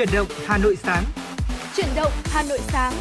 Chuyển 0.00 0.14
động 0.14 0.28
Hà 0.46 0.58
Nội 0.58 0.76
sáng. 0.82 1.04
Chuyển 1.76 1.86
động 1.96 2.12
Hà 2.24 2.42
Nội 2.42 2.58
sáng. 2.68 2.92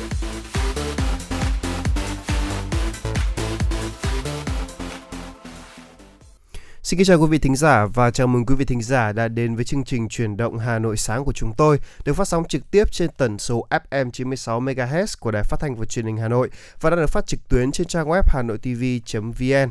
Xin 6.84 6.98
kính 6.98 7.06
chào 7.06 7.20
quý 7.20 7.28
vị 7.30 7.38
thính 7.38 7.56
giả 7.56 7.86
và 7.86 8.12
chào 8.12 8.28
mừng 8.28 8.46
quý 8.46 8.56
vị 8.56 8.66
thính 8.66 8.82
giả 8.82 9.12
đã 9.12 9.28
đến 9.28 9.56
với 9.56 9.66
chương 9.66 9.84
trình 9.84 10.10
Chuyển 10.10 10.38
động 10.38 10.58
Hà 10.58 10.80
Nội 10.80 10.98
sáng 10.98 11.26
của 11.26 11.34
chúng 11.34 11.54
tôi, 11.58 11.80
được 12.06 12.14
phát 12.14 12.28
sóng 12.28 12.44
trực 12.48 12.72
tiếp 12.72 12.92
trên 12.92 13.10
tần 13.18 13.40
số 13.40 13.68
FM 13.90 14.12
96 14.12 14.62
MHz 14.62 15.16
của 15.20 15.32
Đài 15.32 15.44
Phát 15.44 15.58
thanh 15.60 15.76
và 15.76 15.86
Truyền 15.86 16.06
hình 16.06 16.18
Hà 16.18 16.28
Nội 16.28 16.50
và 16.82 16.90
đang 16.90 17.00
được 17.00 17.10
phát 17.10 17.28
trực 17.28 17.40
tuyến 17.50 17.72
trên 17.72 17.88
trang 17.88 18.08
web 18.08 18.22
hanoitv.vn. 18.28 19.70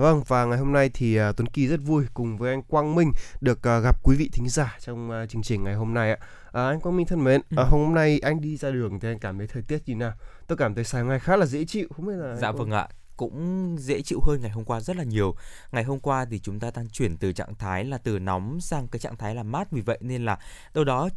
Vâng 0.00 0.22
và 0.26 0.44
ngày 0.44 0.58
hôm 0.58 0.72
nay 0.72 0.90
thì 0.94 1.20
uh, 1.20 1.36
Tuấn 1.36 1.46
Kỳ 1.46 1.66
rất 1.66 1.80
vui 1.82 2.04
cùng 2.14 2.36
với 2.36 2.50
anh 2.50 2.62
Quang 2.62 2.94
Minh 2.94 3.12
được 3.40 3.58
uh, 3.58 3.84
gặp 3.84 3.96
quý 4.02 4.16
vị 4.16 4.30
thính 4.32 4.48
giả 4.48 4.76
trong 4.80 5.10
uh, 5.10 5.28
chương 5.28 5.42
trình 5.42 5.64
ngày 5.64 5.74
hôm 5.74 5.94
nay 5.94 6.10
ạ. 6.10 6.18
À, 6.52 6.66
anh 6.66 6.80
Quang 6.80 6.96
Minh 6.96 7.06
thân 7.06 7.24
mến, 7.24 7.40
ừ. 7.50 7.62
uh, 7.62 7.68
hôm 7.68 7.94
nay 7.94 8.20
anh 8.22 8.40
đi 8.40 8.56
ra 8.56 8.70
đường 8.70 9.00
thì 9.00 9.08
anh 9.08 9.18
cảm 9.18 9.38
thấy 9.38 9.46
thời 9.46 9.62
tiết 9.62 9.78
như 9.86 9.94
nào? 9.94 10.12
Tôi 10.46 10.58
cảm 10.58 10.74
thấy 10.74 10.84
sáng 10.84 11.08
nay 11.08 11.18
khá 11.18 11.36
là 11.36 11.46
dễ 11.46 11.64
chịu, 11.64 11.88
không 11.96 12.06
biết 12.06 12.12
là 12.16 12.36
Dạ 12.36 12.52
vâng 12.52 12.70
ạ 12.70 12.88
cũng 13.16 13.76
dễ 13.78 14.02
chịu 14.02 14.20
hơn 14.26 14.38
ngày 14.42 14.50
hôm 14.50 14.64
qua 14.64 14.80
rất 14.80 14.96
là 14.96 15.04
nhiều. 15.04 15.34
Ngày 15.72 15.84
hôm 15.84 15.98
qua 16.00 16.24
thì 16.30 16.38
chúng 16.38 16.60
ta 16.60 16.70
đang 16.74 16.88
chuyển 16.88 17.16
từ 17.16 17.32
trạng 17.32 17.54
thái 17.54 17.84
là 17.84 17.98
từ 17.98 18.18
nóng 18.18 18.60
sang 18.60 18.88
cái 18.88 19.00
trạng 19.00 19.16
thái 19.16 19.34
là 19.34 19.42
mát 19.42 19.70
vì 19.70 19.80
vậy 19.80 19.98
nên 20.00 20.24
là 20.24 20.38
đâu 20.74 20.84
đó 20.84 21.08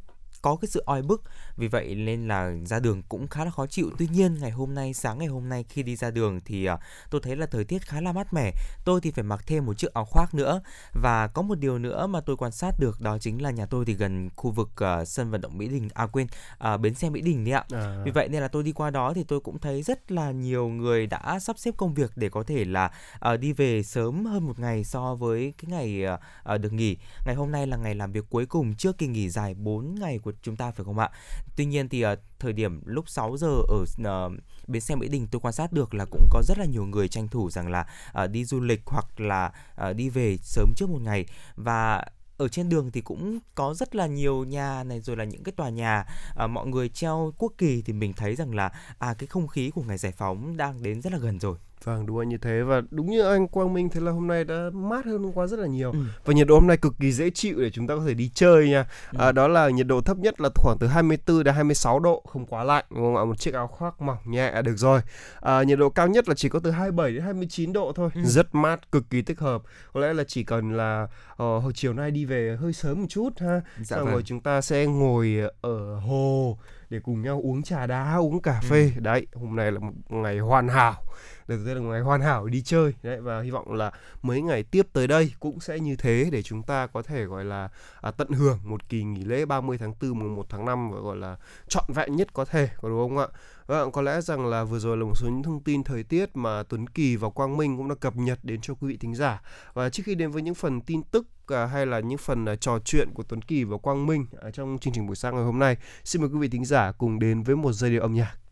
có 0.44 0.56
cái 0.56 0.70
sự 0.70 0.84
oi 0.86 1.02
bức. 1.02 1.24
Vì 1.58 1.68
vậy 1.68 1.96
nên 1.96 2.28
là 2.28 2.54
ra 2.66 2.80
đường 2.80 3.04
cũng 3.10 3.28
khá 3.28 3.46
là 3.46 3.52
khó 3.52 3.68
chịu. 3.68 3.92
Tuy 3.98 4.08
nhiên 4.12 4.36
ngày 4.40 4.52
hôm 4.52 4.74
nay 4.74 4.94
sáng 4.94 5.18
ngày 5.18 5.28
hôm 5.28 5.50
nay 5.50 5.66
khi 5.70 5.84
đi 5.84 5.96
ra 5.96 6.12
đường 6.12 6.40
thì 6.46 6.70
uh, 6.70 6.80
tôi 7.10 7.22
thấy 7.22 7.36
là 7.36 7.46
thời 7.46 7.64
tiết 7.64 7.82
khá 7.82 8.02
là 8.02 8.12
mát 8.12 8.34
mẻ. 8.34 8.52
Tôi 8.86 9.02
thì 9.02 9.12
phải 9.12 9.24
mặc 9.24 9.44
thêm 9.48 9.66
một 9.66 9.78
chiếc 9.78 9.94
áo 9.94 10.06
khoác 10.06 10.34
nữa. 10.34 10.62
Và 10.94 11.28
có 11.28 11.42
một 11.42 11.60
điều 11.60 11.80
nữa 11.80 12.08
mà 12.08 12.22
tôi 12.22 12.38
quan 12.38 12.52
sát 12.52 12.72
được 12.80 13.02
đó 13.02 13.18
chính 13.18 13.42
là 13.42 13.52
nhà 13.52 13.66
tôi 13.66 13.86
thì 13.86 13.94
gần 13.94 14.30
khu 14.36 14.52
vực 14.52 14.70
uh, 15.02 15.08
sân 15.08 15.32
vận 15.32 15.42
động 15.42 15.58
mỹ 15.58 15.68
đình 15.68 15.90
à 15.94 16.08
quên 16.08 16.28
uh, 16.74 16.80
bến 16.80 16.94
xe 16.94 17.10
mỹ 17.10 17.22
đình 17.22 17.46
đấy 17.46 17.54
ạ. 17.54 17.64
À. 17.72 18.02
vì 18.06 18.12
vậy 18.12 18.28
nên 18.28 18.42
là 18.42 18.48
tôi 18.48 18.64
đi 18.64 18.72
qua 18.72 18.90
đó 18.90 19.14
thì 19.14 19.24
tôi 19.24 19.40
cũng 19.40 19.60
thấy 19.60 19.84
rất 19.84 20.12
là 20.12 20.32
nhiều 20.32 20.68
người 20.68 21.08
đã 21.08 21.40
sắp 21.40 21.60
xếp 21.60 21.74
công 21.78 21.94
việc 21.94 22.12
để 22.16 22.30
có 22.30 22.44
thể 22.44 22.66
là 22.66 22.92
uh, 23.34 23.40
đi 23.40 23.54
về 23.54 23.84
sớm 23.84 24.26
hơn 24.26 24.48
một 24.48 24.60
ngày 24.60 24.84
so 24.84 25.16
với 25.16 25.54
cái 25.58 25.72
ngày 25.72 26.06
uh, 26.54 26.62
được 26.62 26.74
nghỉ. 26.74 26.98
Ngày 27.26 27.36
hôm 27.36 27.52
nay 27.52 27.68
là 27.68 27.78
ngày 27.78 27.96
làm 27.96 28.12
việc 28.12 28.26
cuối 28.30 28.46
cùng 28.46 28.76
trước 28.76 28.98
kỳ 28.98 29.08
nghỉ 29.08 29.30
dài 29.30 29.54
4 29.54 29.96
ngày 30.00 30.20
của 30.20 30.33
chúng 30.42 30.56
ta 30.56 30.72
phải 30.72 30.86
không 30.86 31.00
ạ? 31.00 31.10
Tuy 31.56 31.66
nhiên 31.66 31.90
thì 31.90 32.06
uh, 32.06 32.20
thời 32.40 32.54
điểm 32.54 32.82
lúc 32.86 33.10
6 33.10 33.38
giờ 33.38 33.48
ở 33.48 33.82
uh, 33.82 34.34
bến 34.68 34.82
xe 34.82 34.96
Mỹ 34.96 35.08
Đình 35.08 35.28
tôi 35.32 35.42
quan 35.42 35.54
sát 35.54 35.74
được 35.74 35.94
là 35.94 36.06
cũng 36.06 36.28
có 36.30 36.42
rất 36.48 36.58
là 36.58 36.66
nhiều 36.66 36.86
người 36.86 37.08
tranh 37.08 37.28
thủ 37.28 37.50
rằng 37.50 37.72
là 37.72 37.88
uh, 38.24 38.30
đi 38.30 38.46
du 38.46 38.60
lịch 38.60 38.82
hoặc 38.86 39.20
là 39.20 39.54
uh, 39.90 39.96
đi 39.96 40.10
về 40.10 40.38
sớm 40.38 40.74
trước 40.76 40.90
một 40.90 41.02
ngày. 41.02 41.26
Và 41.56 42.06
ở 42.38 42.48
trên 42.48 42.70
đường 42.70 42.92
thì 42.92 43.02
cũng 43.02 43.40
có 43.56 43.74
rất 43.74 43.96
là 43.96 44.08
nhiều 44.08 44.44
nhà 44.44 44.84
này 44.84 45.02
rồi 45.02 45.18
là 45.18 45.24
những 45.24 45.44
cái 45.44 45.54
tòa 45.58 45.70
nhà 45.70 46.06
à, 46.36 46.48
mọi 46.48 46.68
người 46.68 46.90
treo 46.90 47.34
quốc 47.38 47.54
kỳ 47.58 47.82
thì 47.82 47.94
mình 47.94 48.14
thấy 48.14 48.36
rằng 48.36 48.56
là 48.56 48.72
à 49.00 49.14
cái 49.14 49.28
không 49.28 49.48
khí 49.48 49.72
của 49.76 49.82
ngày 49.82 49.98
giải 49.98 50.12
phóng 50.12 50.58
đang 50.58 50.84
đến 50.84 51.02
rất 51.02 51.14
là 51.14 51.20
gần 51.20 51.40
rồi. 51.40 51.58
Vâng 51.84 52.06
đúng 52.06 52.20
là 52.20 52.26
như 52.26 52.38
thế 52.38 52.62
và 52.62 52.82
đúng 52.92 53.12
như 53.12 53.22
anh 53.22 53.48
Quang 53.48 53.74
Minh 53.74 53.90
thấy 53.90 54.02
là 54.02 54.12
hôm 54.12 54.28
nay 54.28 54.44
đã 54.44 54.70
mát 54.74 55.06
hơn 55.06 55.24
hôm 55.24 55.32
qua 55.34 55.48
rất 55.48 55.60
là 55.60 55.68
nhiều 55.68 55.92
ừ. 55.92 56.00
và 56.26 56.34
nhiệt 56.34 56.48
độ 56.48 56.56
hôm 56.56 56.68
nay 56.68 56.78
cực 56.78 56.94
kỳ 57.00 57.12
dễ 57.12 57.30
chịu 57.30 57.62
để 57.62 57.70
chúng 57.70 57.88
ta 57.88 57.96
có 57.96 58.02
thể 58.08 58.14
đi 58.14 58.32
chơi 58.34 58.70
nha. 58.70 58.86
Ừ. 59.12 59.18
À, 59.20 59.32
đó 59.32 59.48
là 59.48 59.70
nhiệt 59.70 59.88
độ 59.88 60.02
thấp 60.02 60.18
nhất 60.18 60.42
là 60.42 60.50
khoảng 60.56 60.78
từ 60.80 60.88
24 60.88 61.44
đến 61.44 61.56
26 61.56 62.00
độ, 62.00 62.24
không 62.28 62.46
quá 62.46 62.64
lạnh 62.64 62.86
đúng 62.90 63.00
không 63.00 63.16
ạ? 63.16 63.24
Một 63.26 63.40
chiếc 63.40 63.54
áo 63.54 63.68
khoác 63.68 64.02
mỏng 64.02 64.18
nhẹ 64.26 64.62
được 64.62 64.78
rồi. 64.78 65.02
À, 65.42 65.64
nhiệt 65.64 65.80
độ 65.80 65.90
cao 65.90 66.08
nhất 66.08 66.30
là 66.30 66.36
chỉ 66.36 66.50
có 66.50 66.60
từ 66.60 66.72
27 66.72 67.12
đến 67.12 67.22
29 67.22 67.74
độ 67.74 67.92
thôi, 67.96 68.10
ừ. 68.16 68.22
rất 68.26 68.56
mát, 68.56 68.92
cực 68.92 69.10
kỳ 69.10 69.22
thích 69.22 69.40
hợp. 69.40 69.62
Có 69.94 70.00
lẽ 70.00 70.14
là 70.14 70.24
chỉ 70.28 70.44
cần 70.44 70.78
là 70.78 71.04
uh, 71.32 71.38
hồi 71.38 71.72
chiều 71.76 71.94
nay 71.94 72.12
đi 72.12 72.26
về 72.26 72.58
hơi 72.60 72.74
sớm 72.74 73.02
một 73.02 73.08
chút 73.10 73.30
ha. 73.40 73.62
Dạ 73.78 73.98
Xong 73.98 74.06
vâng. 74.06 74.14
rồi 74.14 74.24
chúng 74.26 74.40
ta 74.40 74.62
sẽ 74.62 74.86
ngồi 74.86 75.38
ở 75.62 75.96
hồ 76.00 76.58
để 76.90 77.00
cùng 77.04 77.22
nhau 77.22 77.42
uống 77.44 77.64
trà 77.64 77.88
đá, 77.88 78.16
uống 78.16 78.42
cà 78.42 78.62
phê. 78.62 78.92
Ừ. 78.96 79.02
Đấy, 79.02 79.28
hôm 79.34 79.56
nay 79.56 79.72
là 79.72 79.80
một 79.80 79.94
ngày 80.10 80.40
hoàn 80.40 80.68
hảo 80.68 81.04
được 81.48 81.66
rất 81.66 81.74
là 81.74 81.80
ngày 81.80 82.02
hoàn 82.02 82.22
hảo 82.22 82.46
đi 82.46 82.62
chơi 82.62 82.94
đấy 83.04 83.22
và 83.22 83.42
hy 83.42 83.52
vọng 83.52 83.74
là 83.74 83.92
mấy 84.22 84.42
ngày 84.42 84.64
tiếp 84.64 84.88
tới 84.94 85.08
đây 85.08 85.34
cũng 85.40 85.60
sẽ 85.60 85.80
như 85.80 85.96
thế 85.96 86.30
để 86.32 86.42
chúng 86.42 86.64
ta 86.64 86.88
có 86.88 87.02
thể 87.02 87.24
gọi 87.26 87.46
là 87.46 87.70
à, 88.02 88.12
tận 88.12 88.30
hưởng 88.30 88.60
một 88.64 88.90
kỳ 88.90 89.04
nghỉ 89.04 89.24
lễ 89.24 89.46
30 89.46 89.78
tháng 89.78 89.94
4 90.02 90.20
mùng 90.20 90.36
1 90.36 90.46
tháng 90.50 90.66
5 90.66 90.92
và 90.92 91.00
gọi 91.00 91.18
là 91.18 91.38
trọn 91.68 91.84
vẹn 91.88 92.16
nhất 92.16 92.34
có 92.34 92.46
thể 92.46 92.70
có 92.82 92.90
đúng 92.90 93.00
không 93.00 93.18
ạ? 93.18 93.28
Vâng, 93.68 93.92
có 93.92 94.02
lẽ 94.02 94.22
rằng 94.22 94.46
là 94.46 94.64
vừa 94.64 94.80
rồi 94.80 94.98
là 94.98 95.04
một 95.04 95.16
số 95.16 95.28
những 95.30 95.44
thông 95.44 95.64
tin 95.64 95.84
thời 95.84 96.04
tiết 96.04 96.38
mà 96.38 96.64
Tuấn 96.64 96.88
Kỳ 96.88 97.16
và 97.16 97.30
Quang 97.30 97.58
Minh 97.58 97.78
cũng 97.78 97.90
đã 97.90 97.96
cập 97.96 98.16
nhật 98.16 98.40
đến 98.44 98.62
cho 98.62 98.74
quý 98.74 98.88
vị 98.88 98.98
thính 98.98 99.16
giả. 99.16 99.42
Và 99.74 99.90
trước 99.90 100.04
khi 100.06 100.16
đến 100.16 100.32
với 100.32 100.42
những 100.42 100.56
phần 100.56 100.82
tin 100.82 101.04
tức 101.04 101.28
à, 101.48 101.66
hay 101.66 101.86
là 101.86 102.00
những 102.00 102.18
phần 102.18 102.46
à, 102.46 102.56
trò 102.56 102.80
chuyện 102.86 103.10
của 103.14 103.24
Tuấn 103.24 103.42
Kỳ 103.42 103.64
và 103.64 103.78
Quang 103.78 104.06
Minh 104.06 104.26
à, 104.42 104.52
trong 104.52 104.78
chương 104.82 104.94
trình 104.94 105.08
buổi 105.08 105.16
sáng 105.16 105.36
ngày 105.36 105.44
hôm 105.44 105.60
nay, 105.60 105.78
xin 106.04 106.22
mời 106.22 106.32
quý 106.34 106.40
vị 106.40 106.48
thính 106.48 106.66
giả 106.66 106.92
cùng 106.92 107.20
đến 107.20 107.44
với 107.44 107.56
một 107.56 107.72
giai 107.72 107.92
điệu 107.92 108.02
âm 108.02 108.14
nhạc. 108.14 108.43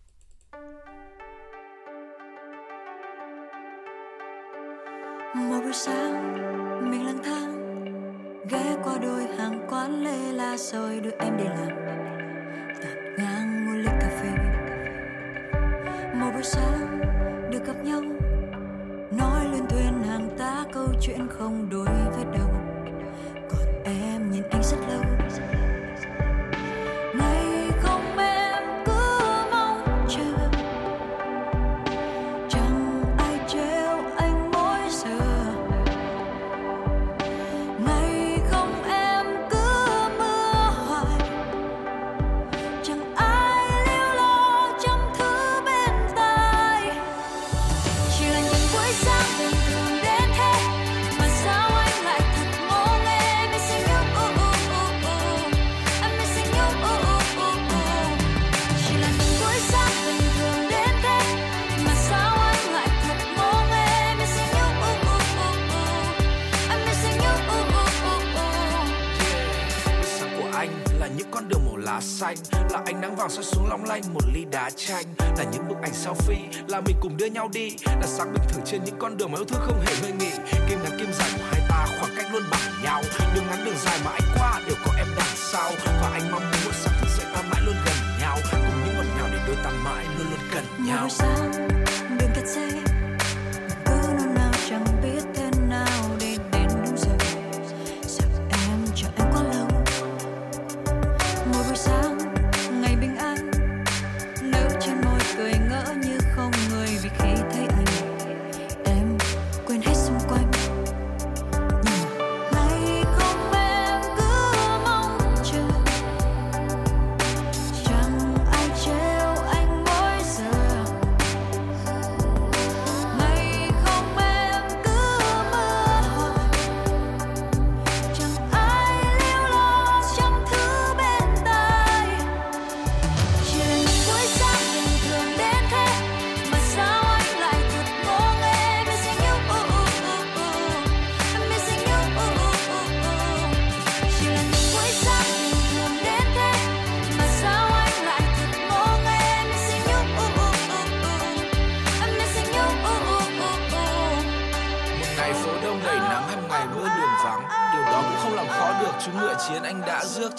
Buổi 5.71 5.75
sáng, 5.75 6.33
mình 6.91 7.05
lang 7.05 7.23
thang, 7.23 7.51
ghé 8.49 8.75
qua 8.83 8.97
đôi 9.01 9.27
hàng 9.37 9.67
quán 9.69 10.03
lê 10.03 10.31
la 10.31 10.57
rồi 10.57 10.99
đưa 10.99 11.11
em 11.19 11.37
đi 11.37 11.43
làm. 11.43 11.69
Tạt 12.81 12.97
ngang 13.17 13.65
mua 13.65 13.77
ly 13.77 13.89
cà 14.01 14.09
phê. 14.21 14.29
Một 16.13 16.31
buổi 16.33 16.43
sáng, 16.43 17.01
được 17.51 17.65
gặp 17.65 17.83
nhau, 17.83 18.01
nói 19.11 19.45
lên 19.51 19.67
thuyền 19.69 20.03
hàng 20.03 20.29
tá 20.37 20.65
câu 20.73 20.87
chuyện 21.01 21.27
không 21.29 21.69
đôi 21.71 21.87
xanh 72.01 72.35
là 72.69 72.81
ánh 72.85 73.01
nắng 73.01 73.15
vàng 73.15 73.29
soi 73.29 73.43
xuống 73.43 73.69
long 73.69 73.85
lanh 73.85 74.13
một 74.13 74.23
ly 74.33 74.45
đá 74.51 74.69
chanh. 74.69 75.05
Là 75.37 75.43
những 75.51 75.67
bức 75.67 75.75
ảnh 75.81 75.91
selfie 75.91 76.47
là 76.67 76.81
mình 76.81 76.95
cùng 77.01 77.17
đưa 77.17 77.25
nhau 77.25 77.49
đi. 77.53 77.75
Là 77.85 78.07
sáng 78.07 78.33
bình 78.33 78.43
thường 78.49 78.61
trên 78.65 78.83
những 78.83 78.95
con 78.99 79.17
đường 79.17 79.31
mà 79.31 79.37
yêu 79.37 79.45
thương 79.45 79.61
không 79.61 79.81
hề 79.85 79.93
ngơi 80.01 80.11
nghỉ. 80.11 80.31
Kim 80.69 80.83
ngắn 80.83 80.99
kim 80.99 81.13
dài 81.13 81.29
của 81.37 81.43
hai 81.51 81.61
ta 81.69 81.87
khoảng 81.99 82.15
cách 82.17 82.25
luôn 82.33 82.43
bằng 82.51 82.83
nhau. 82.83 83.01
Đường 83.35 83.43
ngắn 83.49 83.65
đường 83.65 83.77
dài 83.85 83.99
mà 84.05 84.11
anh 84.11 84.29
qua 84.37 84.61
đều 84.67 84.75
có 84.85 84.91
em 84.97 85.07
đằng 85.17 85.35
sau. 85.35 85.71
Và 85.85 86.09
anh 86.13 86.31
mong 86.31 86.43
muốn 86.43 86.65
một 86.65 86.71
sáng 86.73 86.93
thức 87.01 87.09
dậy 87.17 87.25
ta 87.35 87.41
mãi 87.41 87.61
luôn 87.65 87.75
gần 87.85 87.95
nhau. 88.19 88.37
Cùng 88.51 88.85
những 88.85 88.95
ngọt 88.95 89.05
ngào 89.17 89.27
để 89.31 89.39
đôi 89.47 89.55
ta 89.63 89.69
mãi 89.83 90.05
luôn 90.17 90.27
luôn 90.29 90.39
gần 90.53 90.63
nhau. 90.85 91.09
sáng 91.09 91.80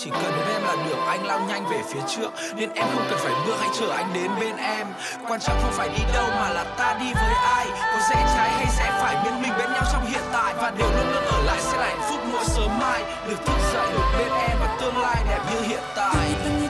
chỉ 0.04 0.10
cần 0.10 0.32
đến 0.36 0.46
em 0.52 0.62
là 0.62 0.76
được, 0.86 0.96
anh 1.06 1.26
lao 1.26 1.40
nhanh 1.48 1.66
về 1.70 1.82
phía 1.92 2.00
trước. 2.08 2.30
Nên 2.54 2.70
em 2.74 2.86
không 2.94 3.06
cần 3.10 3.18
phải 3.22 3.32
bước 3.46 3.54
hãy 3.60 3.68
chờ 3.80 3.90
anh 3.90 4.10
đến 4.14 4.30
bên 4.40 4.56
em. 4.56 4.86
Quan 5.28 5.40
trọng 5.40 5.60
không 5.62 5.72
phải 5.72 5.88
đi 5.88 6.04
đâu 6.14 6.26
mà 6.30 6.48
là 6.50 6.64
ta 6.64 6.96
đi 7.00 7.12
với 7.14 7.34
ai. 7.44 7.66
Có 7.70 7.98
rẽ 8.10 8.16
trái 8.34 8.50
hay 8.50 8.66
sẽ 8.66 8.90
phải, 9.02 9.24
bên 9.24 9.42
mình 9.42 9.52
bên 9.58 9.72
nhau 9.72 9.82
trong 9.92 10.06
hiện 10.06 10.22
tại. 10.32 10.54
Và 10.56 10.72
điều 10.78 10.88
luôn 10.88 11.12
luôn 11.14 11.24
ở 11.24 11.42
lại 11.44 11.58
sẽ 11.60 11.78
là 11.78 11.86
hạnh 11.86 12.02
phúc 12.10 12.20
mỗi 12.32 12.44
sớm 12.44 12.78
mai. 12.80 13.02
Được 13.28 13.46
thức 13.46 13.58
dậy, 13.72 13.86
được 13.92 14.18
bên 14.18 14.32
em 14.48 14.56
và 14.60 14.76
tương 14.80 14.98
lai 14.98 15.16
đẹp 15.28 15.40
như 15.50 15.60
hiện 15.60 15.82
tại. 15.96 16.61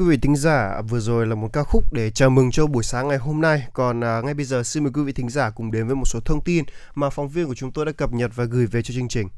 Quý 0.00 0.06
vị 0.06 0.16
thính 0.16 0.36
giả, 0.36 0.80
vừa 0.88 1.00
rồi 1.00 1.26
là 1.26 1.34
một 1.34 1.48
ca 1.52 1.62
khúc 1.62 1.92
để 1.92 2.10
chào 2.10 2.30
mừng 2.30 2.50
cho 2.50 2.66
buổi 2.66 2.82
sáng 2.82 3.08
ngày 3.08 3.18
hôm 3.18 3.40
nay. 3.40 3.62
Còn 3.72 4.04
à, 4.04 4.20
ngay 4.24 4.34
bây 4.34 4.44
giờ 4.44 4.62
xin 4.62 4.82
mời 4.82 4.92
quý 4.94 5.02
vị 5.02 5.12
thính 5.12 5.30
giả 5.30 5.50
cùng 5.50 5.70
đến 5.70 5.86
với 5.86 5.96
một 5.96 6.04
số 6.04 6.20
thông 6.24 6.44
tin 6.44 6.64
mà 6.94 7.10
phóng 7.10 7.28
viên 7.28 7.46
của 7.46 7.54
chúng 7.54 7.72
tôi 7.72 7.86
đã 7.86 7.92
cập 7.92 8.12
nhật 8.12 8.30
và 8.34 8.44
gửi 8.44 8.66
về 8.66 8.82
cho 8.82 8.94
chương 8.94 9.08
trình. 9.08 9.28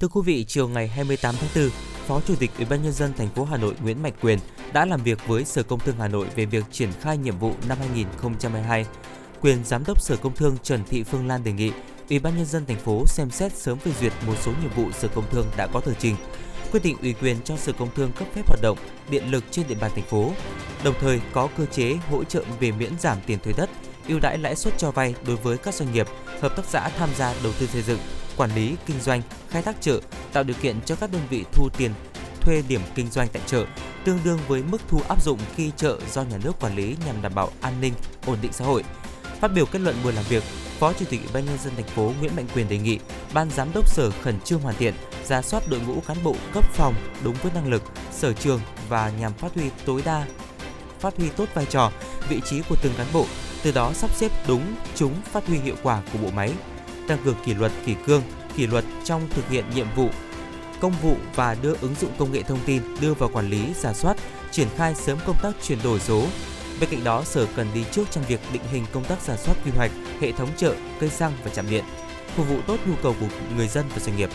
Thưa 0.00 0.08
quý 0.08 0.20
vị, 0.24 0.44
chiều 0.44 0.68
ngày 0.68 0.88
28 0.88 1.34
tháng 1.40 1.50
4, 1.56 1.70
Phó 2.06 2.20
Chủ 2.20 2.34
tịch 2.38 2.50
Ủy 2.56 2.66
ban 2.70 2.82
nhân 2.82 2.92
dân 2.92 3.12
thành 3.16 3.28
phố 3.28 3.44
Hà 3.44 3.56
Nội 3.56 3.74
Nguyễn 3.82 4.02
Mạnh 4.02 4.12
Quyền 4.22 4.38
đã 4.72 4.84
làm 4.84 5.02
việc 5.02 5.18
với 5.26 5.44
Sở 5.44 5.62
Công 5.62 5.80
Thương 5.80 5.96
Hà 5.98 6.08
Nội 6.08 6.26
về 6.36 6.44
việc 6.44 6.64
triển 6.72 6.90
khai 7.00 7.18
nhiệm 7.18 7.38
vụ 7.38 7.52
năm 7.68 7.78
2022. 7.80 8.86
Quyền 9.40 9.64
Giám 9.64 9.84
đốc 9.86 10.00
Sở 10.00 10.16
Công 10.16 10.34
Thương 10.34 10.56
Trần 10.62 10.80
Thị 10.88 11.02
Phương 11.02 11.26
Lan 11.26 11.44
đề 11.44 11.52
nghị 11.52 11.72
Ủy 12.10 12.18
ban 12.18 12.36
nhân 12.36 12.46
dân 12.46 12.66
thành 12.66 12.78
phố 12.78 13.06
xem 13.06 13.30
xét 13.30 13.56
sớm 13.56 13.78
phê 13.78 13.92
duyệt 14.00 14.12
một 14.26 14.34
số 14.42 14.52
nhiệm 14.62 14.70
vụ 14.76 14.92
Sở 14.92 15.08
Công 15.08 15.24
Thương 15.30 15.46
đã 15.56 15.66
có 15.66 15.80
tờ 15.80 15.92
trình, 15.98 16.16
quyết 16.72 16.82
định 16.82 16.96
ủy 17.02 17.12
quyền 17.12 17.36
cho 17.44 17.56
Sở 17.56 17.72
Công 17.72 17.88
Thương 17.94 18.12
cấp 18.12 18.28
phép 18.34 18.42
hoạt 18.46 18.62
động 18.62 18.78
điện 19.10 19.30
lực 19.30 19.44
trên 19.50 19.68
địa 19.68 19.74
bàn 19.80 19.90
thành 19.94 20.04
phố, 20.04 20.32
đồng 20.84 20.94
thời 21.00 21.20
có 21.32 21.48
cơ 21.58 21.66
chế 21.66 21.96
hỗ 22.10 22.24
trợ 22.24 22.44
về 22.60 22.72
miễn 22.72 22.98
giảm 22.98 23.18
tiền 23.26 23.38
thuê 23.38 23.52
đất, 23.56 23.70
ưu 24.08 24.20
đãi 24.20 24.38
lãi 24.38 24.56
suất 24.56 24.78
cho 24.78 24.90
vay 24.90 25.14
đối 25.26 25.36
với 25.36 25.58
các 25.58 25.74
doanh 25.74 25.92
nghiệp, 25.92 26.06
hợp 26.40 26.56
tác 26.56 26.64
xã 26.68 26.88
tham 26.88 27.08
gia 27.16 27.34
đầu 27.42 27.52
tư 27.60 27.66
xây 27.66 27.82
dựng, 27.82 27.98
quản 28.36 28.54
lý, 28.54 28.76
kinh 28.86 29.00
doanh, 29.00 29.22
khai 29.50 29.62
thác 29.62 29.76
chợ, 29.80 30.00
tạo 30.32 30.44
điều 30.44 30.56
kiện 30.62 30.80
cho 30.86 30.96
các 30.96 31.12
đơn 31.12 31.22
vị 31.30 31.44
thu 31.52 31.68
tiền 31.78 31.90
thuê 32.40 32.62
điểm 32.68 32.80
kinh 32.94 33.10
doanh 33.10 33.28
tại 33.32 33.42
chợ 33.46 33.64
tương 34.04 34.18
đương 34.24 34.38
với 34.48 34.62
mức 34.62 34.80
thu 34.88 35.00
áp 35.08 35.22
dụng 35.24 35.38
khi 35.56 35.70
chợ 35.76 35.98
do 36.12 36.22
nhà 36.22 36.38
nước 36.44 36.52
quản 36.60 36.76
lý 36.76 36.96
nhằm 37.06 37.22
đảm 37.22 37.34
bảo 37.34 37.50
an 37.60 37.80
ninh, 37.80 37.92
ổn 38.26 38.38
định 38.42 38.52
xã 38.52 38.64
hội. 38.64 38.84
Phát 39.40 39.48
biểu 39.48 39.66
kết 39.66 39.78
luận 39.78 39.96
buổi 40.04 40.12
làm 40.12 40.24
việc, 40.28 40.42
Phó 40.78 40.92
Chủ 40.92 41.04
tịch 41.10 41.20
Ủy 41.20 41.30
ban 41.32 41.44
nhân 41.44 41.58
dân 41.64 41.72
thành 41.76 41.86
phố 41.86 42.12
Nguyễn 42.20 42.36
Mạnh 42.36 42.46
Quyền 42.54 42.68
đề 42.68 42.78
nghị 42.78 42.98
Ban 43.34 43.50
giám 43.50 43.68
đốc 43.74 43.88
sở 43.88 44.10
khẩn 44.10 44.40
trương 44.40 44.60
hoàn 44.60 44.76
thiện, 44.76 44.94
ra 45.28 45.42
soát 45.42 45.62
đội 45.68 45.80
ngũ 45.80 46.00
cán 46.00 46.16
bộ 46.24 46.34
cấp 46.54 46.64
phòng 46.72 46.94
đúng 47.24 47.34
với 47.42 47.52
năng 47.54 47.70
lực, 47.70 47.82
sở 48.12 48.32
trường 48.32 48.60
và 48.88 49.12
nhằm 49.20 49.32
phát 49.32 49.54
huy 49.54 49.70
tối 49.86 50.02
đa 50.04 50.26
phát 51.00 51.16
huy 51.16 51.28
tốt 51.28 51.48
vai 51.54 51.64
trò, 51.64 51.92
vị 52.28 52.40
trí 52.50 52.62
của 52.68 52.76
từng 52.82 52.92
cán 52.98 53.06
bộ, 53.12 53.26
từ 53.62 53.72
đó 53.72 53.92
sắp 53.94 54.10
xếp 54.14 54.32
đúng, 54.48 54.62
chúng 54.94 55.14
phát 55.32 55.46
huy 55.46 55.58
hiệu 55.58 55.74
quả 55.82 56.02
của 56.12 56.18
bộ 56.18 56.30
máy, 56.30 56.52
tăng 57.08 57.18
cường 57.24 57.36
kỷ 57.44 57.54
luật 57.54 57.72
kỷ 57.86 57.94
cương, 58.06 58.22
kỷ 58.56 58.66
luật 58.66 58.84
trong 59.04 59.28
thực 59.30 59.48
hiện 59.48 59.64
nhiệm 59.74 59.86
vụ 59.96 60.08
công 60.80 60.92
vụ 61.02 61.16
và 61.34 61.56
đưa 61.62 61.74
ứng 61.80 61.94
dụng 62.00 62.10
công 62.18 62.32
nghệ 62.32 62.42
thông 62.42 62.58
tin 62.66 62.82
đưa 63.00 63.14
vào 63.14 63.30
quản 63.32 63.50
lý, 63.50 63.74
giả 63.74 63.92
soát, 63.92 64.16
triển 64.50 64.68
khai 64.76 64.94
sớm 64.94 65.18
công 65.26 65.36
tác 65.42 65.52
chuyển 65.62 65.78
đổi 65.84 66.00
số. 66.00 66.26
Bên 66.80 66.90
cạnh 66.90 67.04
đó, 67.04 67.22
Sở 67.24 67.46
cần 67.56 67.66
đi 67.74 67.84
trước 67.92 68.04
trong 68.10 68.24
việc 68.28 68.40
định 68.52 68.62
hình 68.72 68.84
công 68.92 69.04
tác 69.04 69.22
giả 69.22 69.36
soát 69.36 69.54
quy 69.64 69.70
hoạch, 69.76 69.90
hệ 70.20 70.32
thống 70.32 70.48
chợ, 70.56 70.74
cây 71.00 71.10
xăng 71.10 71.32
và 71.44 71.50
trạm 71.50 71.70
điện, 71.70 71.84
phục 72.36 72.48
vụ 72.48 72.56
tốt 72.66 72.76
nhu 72.86 72.94
cầu 73.02 73.14
của 73.20 73.26
người 73.56 73.68
dân 73.68 73.84
và 73.94 73.98
doanh 73.98 74.16
nghiệp. 74.16 74.30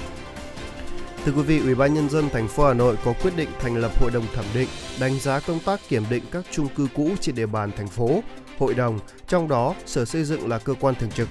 Thưa 1.25 1.31
quý 1.31 1.41
vị, 1.41 1.59
Ủy 1.59 1.75
ban 1.75 1.93
nhân 1.93 2.09
dân 2.09 2.29
thành 2.29 2.47
phố 2.47 2.67
Hà 2.67 2.73
Nội 2.73 2.97
có 3.05 3.13
quyết 3.23 3.31
định 3.35 3.49
thành 3.59 3.75
lập 3.75 3.91
hội 4.01 4.11
đồng 4.11 4.25
thẩm 4.33 4.45
định, 4.53 4.69
đánh 4.99 5.19
giá 5.19 5.39
công 5.39 5.59
tác 5.59 5.79
kiểm 5.89 6.03
định 6.09 6.23
các 6.31 6.45
chung 6.51 6.67
cư 6.75 6.87
cũ 6.95 7.09
trên 7.21 7.35
địa 7.35 7.45
bàn 7.45 7.71
thành 7.77 7.87
phố. 7.87 8.23
Hội 8.59 8.73
đồng, 8.73 8.99
trong 9.27 9.47
đó 9.47 9.75
Sở 9.85 10.05
Xây 10.05 10.23
dựng 10.23 10.47
là 10.47 10.59
cơ 10.59 10.73
quan 10.79 10.95
thường 10.95 11.11
trực. 11.11 11.27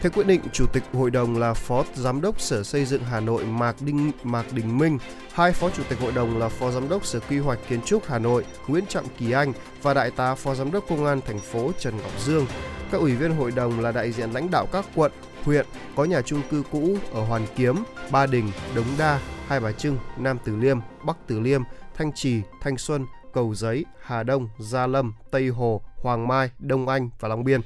Theo 0.00 0.12
quyết 0.14 0.26
định, 0.26 0.40
Chủ 0.52 0.66
tịch 0.72 0.82
Hội 0.92 1.10
đồng 1.10 1.38
là 1.38 1.54
Phó 1.54 1.84
Giám 1.94 2.20
đốc 2.20 2.40
Sở 2.40 2.62
Xây 2.62 2.84
dựng 2.84 3.02
Hà 3.10 3.20
Nội 3.20 3.44
Mạc 3.44 3.76
Đinh 3.80 4.10
Mạc 4.22 4.52
Đình 4.52 4.78
Minh, 4.78 4.98
hai 5.32 5.52
Phó 5.52 5.70
Chủ 5.70 5.82
tịch 5.88 6.00
Hội 6.00 6.12
đồng 6.12 6.38
là 6.38 6.48
Phó 6.48 6.70
Giám 6.70 6.88
đốc 6.88 7.06
Sở 7.06 7.20
Quy 7.20 7.38
hoạch 7.38 7.58
Kiến 7.68 7.80
trúc 7.82 8.06
Hà 8.06 8.18
Nội 8.18 8.44
Nguyễn 8.66 8.86
Trọng 8.86 9.06
Kỳ 9.18 9.32
Anh 9.32 9.52
và 9.82 9.94
Đại 9.94 10.10
tá 10.10 10.34
Phó 10.34 10.54
Giám 10.54 10.72
đốc 10.72 10.84
Công 10.88 11.06
an 11.06 11.20
thành 11.26 11.38
phố 11.38 11.70
Trần 11.78 11.96
Ngọc 11.96 12.12
Dương. 12.24 12.46
Các 12.92 13.00
ủy 13.00 13.12
viên 13.16 13.36
hội 13.36 13.50
đồng 13.50 13.80
là 13.80 13.92
đại 13.92 14.12
diện 14.12 14.30
lãnh 14.30 14.50
đạo 14.50 14.66
các 14.72 14.84
quận, 14.94 15.12
huyện 15.44 15.66
có 15.96 16.04
nhà 16.04 16.22
chung 16.22 16.42
cư 16.50 16.62
cũ 16.72 16.96
ở 17.12 17.24
Hoàn 17.24 17.46
Kiếm, 17.56 17.76
Ba 18.10 18.26
Đình, 18.26 18.50
Đống 18.76 18.86
Đa, 18.98 19.20
Hai 19.46 19.60
Bà 19.60 19.72
Trưng, 19.72 19.98
Nam 20.18 20.38
Từ 20.44 20.56
Liêm, 20.56 20.78
Bắc 21.06 21.16
Từ 21.26 21.40
Liêm, 21.40 21.62
Thanh 21.94 22.12
Trì, 22.12 22.40
Thanh 22.60 22.78
Xuân, 22.78 23.06
Cầu 23.32 23.54
Giấy, 23.54 23.84
Hà 24.02 24.22
Đông, 24.22 24.48
Gia 24.58 24.86
Lâm, 24.86 25.14
Tây 25.30 25.48
Hồ, 25.48 25.82
Hoàng 26.02 26.28
Mai, 26.28 26.50
Đông 26.58 26.88
Anh 26.88 27.10
và 27.20 27.28
Long 27.28 27.44
Biên. 27.44 27.60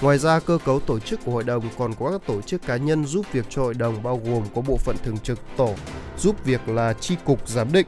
Ngoài 0.00 0.18
ra, 0.18 0.40
cơ 0.40 0.58
cấu 0.64 0.80
tổ 0.80 0.98
chức 0.98 1.20
của 1.24 1.32
hội 1.32 1.44
đồng 1.44 1.64
còn 1.78 1.94
có 1.94 2.10
các 2.10 2.26
tổ 2.26 2.42
chức 2.42 2.62
cá 2.66 2.76
nhân 2.76 3.04
giúp 3.04 3.26
việc 3.32 3.46
cho 3.50 3.62
hội 3.62 3.74
đồng 3.74 4.02
bao 4.02 4.20
gồm 4.24 4.42
có 4.54 4.60
bộ 4.60 4.76
phận 4.76 4.96
thường 5.04 5.18
trực 5.18 5.38
tổ 5.56 5.74
giúp 6.18 6.44
việc 6.44 6.68
là 6.68 6.92
chi 6.92 7.16
cục 7.24 7.48
giám 7.48 7.72
định, 7.72 7.86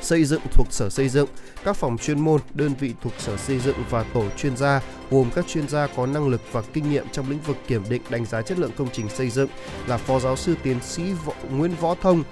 xây 0.00 0.24
dựng 0.24 0.40
thuộc 0.52 0.66
Sở 0.70 0.90
Xây 0.90 1.08
dựng, 1.08 1.28
các 1.64 1.76
phòng 1.76 1.98
chuyên 1.98 2.20
môn, 2.20 2.40
đơn 2.54 2.74
vị 2.80 2.94
thuộc 3.02 3.12
Sở 3.18 3.36
Xây 3.36 3.58
dựng 3.58 3.76
và 3.90 4.02
tổ 4.02 4.24
chuyên 4.36 4.56
gia 4.56 4.82
gồm 5.10 5.30
các 5.34 5.46
chuyên 5.46 5.68
gia 5.68 5.86
có 5.86 6.06
năng 6.06 6.28
lực 6.28 6.40
và 6.52 6.62
kinh 6.72 6.90
nghiệm 6.90 7.06
trong 7.12 7.30
lĩnh 7.30 7.40
vực 7.40 7.56
kiểm 7.66 7.82
định 7.88 8.02
đánh 8.10 8.24
giá 8.24 8.42
chất 8.42 8.58
lượng 8.58 8.70
công 8.76 8.88
trình 8.92 9.08
xây 9.08 9.30
dựng 9.30 9.50
là 9.86 9.96
Phó 9.96 10.20
Giáo 10.20 10.36
sư 10.36 10.54
Tiến 10.62 10.78
sĩ 10.82 11.02
Võ, 11.24 11.32
Nguyễn 11.50 11.74
Võ 11.80 11.94
Thông 11.94 12.24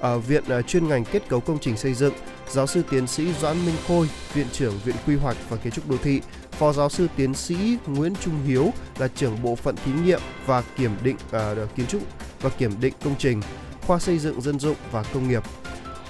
ở 0.00 0.18
Viện 0.18 0.44
à, 0.48 0.62
chuyên 0.62 0.88
ngành 0.88 1.04
kết 1.04 1.28
cấu 1.28 1.40
công 1.40 1.58
trình 1.58 1.76
xây 1.76 1.94
dựng, 1.94 2.14
Giáo 2.50 2.66
sư 2.66 2.82
Tiến 2.90 3.06
sĩ 3.06 3.32
Doãn 3.40 3.66
Minh 3.66 3.74
Khôi, 3.88 4.08
Viện 4.34 4.46
trưởng 4.52 4.78
Viện 4.84 4.96
Quy 5.06 5.16
hoạch 5.16 5.36
và 5.48 5.56
Kiến 5.56 5.72
trúc 5.72 5.88
Đô 5.88 5.96
thị, 5.96 6.20
Phó 6.52 6.72
Giáo 6.72 6.88
sư 6.88 7.08
Tiến 7.16 7.34
sĩ 7.34 7.76
Nguyễn 7.86 8.14
Trung 8.20 8.34
Hiếu 8.46 8.72
là 8.98 9.08
trưởng 9.08 9.42
bộ 9.42 9.56
phận 9.56 9.76
thí 9.84 9.92
nghiệm 10.04 10.20
và 10.46 10.62
kiểm 10.76 10.90
định 11.02 11.16
uh, 11.36 11.76
kiến 11.76 11.86
trúc 11.86 12.02
và 12.40 12.50
kiểm 12.50 12.72
định 12.80 12.94
công 13.04 13.14
trình, 13.18 13.42
khoa 13.86 13.98
xây 13.98 14.18
dựng 14.18 14.40
dân 14.40 14.60
dụng 14.60 14.76
và 14.92 15.02
công 15.02 15.28
nghiệp. 15.28 15.42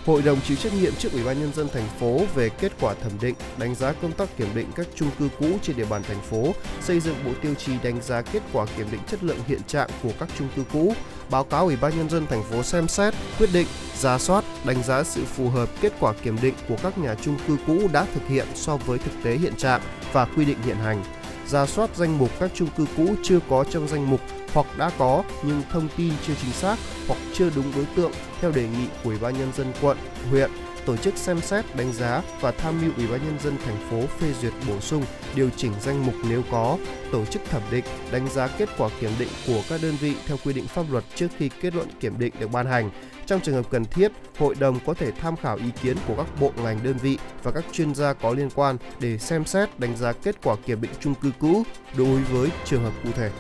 Hội 0.07 0.23
đồng 0.23 0.41
chịu 0.41 0.57
trách 0.57 0.73
nhiệm 0.75 0.95
trước 0.95 1.13
Ủy 1.13 1.25
ban 1.25 1.41
nhân 1.41 1.53
dân 1.53 1.69
thành 1.73 1.89
phố 2.01 2.21
về 2.35 2.49
kết 2.49 2.73
quả 2.81 2.95
thẩm 2.95 3.13
định, 3.21 3.35
đánh 3.59 3.75
giá 3.75 3.93
công 3.93 4.13
tác 4.13 4.37
kiểm 4.37 4.49
định 4.55 4.67
các 4.77 4.87
chung 4.95 5.11
cư 5.19 5.29
cũ 5.39 5.47
trên 5.63 5.77
địa 5.77 5.85
bàn 5.85 6.03
thành 6.03 6.21
phố, 6.23 6.53
xây 6.81 7.01
dựng 7.01 7.15
bộ 7.25 7.31
tiêu 7.43 7.55
chí 7.55 7.73
đánh 7.83 8.03
giá 8.03 8.23
kết 8.23 8.43
quả 8.53 8.67
kiểm 8.77 8.87
định 8.93 9.01
chất 9.07 9.25
lượng 9.25 9.39
hiện 9.47 9.61
trạng 9.67 9.91
của 10.03 10.11
các 10.21 10.29
chung 10.39 10.49
cư 10.57 10.65
cũ, 10.73 10.95
báo 11.31 11.45
cáo 11.45 11.65
Ủy 11.65 11.77
ban 11.77 11.97
nhân 11.97 12.11
dân 12.11 12.27
thành 12.27 12.43
phố 12.43 12.63
xem 12.63 12.89
xét, 12.89 13.15
quyết 13.39 13.49
định, 13.53 13.67
ra 13.99 14.19
soát, 14.19 14.45
đánh 14.65 14.83
giá 14.83 15.03
sự 15.03 15.25
phù 15.25 15.49
hợp 15.49 15.69
kết 15.81 15.93
quả 16.01 16.13
kiểm 16.13 16.39
định 16.43 16.55
của 16.69 16.77
các 16.83 16.99
nhà 16.99 17.15
chung 17.15 17.37
cư 17.49 17.57
cũ 17.67 17.89
đã 17.93 18.07
thực 18.15 18.29
hiện 18.29 18.47
so 18.55 18.77
với 18.77 18.99
thực 18.99 19.13
tế 19.23 19.37
hiện 19.37 19.57
trạng 19.57 19.81
và 20.13 20.25
quy 20.25 20.45
định 20.45 20.59
hiện 20.65 20.77
hành 20.77 21.20
ra 21.51 21.67
soát 21.67 21.97
danh 21.97 22.19
mục 22.19 22.31
các 22.41 22.51
chung 22.55 22.69
cư 22.77 22.87
cũ 22.97 23.15
chưa 23.23 23.39
có 23.49 23.65
trong 23.71 23.89
danh 23.89 24.11
mục 24.11 24.21
hoặc 24.55 24.67
đã 24.79 24.91
có 24.99 25.25
nhưng 25.43 25.63
thông 25.71 25.89
tin 25.97 26.13
chưa 26.27 26.33
chính 26.43 26.53
xác 26.53 26.77
hoặc 27.09 27.19
chưa 27.33 27.51
đúng 27.57 27.73
đối 27.77 27.85
tượng 27.97 28.13
theo 28.41 28.53
đề 28.53 28.63
nghị 28.63 28.87
của 29.05 29.11
Ủy 29.11 29.19
ban 29.19 29.39
nhân 29.39 29.53
dân 29.57 29.73
quận, 29.81 29.97
huyện 30.31 30.51
tổ 30.87 30.97
chức 30.97 31.17
xem 31.17 31.41
xét, 31.41 31.77
đánh 31.77 31.93
giá 31.93 32.23
và 32.41 32.51
tham 32.51 32.81
mưu 32.83 32.91
Ủy 32.97 33.07
ban 33.07 33.21
nhân 33.25 33.39
dân 33.45 33.57
thành 33.65 33.77
phố 33.91 34.07
phê 34.07 34.33
duyệt 34.43 34.53
bổ 34.69 34.81
sung, 34.81 35.05
điều 35.35 35.51
chỉnh 35.57 35.73
danh 35.81 36.07
mục 36.07 36.15
nếu 36.29 36.43
có, 36.51 36.79
tổ 37.13 37.25
chức 37.25 37.43
thẩm 37.51 37.63
định, 37.71 37.85
đánh 38.13 38.29
giá 38.29 38.49
kết 38.49 38.69
quả 38.79 38.89
kiểm 39.01 39.11
định 39.19 39.29
của 39.47 39.63
các 39.69 39.81
đơn 39.83 39.97
vị 40.01 40.15
theo 40.27 40.37
quy 40.45 40.53
định 40.53 40.67
pháp 40.67 40.85
luật 40.91 41.05
trước 41.15 41.29
khi 41.39 41.51
kết 41.61 41.75
luận 41.75 41.89
kiểm 42.01 42.19
định 42.19 42.33
được 42.41 42.51
ban 42.53 42.67
hành. 42.67 42.91
Trong 43.31 43.41
trường 43.41 43.55
hợp 43.55 43.71
cần 43.71 43.85
thiết, 43.85 44.13
hội 44.39 44.55
đồng 44.55 44.79
có 44.87 44.95
thể 44.95 45.11
tham 45.11 45.37
khảo 45.37 45.57
ý 45.57 45.71
kiến 45.83 45.97
của 46.07 46.15
các 46.17 46.27
bộ 46.41 46.53
ngành 46.57 46.79
đơn 46.83 46.97
vị 47.03 47.19
và 47.43 47.51
các 47.51 47.65
chuyên 47.73 47.95
gia 47.95 48.13
có 48.13 48.33
liên 48.33 48.49
quan 48.55 48.77
để 49.01 49.19
xem 49.19 49.45
xét 49.45 49.79
đánh 49.79 49.97
giá 49.97 50.13
kết 50.13 50.37
quả 50.43 50.57
kiểm 50.67 50.81
định 50.81 50.91
chung 51.01 51.15
cư 51.15 51.31
cũ 51.39 51.63
đối 51.97 52.21
với 52.23 52.51
trường 52.65 52.83
hợp 52.83 52.93
cụ 53.05 53.11
thể. 53.17 53.31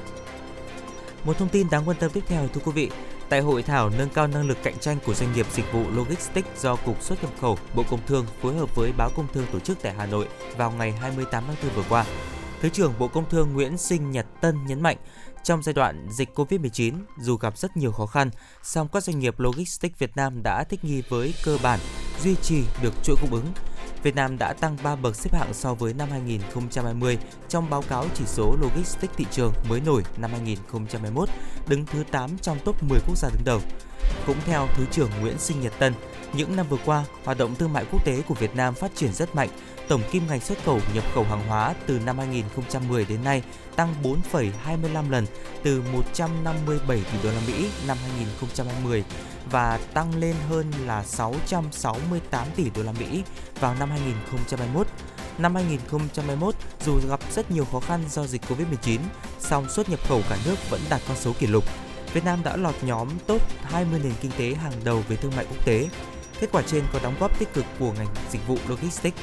Một 1.25 1.39
thông 1.39 1.49
tin 1.49 1.67
đáng 1.71 1.83
quan 1.87 1.97
tâm 2.01 2.11
tiếp 2.11 2.25
theo 2.27 2.49
thưa 2.49 2.61
quý 2.65 2.73
vị, 2.75 2.91
Tại 3.29 3.41
hội 3.41 3.63
thảo 3.63 3.91
nâng 3.99 4.09
cao 4.09 4.27
năng 4.27 4.49
lực 4.49 4.59
cạnh 4.63 4.79
tranh 4.79 4.99
của 5.07 5.15
doanh 5.15 5.33
nghiệp 5.33 5.47
dịch 5.53 5.73
vụ 5.73 5.85
logistics 5.91 6.63
do 6.63 6.77
Cục 6.77 7.03
xuất 7.03 7.23
nhập 7.23 7.33
khẩu 7.41 7.59
Bộ 7.75 7.83
Công 7.91 8.01
Thương 8.07 8.27
phối 8.43 8.55
hợp 8.55 8.77
với 8.77 8.93
Báo 8.97 9.11
Công 9.17 9.27
Thương 9.33 9.47
tổ 9.53 9.61
chức 9.61 9.79
tại 9.83 9.93
Hà 9.93 10.07
Nội 10.07 10.29
vào 10.57 10.71
ngày 10.71 10.93
28 10.93 11.45
tháng 11.47 11.57
4 11.63 11.73
vừa 11.75 11.85
qua. 11.89 12.05
Thứ 12.61 12.69
trưởng 12.69 12.93
Bộ 12.99 13.09
Công 13.09 13.29
Thương 13.31 13.53
Nguyễn 13.53 13.79
Sinh 13.79 14.11
Nhật 14.11 14.27
Tân 14.41 14.67
nhấn 14.67 14.81
mạnh, 14.81 14.97
trong 15.45 15.63
giai 15.63 15.73
đoạn 15.73 16.07
dịch 16.11 16.29
Covid-19, 16.35 16.95
dù 17.19 17.37
gặp 17.37 17.59
rất 17.59 17.77
nhiều 17.77 17.93
khó 17.93 18.07
khăn, 18.07 18.31
song 18.63 18.89
các 18.93 19.05
doanh 19.05 19.19
nghiệp 19.19 19.41
logistics 19.41 19.99
Việt 19.99 20.17
Nam 20.17 20.43
đã 20.43 20.65
thích 20.65 20.85
nghi 20.85 21.03
với 21.09 21.35
cơ 21.45 21.59
bản, 21.63 21.81
duy 22.23 22.37
trì 22.43 22.65
được 22.83 22.95
chuỗi 23.05 23.17
cung 23.21 23.33
ứng, 23.33 23.47
Việt 24.03 24.15
Nam 24.15 24.39
đã 24.39 24.53
tăng 24.53 24.77
3 24.83 24.97
bậc 24.97 25.17
xếp 25.17 25.35
hạng 25.35 25.55
so 25.55 25.75
với 25.75 25.95
năm 25.95 26.09
2020 26.11 27.19
trong 27.49 27.71
báo 27.71 27.83
cáo 27.83 28.05
chỉ 28.15 28.25
số 28.27 28.57
Logistics 28.61 29.15
thị 29.17 29.27
trường 29.31 29.53
mới 29.69 29.81
nổi 29.81 30.03
năm 30.17 30.31
2021, 30.31 31.29
đứng 31.69 31.87
thứ 31.87 32.05
8 32.11 32.39
trong 32.39 32.59
top 32.65 32.83
10 32.83 33.01
quốc 33.07 33.19
gia 33.19 33.29
đứng 33.29 33.45
đầu. 33.45 33.61
Cũng 34.27 34.37
theo 34.47 34.69
Thứ 34.75 34.85
trưởng 34.91 35.11
Nguyễn 35.21 35.39
Sinh 35.39 35.61
Nhật 35.61 35.73
Tân, 35.79 35.95
những 36.33 36.57
năm 36.57 36.67
vừa 36.69 36.79
qua, 36.85 37.05
hoạt 37.25 37.39
động 37.39 37.55
thương 37.55 37.73
mại 37.73 37.85
quốc 37.93 38.05
tế 38.05 38.23
của 38.29 38.35
Việt 38.35 38.57
Nam 38.57 38.75
phát 38.75 38.91
triển 38.97 39.13
rất 39.13 39.35
mạnh. 39.35 39.49
Tổng 39.89 40.03
kim 40.13 40.27
ngạch 40.29 40.43
xuất 40.43 40.65
khẩu 40.65 40.81
nhập 40.95 41.05
khẩu 41.15 41.25
hàng 41.25 41.49
hóa 41.49 41.75
từ 41.87 41.99
năm 41.99 42.19
2010 42.19 43.05
đến 43.05 43.25
nay 43.25 43.43
tăng 43.77 43.95
4,25 44.03 45.11
lần 45.11 45.27
từ 45.63 45.83
157 45.93 46.99
tỷ 47.13 47.19
đô 47.23 47.31
la 47.31 47.41
Mỹ 47.47 47.69
năm 47.87 47.97
2020 48.03 49.05
và 49.51 49.79
tăng 49.95 50.15
lên 50.17 50.37
hơn 50.49 50.73
là 50.87 51.05
668 51.05 52.47
tỷ 52.57 52.71
đô 52.71 52.83
la 52.83 52.93
Mỹ 52.93 53.23
vào 53.61 53.75
năm 53.75 53.91
2021. 53.91 54.87
Năm 55.39 55.55
2021, 55.55 56.55
dù 56.87 56.99
gặp 57.09 57.21
rất 57.35 57.51
nhiều 57.51 57.65
khó 57.73 57.81
khăn 57.81 58.01
do 58.11 58.27
dịch 58.27 58.43
Covid-19, 58.49 58.99
song 59.39 59.69
xuất 59.71 59.89
nhập 59.89 60.01
khẩu 60.09 60.23
cả 60.31 60.37
nước 60.45 60.57
vẫn 60.71 60.81
đạt 60.91 61.01
con 61.09 61.17
số 61.17 61.33
kỷ 61.39 61.47
lục. 61.47 61.65
Việt 62.15 62.25
Nam 62.25 62.41
đã 62.45 62.57
lọt 62.57 62.75
nhóm 62.83 63.09
top 63.27 63.43
20 63.63 64.01
nền 64.05 64.13
kinh 64.21 64.31
tế 64.39 64.55
hàng 64.55 64.73
đầu 64.85 65.03
về 65.09 65.17
thương 65.17 65.33
mại 65.37 65.45
quốc 65.45 65.65
tế. 65.65 65.89
Kết 66.41 66.49
quả 66.53 66.63
trên 66.63 66.85
có 66.93 66.99
đóng 67.03 67.15
góp 67.21 67.39
tích 67.39 67.55
cực 67.55 67.65
của 67.79 67.93
ngành 67.93 68.07
dịch 68.31 68.47
vụ 68.47 68.59
logistics. 68.69 69.19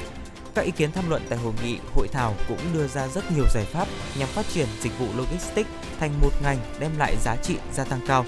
Các 0.54 0.62
ý 0.64 0.70
kiến 0.70 0.92
tham 0.92 1.10
luận 1.10 1.22
tại 1.28 1.38
hội 1.38 1.52
nghị, 1.64 1.78
hội 1.94 2.08
thảo 2.12 2.34
cũng 2.48 2.58
đưa 2.74 2.86
ra 2.86 3.08
rất 3.08 3.32
nhiều 3.32 3.44
giải 3.54 3.64
pháp 3.64 3.88
nhằm 4.18 4.28
phát 4.28 4.46
triển 4.48 4.66
dịch 4.80 4.98
vụ 4.98 5.06
logistics 5.16 5.70
thành 6.00 6.20
một 6.20 6.30
ngành 6.42 6.58
đem 6.80 6.98
lại 6.98 7.16
giá 7.24 7.36
trị 7.36 7.56
gia 7.74 7.84
tăng 7.84 8.00
cao, 8.06 8.24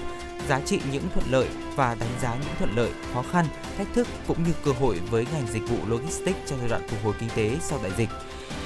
giá 0.49 0.61
trị 0.65 0.79
những 0.91 1.03
thuận 1.13 1.25
lợi 1.31 1.47
và 1.75 1.95
đánh 1.95 2.19
giá 2.21 2.35
những 2.35 2.55
thuận 2.59 2.75
lợi, 2.75 2.89
khó 3.13 3.23
khăn, 3.31 3.45
thách 3.77 3.87
thức 3.93 4.07
cũng 4.27 4.43
như 4.43 4.53
cơ 4.65 4.71
hội 4.71 4.99
với 5.09 5.25
ngành 5.33 5.47
dịch 5.47 5.69
vụ 5.69 5.77
logistics 5.87 6.39
trong 6.47 6.59
giai 6.59 6.69
đoạn 6.69 6.87
phục 6.87 7.03
hồi 7.03 7.13
kinh 7.19 7.29
tế 7.35 7.57
sau 7.61 7.79
đại 7.83 7.91
dịch. 7.97 8.09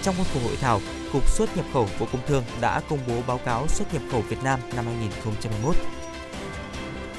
Trong 0.05 0.15
khuôn 0.17 0.25
khổ 0.33 0.39
hội 0.47 0.57
thảo, 0.61 0.81
Cục 1.13 1.29
xuất 1.29 1.57
nhập 1.57 1.65
khẩu 1.73 1.87
Bộ 1.99 2.05
Công 2.11 2.21
Thương 2.27 2.43
đã 2.61 2.81
công 2.89 2.99
bố 3.07 3.21
báo 3.27 3.37
cáo 3.37 3.67
xuất 3.67 3.93
nhập 3.93 4.03
khẩu 4.11 4.21
Việt 4.21 4.43
Nam 4.43 4.59
năm 4.75 4.85
2021. 4.85 5.75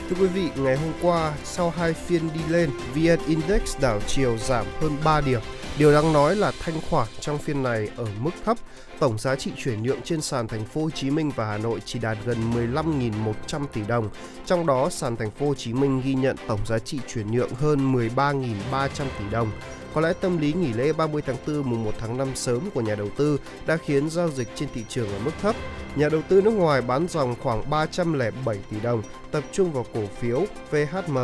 Thưa 0.08 0.16
quý 0.20 0.26
vị, 0.26 0.50
ngày 0.56 0.76
hôm 0.76 0.92
qua, 1.02 1.34
sau 1.44 1.70
hai 1.70 1.92
phiên 1.92 2.28
đi 2.34 2.40
lên, 2.48 2.70
VN 2.94 3.26
Index 3.26 3.80
đảo 3.80 4.00
chiều 4.06 4.38
giảm 4.38 4.66
hơn 4.80 4.96
3 5.04 5.20
điểm. 5.20 5.40
Điều 5.78 5.92
đáng 5.92 6.12
nói 6.12 6.36
là 6.36 6.52
thanh 6.60 6.80
khoản 6.90 7.08
trong 7.20 7.38
phiên 7.38 7.62
này 7.62 7.88
ở 7.96 8.06
mức 8.20 8.30
thấp, 8.44 8.56
tổng 8.98 9.18
giá 9.18 9.36
trị 9.36 9.50
chuyển 9.56 9.82
nhượng 9.82 10.02
trên 10.02 10.20
sàn 10.20 10.48
thành 10.48 10.64
phố 10.64 10.82
Hồ 10.82 10.90
Chí 10.90 11.10
Minh 11.10 11.30
và 11.36 11.46
Hà 11.46 11.58
Nội 11.58 11.80
chỉ 11.84 11.98
đạt 11.98 12.18
gần 12.24 12.52
15.100 12.52 13.66
tỷ 13.72 13.80
đồng. 13.88 14.08
Trong 14.46 14.66
đó, 14.66 14.90
sàn 14.90 15.16
thành 15.16 15.30
phố 15.30 15.46
Hồ 15.46 15.54
Chí 15.54 15.72
Minh 15.72 16.02
ghi 16.04 16.14
nhận 16.14 16.36
tổng 16.48 16.66
giá 16.66 16.78
trị 16.78 16.98
chuyển 17.08 17.32
nhượng 17.32 17.54
hơn 17.54 17.94
13.300 17.94 18.88
tỷ 19.18 19.24
đồng. 19.30 19.50
Có 19.96 20.02
lẽ 20.02 20.12
tâm 20.20 20.38
lý 20.38 20.52
nghỉ 20.52 20.72
lễ 20.72 20.92
30 20.92 21.22
tháng 21.26 21.36
4 21.46 21.70
mùng 21.70 21.84
1 21.84 21.92
tháng 21.98 22.16
5 22.16 22.28
sớm 22.34 22.70
của 22.74 22.80
nhà 22.80 22.94
đầu 22.94 23.08
tư 23.16 23.40
đã 23.66 23.76
khiến 23.76 24.10
giao 24.10 24.30
dịch 24.30 24.48
trên 24.54 24.68
thị 24.74 24.84
trường 24.88 25.08
ở 25.08 25.18
mức 25.24 25.30
thấp. 25.42 25.56
Nhà 25.96 26.08
đầu 26.08 26.22
tư 26.28 26.40
nước 26.42 26.50
ngoài 26.50 26.82
bán 26.82 27.08
dòng 27.08 27.34
khoảng 27.42 27.70
307 27.70 28.58
tỷ 28.70 28.80
đồng, 28.80 29.02
tập 29.30 29.44
trung 29.52 29.72
vào 29.72 29.86
cổ 29.94 30.00
phiếu 30.20 30.44
VHM, 30.70 31.18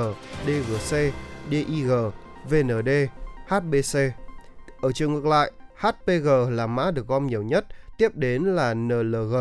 DGC, 0.47 0.97
DIG, 1.51 1.91
VND, 2.49 2.89
HBC. 3.49 3.99
Ở 4.81 4.93
chiều 4.93 5.11
ngược 5.11 5.27
lại, 5.27 5.53
HPG 5.77 6.29
là 6.51 6.67
mã 6.67 6.91
được 6.91 7.09
gom 7.09 7.27
nhiều 7.27 7.43
nhất, 7.43 7.67
tiếp 7.99 8.15
đến 8.15 8.43
là 8.43 8.75
NLG, 8.75 9.35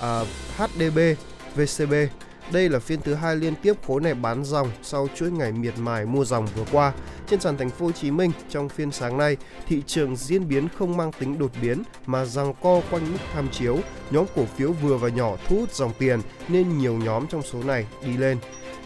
à, 0.00 0.20
HDB, 0.56 0.98
VCB. 1.54 1.94
Đây 2.52 2.68
là 2.68 2.78
phiên 2.78 3.00
thứ 3.00 3.14
hai 3.14 3.36
liên 3.36 3.54
tiếp 3.62 3.72
khối 3.86 4.00
này 4.00 4.14
bán 4.14 4.44
dòng 4.44 4.70
sau 4.82 5.08
chuỗi 5.16 5.30
ngày 5.30 5.52
miệt 5.52 5.74
mài 5.78 6.06
mua 6.06 6.24
dòng 6.24 6.46
vừa 6.56 6.64
qua. 6.72 6.92
Trên 7.26 7.40
sàn 7.40 7.56
thành 7.56 7.70
phố 7.70 7.86
Hồ 7.86 7.92
Chí 7.92 8.10
Minh 8.10 8.30
trong 8.48 8.68
phiên 8.68 8.92
sáng 8.92 9.18
nay, 9.18 9.36
thị 9.66 9.82
trường 9.86 10.16
diễn 10.16 10.48
biến 10.48 10.68
không 10.78 10.96
mang 10.96 11.12
tính 11.12 11.38
đột 11.38 11.50
biến 11.62 11.82
mà 12.06 12.24
rằng 12.24 12.54
co 12.62 12.80
quanh 12.90 13.12
mức 13.12 13.18
tham 13.34 13.48
chiếu. 13.52 13.78
Nhóm 14.10 14.26
cổ 14.36 14.44
phiếu 14.56 14.72
vừa 14.72 14.96
và 14.96 15.08
nhỏ 15.08 15.36
thu 15.48 15.56
hút 15.56 15.74
dòng 15.74 15.92
tiền 15.98 16.20
nên 16.48 16.78
nhiều 16.78 16.94
nhóm 16.94 17.26
trong 17.26 17.42
số 17.42 17.62
này 17.62 17.86
đi 18.06 18.16
lên. 18.16 18.38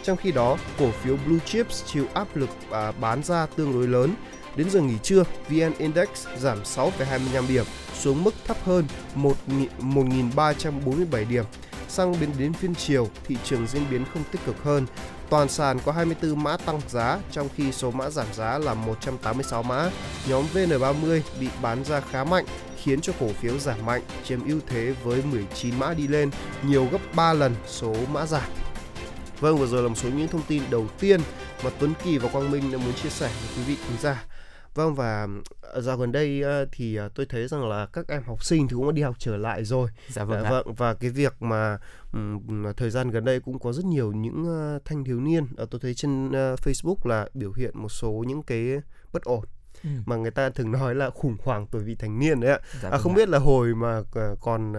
Trong 0.02 0.16
khi 0.16 0.32
đó, 0.32 0.56
cổ 0.78 0.90
phiếu 0.90 1.16
Blue 1.26 1.38
Chips 1.46 1.84
chịu 1.86 2.06
áp 2.14 2.36
lực 2.36 2.50
à, 2.70 2.92
bán 2.92 3.22
ra 3.22 3.46
tương 3.46 3.72
đối 3.72 3.88
lớn. 3.88 4.14
Đến 4.56 4.70
giờ 4.70 4.80
nghỉ 4.80 4.98
trưa, 5.02 5.24
VN 5.48 5.72
Index 5.78 6.08
giảm 6.38 6.62
6,25 6.62 7.48
điểm 7.48 7.64
xuống 7.98 8.24
mức 8.24 8.34
thấp 8.46 8.56
hơn 8.64 8.84
1.347 9.16 11.28
điểm. 11.28 11.44
Sang 11.90 12.20
biến 12.20 12.30
đến 12.38 12.52
phiên 12.52 12.74
chiều, 12.74 13.08
thị 13.26 13.36
trường 13.44 13.66
diễn 13.66 13.82
biến 13.90 14.04
không 14.14 14.22
tích 14.32 14.40
cực 14.46 14.62
hơn. 14.64 14.86
Toàn 15.30 15.48
sàn 15.48 15.78
có 15.84 15.92
24 15.92 16.42
mã 16.42 16.56
tăng 16.56 16.80
giá, 16.88 17.18
trong 17.32 17.48
khi 17.56 17.72
số 17.72 17.90
mã 17.90 18.10
giảm 18.10 18.26
giá 18.34 18.58
là 18.58 18.74
186 18.74 19.62
mã. 19.62 19.90
Nhóm 20.28 20.44
VN30 20.54 21.20
bị 21.40 21.48
bán 21.62 21.84
ra 21.84 22.00
khá 22.00 22.24
mạnh, 22.24 22.44
khiến 22.82 23.00
cho 23.00 23.12
cổ 23.20 23.28
phiếu 23.28 23.58
giảm 23.58 23.86
mạnh, 23.86 24.02
chiếm 24.24 24.44
ưu 24.46 24.60
thế 24.66 24.94
với 25.04 25.22
19 25.22 25.78
mã 25.78 25.94
đi 25.94 26.08
lên, 26.08 26.30
nhiều 26.62 26.88
gấp 26.92 27.14
3 27.14 27.32
lần 27.32 27.54
số 27.66 27.94
mã 28.12 28.26
giảm. 28.26 28.50
Vâng, 29.40 29.58
vừa 29.58 29.66
rồi 29.66 29.82
là 29.82 29.88
một 29.88 29.94
số 29.94 30.08
những 30.08 30.28
thông 30.28 30.42
tin 30.48 30.62
đầu 30.70 30.86
tiên 31.00 31.20
mà 31.64 31.70
Tuấn 31.78 31.92
Kỳ 32.04 32.18
và 32.18 32.28
Quang 32.28 32.50
Minh 32.50 32.72
đã 32.72 32.78
muốn 32.78 32.92
chia 33.02 33.10
sẻ 33.10 33.30
với 33.40 33.56
quý 33.56 33.62
vị 33.74 33.82
khán 33.88 33.98
giả. 34.00 34.24
Vâng 34.74 34.94
và 34.94 35.28
dạo 35.76 35.96
gần 35.96 36.12
đây 36.12 36.42
thì 36.72 36.98
tôi 37.14 37.26
thấy 37.26 37.48
rằng 37.48 37.68
là 37.68 37.86
các 37.86 38.08
em 38.08 38.22
học 38.22 38.44
sinh 38.44 38.68
thì 38.68 38.74
cũng 38.74 38.86
đã 38.86 38.92
đi 38.92 39.02
học 39.02 39.16
trở 39.18 39.36
lại 39.36 39.64
rồi. 39.64 39.90
Dạ 40.08 40.24
vâng. 40.24 40.42
Dạ, 40.42 40.50
vâng 40.50 40.74
và 40.74 40.94
cái 40.94 41.10
việc 41.10 41.42
mà 41.42 41.78
um, 42.12 42.66
thời 42.76 42.90
gian 42.90 43.10
gần 43.10 43.24
đây 43.24 43.40
cũng 43.40 43.58
có 43.58 43.72
rất 43.72 43.84
nhiều 43.84 44.12
những 44.12 44.42
uh, 44.76 44.84
thanh 44.84 45.04
thiếu 45.04 45.20
niên 45.20 45.44
uh, 45.62 45.70
tôi 45.70 45.80
thấy 45.80 45.94
trên 45.94 46.28
uh, 46.28 46.60
Facebook 46.60 46.96
là 47.04 47.28
biểu 47.34 47.52
hiện 47.52 47.70
một 47.74 47.88
số 47.88 48.24
những 48.26 48.42
cái 48.42 48.66
bất 49.12 49.22
ổn 49.22 49.44
Ừ. 49.84 49.90
mà 50.06 50.16
người 50.16 50.30
ta 50.30 50.50
thường 50.50 50.72
nói 50.72 50.94
là 50.94 51.10
khủng 51.10 51.36
hoảng 51.44 51.66
tuổi 51.66 51.82
vị 51.82 51.94
thành 51.94 52.18
niên 52.18 52.40
đấy 52.40 52.50
ạ. 52.50 52.58
Dạ 52.82 52.88
à, 52.88 52.90
vâng 52.90 53.00
không 53.00 53.14
biết 53.14 53.28
là 53.28 53.38
hồi 53.38 53.74
mà 53.74 54.02
còn 54.40 54.72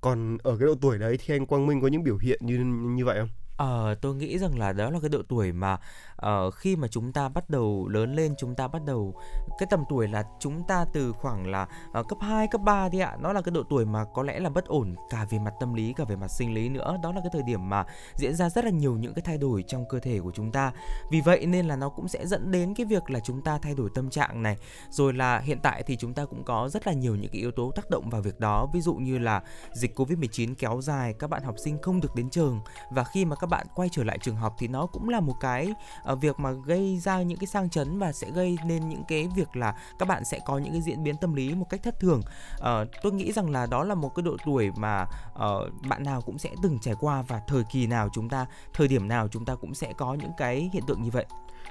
còn 0.00 0.38
ở 0.42 0.56
cái 0.56 0.66
độ 0.66 0.74
tuổi 0.80 0.98
đấy 0.98 1.18
thì 1.24 1.34
anh 1.34 1.46
Quang 1.46 1.66
Minh 1.66 1.80
có 1.80 1.88
những 1.88 2.02
biểu 2.02 2.18
hiện 2.18 2.40
như 2.42 2.58
như 2.94 3.04
vậy 3.04 3.18
không? 3.20 3.28
Ờ, 3.56 3.94
tôi 4.00 4.14
nghĩ 4.14 4.38
rằng 4.38 4.58
là 4.58 4.72
đó 4.72 4.90
là 4.90 4.98
cái 5.00 5.08
độ 5.08 5.22
tuổi 5.28 5.52
mà 5.52 5.76
uh, 6.26 6.54
khi 6.54 6.76
mà 6.76 6.88
chúng 6.88 7.12
ta 7.12 7.28
bắt 7.28 7.50
đầu 7.50 7.88
lớn 7.88 8.14
lên 8.14 8.34
chúng 8.38 8.54
ta 8.54 8.68
bắt 8.68 8.84
đầu 8.84 9.14
cái 9.58 9.66
tầm 9.70 9.84
tuổi 9.88 10.08
là 10.08 10.24
chúng 10.40 10.62
ta 10.68 10.84
từ 10.92 11.12
khoảng 11.12 11.46
là 11.46 11.68
uh, 12.00 12.08
cấp 12.08 12.18
2, 12.20 12.46
cấp 12.46 12.60
3 12.60 12.88
đi 12.88 12.98
ạ. 12.98 13.16
Nó 13.20 13.32
là 13.32 13.42
cái 13.42 13.52
độ 13.52 13.62
tuổi 13.70 13.84
mà 13.84 14.04
có 14.14 14.22
lẽ 14.22 14.40
là 14.40 14.50
bất 14.50 14.64
ổn 14.64 14.94
cả 15.10 15.26
về 15.30 15.38
mặt 15.38 15.54
tâm 15.60 15.74
lý 15.74 15.92
cả 15.96 16.04
về 16.04 16.16
mặt 16.16 16.28
sinh 16.28 16.54
lý 16.54 16.68
nữa. 16.68 16.96
Đó 17.02 17.12
là 17.12 17.20
cái 17.20 17.30
thời 17.32 17.42
điểm 17.42 17.68
mà 17.68 17.84
diễn 18.16 18.34
ra 18.34 18.50
rất 18.50 18.64
là 18.64 18.70
nhiều 18.70 18.96
những 18.96 19.14
cái 19.14 19.22
thay 19.26 19.38
đổi 19.38 19.64
trong 19.68 19.84
cơ 19.88 19.98
thể 19.98 20.20
của 20.20 20.32
chúng 20.34 20.52
ta. 20.52 20.72
Vì 21.10 21.20
vậy 21.20 21.46
nên 21.46 21.68
là 21.68 21.76
nó 21.76 21.88
cũng 21.88 22.08
sẽ 22.08 22.26
dẫn 22.26 22.50
đến 22.50 22.74
cái 22.74 22.86
việc 22.86 23.10
là 23.10 23.20
chúng 23.20 23.42
ta 23.42 23.58
thay 23.58 23.74
đổi 23.74 23.90
tâm 23.94 24.10
trạng 24.10 24.42
này. 24.42 24.56
Rồi 24.90 25.12
là 25.12 25.38
hiện 25.38 25.58
tại 25.62 25.82
thì 25.86 25.96
chúng 25.96 26.14
ta 26.14 26.24
cũng 26.24 26.44
có 26.44 26.68
rất 26.68 26.86
là 26.86 26.92
nhiều 26.92 27.16
những 27.16 27.30
cái 27.32 27.40
yếu 27.40 27.50
tố 27.50 27.72
tác 27.76 27.90
động 27.90 28.10
vào 28.10 28.22
việc 28.22 28.40
đó. 28.40 28.66
Ví 28.74 28.80
dụ 28.80 28.94
như 28.94 29.18
là 29.18 29.42
dịch 29.72 30.00
Covid-19 30.00 30.54
kéo 30.58 30.80
dài, 30.82 31.14
các 31.18 31.30
bạn 31.30 31.42
học 31.42 31.54
sinh 31.58 31.78
không 31.82 32.00
được 32.00 32.14
đến 32.14 32.30
trường 32.30 32.60
và 32.90 33.04
khi 33.04 33.24
mà 33.24 33.36
các 33.36 33.46
bạn 33.46 33.66
quay 33.74 33.88
trở 33.92 34.04
lại 34.04 34.18
trường 34.22 34.36
học 34.36 34.54
thì 34.58 34.68
nó 34.68 34.86
cũng 34.86 35.08
là 35.08 35.20
một 35.20 35.34
cái 35.40 35.74
ờ, 36.04 36.09
uh, 36.12 36.20
việc 36.20 36.40
mà 36.40 36.50
gây 36.50 36.98
ra 36.98 37.22
những 37.22 37.38
cái 37.38 37.46
sang 37.46 37.70
chấn 37.70 37.98
và 37.98 38.12
sẽ 38.12 38.30
gây 38.30 38.58
nên 38.64 38.88
những 38.88 39.04
cái 39.08 39.28
việc 39.36 39.56
là 39.56 39.74
các 39.98 40.08
bạn 40.08 40.24
sẽ 40.24 40.40
có 40.46 40.58
những 40.58 40.72
cái 40.72 40.82
diễn 40.82 41.02
biến 41.02 41.16
tâm 41.16 41.34
lý 41.34 41.54
một 41.54 41.66
cách 41.70 41.82
thất 41.82 42.00
thường. 42.00 42.20
Uh, 42.56 42.88
tôi 43.02 43.12
nghĩ 43.12 43.32
rằng 43.32 43.50
là 43.50 43.66
đó 43.66 43.84
là 43.84 43.94
một 43.94 44.14
cái 44.14 44.22
độ 44.22 44.36
tuổi 44.44 44.70
mà 44.76 45.06
uh, 45.32 45.86
bạn 45.88 46.02
nào 46.02 46.20
cũng 46.22 46.38
sẽ 46.38 46.50
từng 46.62 46.78
trải 46.78 46.94
qua 47.00 47.22
và 47.22 47.40
thời 47.46 47.64
kỳ 47.64 47.86
nào 47.86 48.08
chúng 48.12 48.28
ta 48.28 48.46
thời 48.72 48.88
điểm 48.88 49.08
nào 49.08 49.28
chúng 49.28 49.44
ta 49.44 49.54
cũng 49.54 49.74
sẽ 49.74 49.92
có 49.92 50.14
những 50.14 50.32
cái 50.36 50.70
hiện 50.72 50.82
tượng 50.86 51.02
như 51.02 51.10
vậy. 51.10 51.26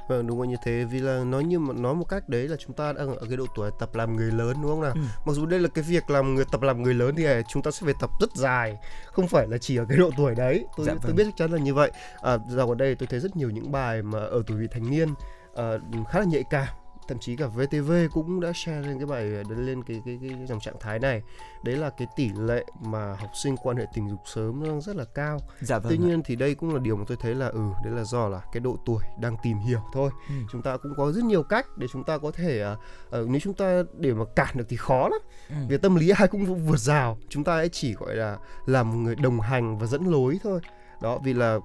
Vâng 0.09 0.27
đúng 0.27 0.37
rồi 0.37 0.47
như 0.47 0.55
thế 0.63 0.85
vì 0.91 0.99
là 0.99 1.23
nói 1.23 1.43
như 1.43 1.59
mà 1.59 1.73
nói 1.73 1.95
một 1.95 2.05
cách 2.09 2.29
đấy 2.29 2.47
là 2.47 2.55
chúng 2.59 2.75
ta 2.75 2.93
đang 2.93 3.15
ở 3.15 3.25
cái 3.27 3.37
độ 3.37 3.45
tuổi 3.55 3.71
tập 3.79 3.95
làm 3.95 4.15
người 4.15 4.31
lớn 4.31 4.57
đúng 4.61 4.71
không 4.71 4.81
nào? 4.81 4.91
Ừ. 4.95 5.01
Mặc 5.25 5.33
dù 5.33 5.45
đây 5.45 5.59
là 5.59 5.67
cái 5.73 5.83
việc 5.83 6.09
làm 6.09 6.35
người 6.35 6.45
tập 6.51 6.61
làm 6.61 6.83
người 6.83 6.93
lớn 6.93 7.15
thì 7.17 7.25
à, 7.25 7.41
chúng 7.49 7.63
ta 7.63 7.71
sẽ 7.71 7.85
phải 7.85 7.93
tập 7.99 8.09
rất 8.19 8.29
dài, 8.35 8.77
không 9.05 9.27
phải 9.27 9.47
là 9.47 9.57
chỉ 9.57 9.77
ở 9.77 9.85
cái 9.89 9.97
độ 9.97 10.09
tuổi 10.17 10.35
đấy. 10.35 10.65
Tôi 10.77 10.85
Dạ 10.85 10.93
tôi 10.93 10.99
vâng. 11.03 11.15
biết 11.15 11.23
chắc 11.25 11.33
chắn 11.37 11.51
là 11.51 11.57
như 11.57 11.73
vậy. 11.73 11.91
À, 12.21 12.37
dạo 12.49 12.67
gần 12.67 12.77
đây 12.77 12.95
tôi 12.95 13.07
thấy 13.07 13.19
rất 13.19 13.35
nhiều 13.35 13.49
những 13.49 13.71
bài 13.71 14.01
mà 14.01 14.19
ở 14.19 14.43
tuổi 14.47 14.57
vị 14.57 14.67
thành 14.71 14.89
niên 14.89 15.09
à, 15.55 15.63
khá 16.09 16.19
là 16.19 16.25
nhạy 16.25 16.43
cảm 16.49 16.67
thậm 17.09 17.19
chí 17.19 17.35
cả 17.35 17.47
VTV 17.47 17.91
cũng 18.13 18.39
đã 18.39 18.51
share 18.55 18.81
lên 18.87 18.97
cái 18.97 19.05
bài 19.05 19.23
lên 19.57 19.83
cái 19.83 20.01
cái 20.05 20.19
cái 20.21 20.45
dòng 20.47 20.59
trạng 20.59 20.75
thái 20.79 20.99
này 20.99 21.21
đấy 21.63 21.75
là 21.75 21.89
cái 21.89 22.07
tỷ 22.15 22.29
lệ 22.39 22.65
mà 22.81 23.15
học 23.19 23.29
sinh 23.43 23.55
quan 23.57 23.77
hệ 23.77 23.85
tình 23.93 24.09
dục 24.09 24.19
sớm 24.25 24.63
đang 24.63 24.81
rất 24.81 24.95
là 24.95 25.05
cao 25.05 25.39
Dạ 25.61 25.79
vâng. 25.79 25.89
tuy 25.89 25.97
ạ. 25.97 26.07
nhiên 26.07 26.21
thì 26.25 26.35
đây 26.35 26.55
cũng 26.55 26.73
là 26.73 26.79
điều 26.79 26.95
mà 26.95 27.03
tôi 27.07 27.17
thấy 27.21 27.35
là 27.35 27.47
ừ 27.47 27.61
đấy 27.83 27.93
là 27.93 28.03
do 28.03 28.27
là 28.27 28.41
cái 28.51 28.59
độ 28.59 28.77
tuổi 28.85 29.03
đang 29.21 29.35
tìm 29.43 29.57
hiểu 29.57 29.81
thôi 29.93 30.11
Ừ. 30.29 30.33
chúng 30.51 30.61
ta 30.61 30.77
cũng 30.77 30.93
có 30.97 31.11
rất 31.11 31.23
nhiều 31.23 31.43
cách 31.43 31.65
để 31.77 31.87
chúng 31.93 32.03
ta 32.03 32.17
có 32.17 32.31
thể 32.31 32.59
ờ, 33.09 33.25
nếu 33.29 33.39
chúng 33.39 33.53
ta 33.53 33.83
để 33.97 34.13
mà 34.13 34.25
cản 34.35 34.57
được 34.57 34.65
thì 34.69 34.77
khó 34.77 35.09
lắm 35.09 35.19
Ừ. 35.49 35.55
vì 35.69 35.77
tâm 35.77 35.95
lý 35.95 36.09
ai 36.09 36.27
cũng 36.27 36.65
vượt 36.67 36.79
rào 36.79 37.17
chúng 37.29 37.43
ta 37.43 37.53
ấy 37.53 37.69
chỉ 37.69 37.93
gọi 37.93 38.15
là 38.15 38.37
làm 38.65 38.89
một 38.91 38.97
người 38.97 39.15
đồng 39.15 39.39
hành 39.39 39.77
và 39.77 39.87
dẫn 39.87 40.05
lối 40.07 40.39
thôi 40.43 40.59
đó 41.01 41.19
vì 41.23 41.33
là 41.33 41.59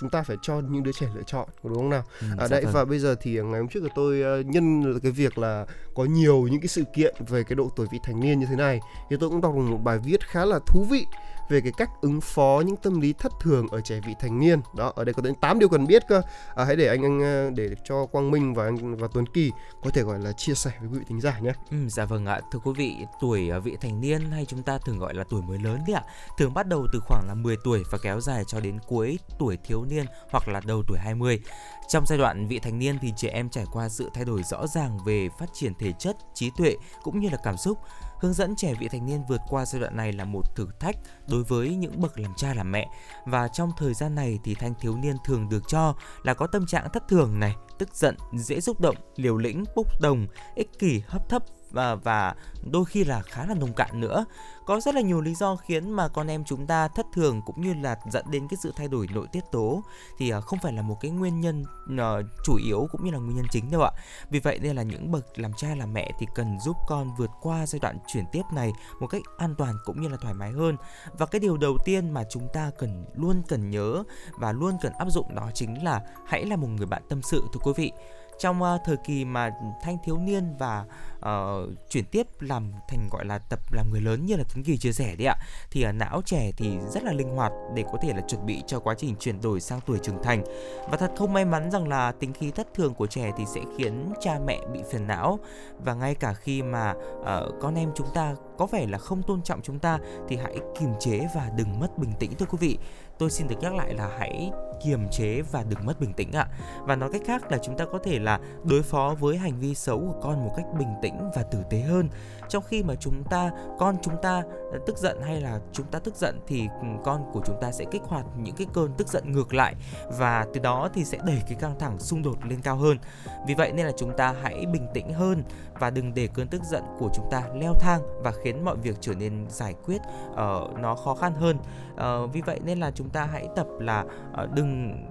chúng 0.00 0.10
ta 0.10 0.22
phải 0.22 0.36
cho 0.42 0.60
những 0.68 0.82
đứa 0.82 0.92
trẻ 0.92 1.06
lựa 1.14 1.22
chọn 1.26 1.48
đúng 1.64 1.74
không 1.74 1.90
nào 1.90 2.02
Ừ, 2.20 2.26
à, 2.38 2.48
dạ 2.48 2.56
đấy 2.56 2.64
vâng. 2.64 2.72
và 2.74 2.84
bây 2.84 2.98
giờ 2.98 3.14
thì 3.20 3.36
ờ, 3.36 3.44
ngày 3.44 3.60
hôm 3.60 3.68
trước 3.68 3.82
là 3.82 3.88
tôi 3.94 4.22
ờ, 4.22 4.40
nhân 4.40 4.98
cái 5.02 5.12
việc 5.12 5.38
là 5.38 5.66
có 6.00 6.06
nhiều 6.06 6.48
những 6.50 6.60
cái 6.60 6.68
sự 6.68 6.84
kiện 6.84 7.14
về 7.28 7.44
cái 7.44 7.56
độ 7.56 7.70
tuổi 7.76 7.86
vị 7.92 7.98
thành 8.02 8.20
niên 8.20 8.40
như 8.40 8.46
thế 8.46 8.56
này. 8.56 8.80
Thì 9.10 9.16
tôi 9.20 9.30
cũng 9.30 9.40
đọc 9.40 9.54
được 9.54 9.62
một 9.70 9.80
bài 9.84 9.98
viết 9.98 10.26
khá 10.26 10.44
là 10.44 10.58
thú 10.66 10.84
vị 10.90 11.06
về 11.50 11.60
cái 11.60 11.72
cách 11.72 11.90
ứng 12.00 12.20
phó 12.20 12.62
những 12.66 12.76
tâm 12.76 13.00
lý 13.00 13.12
thất 13.12 13.32
thường 13.40 13.68
ở 13.68 13.80
trẻ 13.80 14.00
vị 14.06 14.14
thành 14.20 14.40
niên. 14.40 14.60
Đó 14.76 14.92
ở 14.96 15.04
đây 15.04 15.14
có 15.14 15.22
đến 15.22 15.34
8 15.34 15.58
điều 15.58 15.68
cần 15.68 15.86
biết 15.86 16.02
cơ. 16.08 16.22
À, 16.54 16.64
hãy 16.64 16.76
để 16.76 16.86
anh 16.86 17.02
anh 17.02 17.20
ờ, 17.20 17.50
để 17.50 17.68
cho 17.84 18.06
Quang 18.06 18.30
Minh 18.30 18.54
và 18.54 18.64
anh 18.64 18.96
và 18.96 19.08
Tuấn 19.14 19.26
Kỳ 19.26 19.52
có 19.82 19.90
thể 19.90 20.02
gọi 20.02 20.18
là 20.18 20.32
chia 20.32 20.54
sẻ 20.54 20.70
với 20.80 20.88
quý 20.92 20.98
vị 20.98 21.04
thính 21.08 21.20
giả 21.20 21.38
nhé. 21.38 21.52
Ừ, 21.70 21.76
dạ 21.88 22.04
vâng 22.04 22.26
ạ, 22.26 22.40
thưa 22.52 22.58
quý 22.58 22.72
vị, 22.76 22.96
tuổi 23.20 23.48
ờ, 23.48 23.60
vị 23.60 23.76
thành 23.80 24.00
niên 24.00 24.30
hay 24.30 24.44
chúng 24.44 24.62
ta 24.62 24.78
thường 24.78 24.98
gọi 24.98 25.14
là 25.14 25.24
tuổi 25.28 25.42
mới 25.42 25.58
lớn 25.58 25.80
đấy 25.86 25.94
ạ, 25.94 26.02
thường 26.38 26.54
bắt 26.54 26.66
đầu 26.66 26.86
từ 26.92 27.00
khoảng 27.06 27.24
là 27.28 27.34
10 27.34 27.56
tuổi 27.64 27.82
và 27.90 27.98
kéo 28.02 28.20
dài 28.20 28.44
cho 28.46 28.60
đến 28.60 28.78
cuối 28.86 29.18
tuổi 29.38 29.56
thiếu 29.64 29.84
niên 29.84 30.06
hoặc 30.30 30.48
là 30.48 30.60
đầu 30.66 30.82
tuổi 30.86 30.98
20. 30.98 31.40
Trong 31.88 32.06
giai 32.06 32.18
đoạn 32.18 32.46
vị 32.46 32.58
thành 32.58 32.78
niên 32.78 32.98
thì 32.98 33.12
trẻ 33.16 33.28
em 33.28 33.50
trải 33.50 33.64
qua 33.72 33.88
sự 33.88 34.10
thay 34.14 34.24
đổi 34.24 34.42
rõ 34.42 34.66
ràng 34.66 34.98
về 35.04 35.28
phát 35.38 35.46
triển 35.52 35.74
thể 35.74 35.89
chất, 35.98 36.16
trí 36.34 36.50
tuệ 36.56 36.76
cũng 37.02 37.20
như 37.20 37.28
là 37.28 37.38
cảm 37.44 37.56
xúc. 37.56 37.78
Hướng 38.20 38.32
dẫn 38.32 38.56
trẻ 38.56 38.74
vị 38.80 38.88
thành 38.88 39.06
niên 39.06 39.22
vượt 39.28 39.40
qua 39.48 39.64
giai 39.66 39.80
đoạn 39.80 39.96
này 39.96 40.12
là 40.12 40.24
một 40.24 40.56
thử 40.56 40.68
thách 40.80 40.96
đối 41.28 41.44
với 41.44 41.76
những 41.76 42.00
bậc 42.00 42.18
làm 42.18 42.32
cha 42.36 42.54
làm 42.54 42.72
mẹ 42.72 42.88
và 43.26 43.48
trong 43.48 43.70
thời 43.78 43.94
gian 43.94 44.14
này 44.14 44.38
thì 44.44 44.54
thanh 44.54 44.74
thiếu 44.80 44.96
niên 44.96 45.16
thường 45.24 45.48
được 45.48 45.62
cho 45.68 45.94
là 46.22 46.34
có 46.34 46.46
tâm 46.46 46.66
trạng 46.66 46.88
thất 46.92 47.08
thường 47.08 47.40
này, 47.40 47.56
tức 47.78 47.94
giận, 47.94 48.16
dễ 48.32 48.60
xúc 48.60 48.80
động, 48.80 48.96
liều 49.16 49.36
lĩnh, 49.36 49.64
bốc 49.76 50.00
đồng, 50.00 50.26
ích 50.54 50.78
kỷ, 50.78 51.02
hấp 51.06 51.28
thấp 51.28 51.42
và, 51.70 51.94
và 51.94 52.34
đôi 52.70 52.84
khi 52.84 53.04
là 53.04 53.22
khá 53.22 53.46
là 53.46 53.54
nông 53.54 53.72
cạn 53.72 54.00
nữa. 54.00 54.24
Có 54.66 54.80
rất 54.80 54.94
là 54.94 55.00
nhiều 55.00 55.20
lý 55.20 55.34
do 55.34 55.56
khiến 55.56 55.90
mà 55.90 56.08
con 56.08 56.26
em 56.26 56.44
chúng 56.44 56.66
ta 56.66 56.88
thất 56.88 57.06
thường 57.12 57.42
cũng 57.46 57.60
như 57.60 57.74
là 57.74 57.96
dẫn 58.12 58.24
đến 58.30 58.48
cái 58.48 58.58
sự 58.62 58.72
thay 58.76 58.88
đổi 58.88 59.08
nội 59.14 59.26
tiết 59.32 59.44
tố 59.52 59.82
thì 60.18 60.30
à, 60.30 60.40
không 60.40 60.58
phải 60.62 60.72
là 60.72 60.82
một 60.82 60.96
cái 61.00 61.10
nguyên 61.10 61.40
nhân 61.40 61.64
ờ, 61.98 62.22
chủ 62.44 62.56
yếu 62.56 62.88
cũng 62.92 63.04
như 63.04 63.10
là 63.10 63.18
nguyên 63.18 63.36
nhân 63.36 63.46
chính 63.50 63.70
đâu 63.70 63.82
ạ. 63.82 63.90
Vì 64.30 64.40
vậy 64.40 64.58
đây 64.58 64.74
là 64.74 64.82
những 64.82 65.12
bậc 65.12 65.38
làm 65.38 65.52
cha 65.52 65.74
làm 65.74 65.92
mẹ 65.92 66.10
thì 66.18 66.26
cần 66.34 66.60
giúp 66.60 66.76
con 66.88 67.14
vượt 67.18 67.30
qua 67.40 67.66
giai 67.66 67.80
đoạn 67.80 67.98
chuyển 68.06 68.24
tiếp 68.32 68.42
này 68.52 68.72
một 69.00 69.06
cách 69.06 69.22
an 69.38 69.54
toàn 69.58 69.74
cũng 69.84 70.00
như 70.00 70.08
là 70.08 70.16
thoải 70.20 70.34
mái 70.34 70.52
hơn. 70.52 70.76
Và 71.18 71.26
cái 71.26 71.40
điều 71.40 71.56
đầu 71.56 71.78
tiên 71.84 72.10
mà 72.10 72.24
chúng 72.30 72.48
ta 72.52 72.70
cần 72.78 73.04
luôn 73.14 73.42
cần 73.48 73.70
nhớ 73.70 74.02
và 74.38 74.52
luôn 74.52 74.78
cần 74.80 74.92
áp 74.98 75.10
dụng 75.10 75.34
đó 75.34 75.50
chính 75.54 75.84
là 75.84 76.00
hãy 76.26 76.44
là 76.46 76.56
một 76.56 76.68
người 76.68 76.86
bạn 76.86 77.02
tâm 77.08 77.22
sự 77.22 77.48
thưa 77.52 77.60
quý 77.62 77.72
vị 77.76 77.92
trong 78.40 78.62
uh, 78.62 78.80
thời 78.84 78.96
kỳ 78.96 79.24
mà 79.24 79.50
thanh 79.82 79.96
thiếu 80.04 80.18
niên 80.18 80.54
và 80.58 80.84
uh, 81.18 81.70
chuyển 81.90 82.04
tiếp 82.04 82.26
làm 82.40 82.72
thành 82.88 83.08
gọi 83.10 83.24
là 83.24 83.38
tập 83.38 83.60
làm 83.72 83.90
người 83.90 84.00
lớn 84.00 84.26
như 84.26 84.36
là 84.36 84.44
Tuấn 84.54 84.64
Kỳ 84.64 84.78
chia 84.78 84.92
sẻ 84.92 85.14
đấy 85.16 85.26
ạ 85.26 85.36
thì 85.70 85.86
uh, 85.88 85.94
não 85.94 86.22
trẻ 86.24 86.50
thì 86.56 86.78
rất 86.90 87.04
là 87.04 87.12
linh 87.12 87.28
hoạt 87.28 87.52
để 87.74 87.84
có 87.92 87.98
thể 88.02 88.12
là 88.12 88.20
chuẩn 88.28 88.46
bị 88.46 88.62
cho 88.66 88.80
quá 88.80 88.94
trình 88.98 89.14
chuyển 89.20 89.40
đổi 89.40 89.60
sang 89.60 89.80
tuổi 89.86 89.98
trưởng 90.02 90.22
thành. 90.22 90.44
Và 90.90 90.96
thật 90.96 91.10
không 91.16 91.32
may 91.32 91.44
mắn 91.44 91.70
rằng 91.70 91.88
là 91.88 92.12
tính 92.12 92.32
khí 92.32 92.50
thất 92.50 92.74
thường 92.74 92.94
của 92.94 93.06
trẻ 93.06 93.32
thì 93.36 93.44
sẽ 93.54 93.60
khiến 93.78 94.12
cha 94.20 94.38
mẹ 94.46 94.60
bị 94.72 94.80
phiền 94.90 95.06
não. 95.06 95.38
Và 95.78 95.94
ngay 95.94 96.14
cả 96.14 96.34
khi 96.34 96.62
mà 96.62 96.94
uh, 97.20 97.26
con 97.60 97.74
em 97.74 97.90
chúng 97.94 98.08
ta 98.14 98.34
có 98.58 98.66
vẻ 98.66 98.86
là 98.86 98.98
không 98.98 99.22
tôn 99.22 99.42
trọng 99.42 99.62
chúng 99.62 99.78
ta 99.78 99.98
thì 100.28 100.36
hãy 100.36 100.56
kiềm 100.80 100.90
chế 101.00 101.28
và 101.34 101.50
đừng 101.56 101.80
mất 101.80 101.98
bình 101.98 102.12
tĩnh 102.18 102.34
thưa 102.38 102.46
quý 102.46 102.58
vị. 102.60 102.78
Tôi 103.18 103.30
xin 103.30 103.48
được 103.48 103.56
nhắc 103.60 103.74
lại 103.74 103.94
là 103.94 104.10
hãy 104.18 104.50
kiềm 104.84 105.08
chế 105.10 105.42
và 105.42 105.64
đừng 105.68 105.86
mất 105.86 106.00
bình 106.00 106.12
tĩnh 106.12 106.32
ạ. 106.32 106.46
Và 106.80 106.96
nói 106.96 107.10
cách 107.12 107.22
khác 107.26 107.52
là 107.52 107.58
chúng 107.58 107.76
ta 107.76 107.84
có 107.92 107.98
thể 108.04 108.18
là 108.18 108.40
đối 108.64 108.82
phó 108.82 109.14
với 109.20 109.36
hành 109.36 109.60
vi 109.60 109.74
xấu 109.74 109.98
của 109.98 110.20
con 110.22 110.44
một 110.44 110.52
cách 110.56 110.66
bình 110.78 110.94
tĩnh 111.02 111.30
và 111.34 111.42
tử 111.42 111.58
tế 111.70 111.80
hơn 111.80 112.08
trong 112.50 112.64
khi 112.68 112.82
mà 112.82 112.94
chúng 112.94 113.24
ta 113.30 113.50
con 113.78 113.96
chúng 114.02 114.14
ta 114.22 114.42
ờ, 114.72 114.78
tức 114.86 114.98
giận 114.98 115.22
hay 115.22 115.40
là 115.40 115.60
chúng 115.72 115.86
ta 115.86 115.98
tức 115.98 116.14
giận 116.16 116.40
thì 116.46 116.68
ừ, 116.80 116.86
con 117.04 117.30
của 117.32 117.40
chúng 117.46 117.56
ta 117.60 117.72
sẽ 117.72 117.84
kích 117.90 118.02
hoạt 118.04 118.26
những 118.42 118.54
cái 118.54 118.66
cơn 118.72 118.92
tức 118.98 119.08
giận 119.08 119.32
ngược 119.32 119.54
lại 119.54 119.74
và 120.18 120.46
từ 120.54 120.60
đó 120.60 120.88
thì 120.94 121.04
sẽ 121.04 121.18
đẩy 121.26 121.42
cái 121.48 121.54
căng 121.54 121.78
thẳng 121.78 121.98
xung 121.98 122.22
đột 122.22 122.36
lên 122.44 122.60
cao 122.60 122.76
hơn. 122.76 122.98
Vì 123.46 123.54
vậy 123.54 123.72
nên 123.72 123.86
là 123.86 123.92
chúng 123.96 124.16
ta 124.16 124.34
hãy 124.42 124.66
bình 124.66 124.86
tĩnh 124.94 125.12
hơn 125.12 125.42
và 125.80 125.90
đừng 125.90 126.14
để 126.14 126.28
cơn 126.34 126.48
tức 126.48 126.62
giận 126.64 126.82
của 126.98 127.08
chúng 127.14 127.28
ta 127.30 127.42
leo 127.54 127.74
thang 127.74 128.02
và 128.22 128.32
khiến 128.44 128.64
mọi 128.64 128.76
việc 128.76 128.96
trở 129.00 129.14
nên 129.14 129.46
giải 129.48 129.74
quyết 129.86 130.00
uh, 130.30 130.78
nó 130.78 130.94
khó 131.04 131.14
khăn 131.14 131.32
hơn. 131.34 131.58
Uh, 131.94 132.32
vì 132.32 132.40
vậy 132.40 132.60
nên 132.64 132.80
là 132.80 132.90
chúng 132.90 133.10
ta 133.10 133.24
hãy 133.24 133.48
tập 133.56 133.66
là 133.78 134.04
uh, 134.44 134.50
đừng 134.54 135.04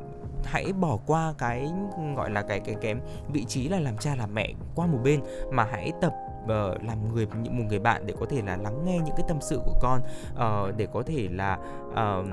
hãy 0.43 0.73
bỏ 0.73 0.97
qua 1.05 1.33
cái 1.37 1.71
gọi 2.15 2.29
là 2.31 2.41
cái 2.41 2.59
cái 2.59 2.75
kém 2.81 2.99
vị 3.33 3.45
trí 3.45 3.67
là 3.67 3.79
làm 3.79 3.97
cha 3.97 4.15
làm 4.15 4.33
mẹ 4.33 4.53
qua 4.75 4.87
một 4.87 4.99
bên 5.03 5.21
mà 5.51 5.67
hãy 5.71 5.91
tập 6.01 6.13
ờ, 6.47 6.77
làm 6.87 7.13
người 7.13 7.25
một 7.25 7.63
người 7.69 7.79
bạn 7.79 8.05
để 8.05 8.13
có 8.19 8.25
thể 8.25 8.41
là 8.41 8.57
lắng 8.57 8.85
nghe 8.85 8.97
những 8.97 9.15
cái 9.17 9.25
tâm 9.27 9.37
sự 9.41 9.59
của 9.65 9.75
con 9.81 10.01
ờ, 10.35 10.71
để 10.77 10.87
có 10.93 11.03
thể 11.05 11.27
là 11.31 11.57
ờ, 11.95 12.23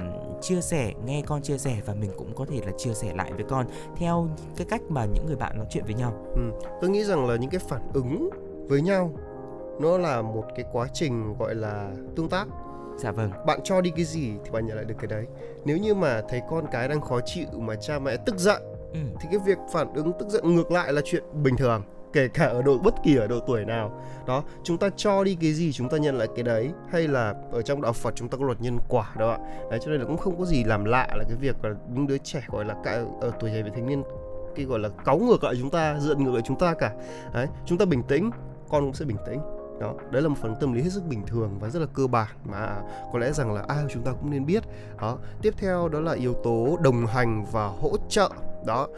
chia 0.40 0.60
sẻ 0.60 0.92
nghe 1.04 1.22
con 1.26 1.42
chia 1.42 1.58
sẻ 1.58 1.76
và 1.86 1.94
mình 1.94 2.10
cũng 2.16 2.34
có 2.34 2.46
thể 2.48 2.60
là 2.66 2.72
chia 2.78 2.94
sẻ 2.94 3.12
lại 3.14 3.32
với 3.32 3.44
con 3.48 3.66
theo 3.96 4.28
cái 4.56 4.66
cách 4.70 4.82
mà 4.88 5.04
những 5.04 5.26
người 5.26 5.36
bạn 5.36 5.56
nói 5.56 5.66
chuyện 5.70 5.84
với 5.84 5.94
nhau 5.94 6.12
ừ. 6.34 6.68
tôi 6.80 6.90
nghĩ 6.90 7.04
rằng 7.04 7.26
là 7.26 7.36
những 7.36 7.50
cái 7.50 7.60
phản 7.68 7.82
ứng 7.92 8.30
với 8.68 8.80
nhau 8.80 9.12
nó 9.80 9.98
là 9.98 10.22
một 10.22 10.44
cái 10.56 10.64
quá 10.72 10.86
trình 10.92 11.34
gọi 11.38 11.54
là 11.54 11.90
tương 12.16 12.28
tác 12.28 12.46
dạ 12.96 13.10
vâng 13.10 13.30
bạn 13.46 13.60
cho 13.64 13.80
đi 13.80 13.90
cái 13.96 14.04
gì 14.04 14.32
thì 14.44 14.50
bạn 14.50 14.66
nhận 14.66 14.76
lại 14.76 14.84
được 14.84 14.94
cái 14.98 15.06
đấy 15.06 15.26
nếu 15.64 15.78
như 15.78 15.94
mà 15.94 16.22
thấy 16.28 16.42
con 16.50 16.66
cái 16.72 16.88
đang 16.88 17.00
khó 17.00 17.20
chịu 17.20 17.46
mà 17.58 17.74
cha 17.74 17.98
mẹ 17.98 18.16
tức 18.16 18.38
giận 18.38 18.62
ừ. 18.92 18.98
thì 19.20 19.28
cái 19.30 19.40
việc 19.46 19.58
phản 19.72 19.94
ứng 19.94 20.12
tức 20.18 20.28
giận 20.28 20.54
ngược 20.54 20.70
lại 20.70 20.92
là 20.92 21.00
chuyện 21.04 21.24
bình 21.42 21.56
thường 21.56 21.82
kể 22.16 22.28
cả 22.28 22.46
ở 22.46 22.62
độ 22.62 22.78
bất 22.78 22.94
kỳ 23.02 23.16
ở 23.16 23.26
độ 23.26 23.40
tuổi 23.46 23.64
nào. 23.64 24.00
Đó, 24.26 24.42
chúng 24.62 24.78
ta 24.78 24.90
cho 24.96 25.24
đi 25.24 25.36
cái 25.40 25.52
gì 25.52 25.72
chúng 25.72 25.88
ta 25.88 25.96
nhận 25.96 26.18
lại 26.18 26.28
cái 26.34 26.42
đấy, 26.42 26.70
hay 26.90 27.08
là 27.08 27.34
ở 27.52 27.62
trong 27.62 27.82
đạo 27.82 27.92
Phật 27.92 28.14
chúng 28.16 28.28
ta 28.28 28.38
có 28.38 28.44
luật 28.44 28.60
nhân 28.60 28.78
quả 28.88 29.14
đó 29.18 29.30
ạ. 29.30 29.38
Đấy, 29.70 29.80
cho 29.82 29.90
nên 29.90 30.00
là 30.00 30.06
cũng 30.06 30.16
không 30.16 30.38
có 30.38 30.44
gì 30.44 30.64
làm 30.64 30.84
lạ 30.84 31.08
là 31.14 31.24
cái 31.28 31.36
việc 31.40 31.64
là 31.64 31.70
những 31.94 32.06
đứa 32.06 32.18
trẻ 32.18 32.44
gọi 32.48 32.64
là 32.64 32.74
cả 32.84 33.04
ở 33.20 33.32
tuổi 33.40 33.50
trẻ 33.50 33.62
vị 33.62 33.70
thành 33.74 33.86
niên, 33.86 34.02
cái 34.54 34.64
gọi 34.64 34.78
là 34.78 34.88
cáu 35.04 35.18
ngược 35.18 35.44
lại 35.44 35.54
chúng 35.60 35.70
ta, 35.70 35.98
giận 36.00 36.24
ngược 36.24 36.32
lại 36.32 36.42
chúng 36.46 36.58
ta 36.58 36.74
cả. 36.74 36.92
Đấy, 37.34 37.46
chúng 37.66 37.78
ta 37.78 37.84
bình 37.84 38.02
tĩnh, 38.02 38.30
con 38.68 38.84
cũng 38.84 38.94
sẽ 38.94 39.04
bình 39.04 39.18
tĩnh. 39.26 39.40
Đó, 39.80 39.94
đấy 40.10 40.22
là 40.22 40.28
một 40.28 40.38
phần 40.42 40.54
tâm 40.60 40.72
lý 40.72 40.82
hết 40.82 40.90
sức 40.90 41.02
bình 41.08 41.22
thường 41.26 41.50
và 41.60 41.68
rất 41.68 41.80
là 41.80 41.86
cơ 41.94 42.06
bản 42.06 42.28
mà 42.44 42.76
có 43.12 43.18
lẽ 43.18 43.32
rằng 43.32 43.52
là 43.54 43.64
ai 43.68 43.84
chúng 43.88 44.02
ta 44.02 44.12
cũng 44.12 44.30
nên 44.30 44.46
biết. 44.46 44.62
Đó, 45.00 45.18
tiếp 45.42 45.54
theo 45.58 45.88
đó 45.88 46.00
là 46.00 46.12
yếu 46.12 46.34
tố 46.34 46.78
đồng 46.80 47.06
hành 47.06 47.44
và 47.52 47.66
hỗ 47.66 47.96
trợ. 48.08 48.30
Đó 48.66 48.88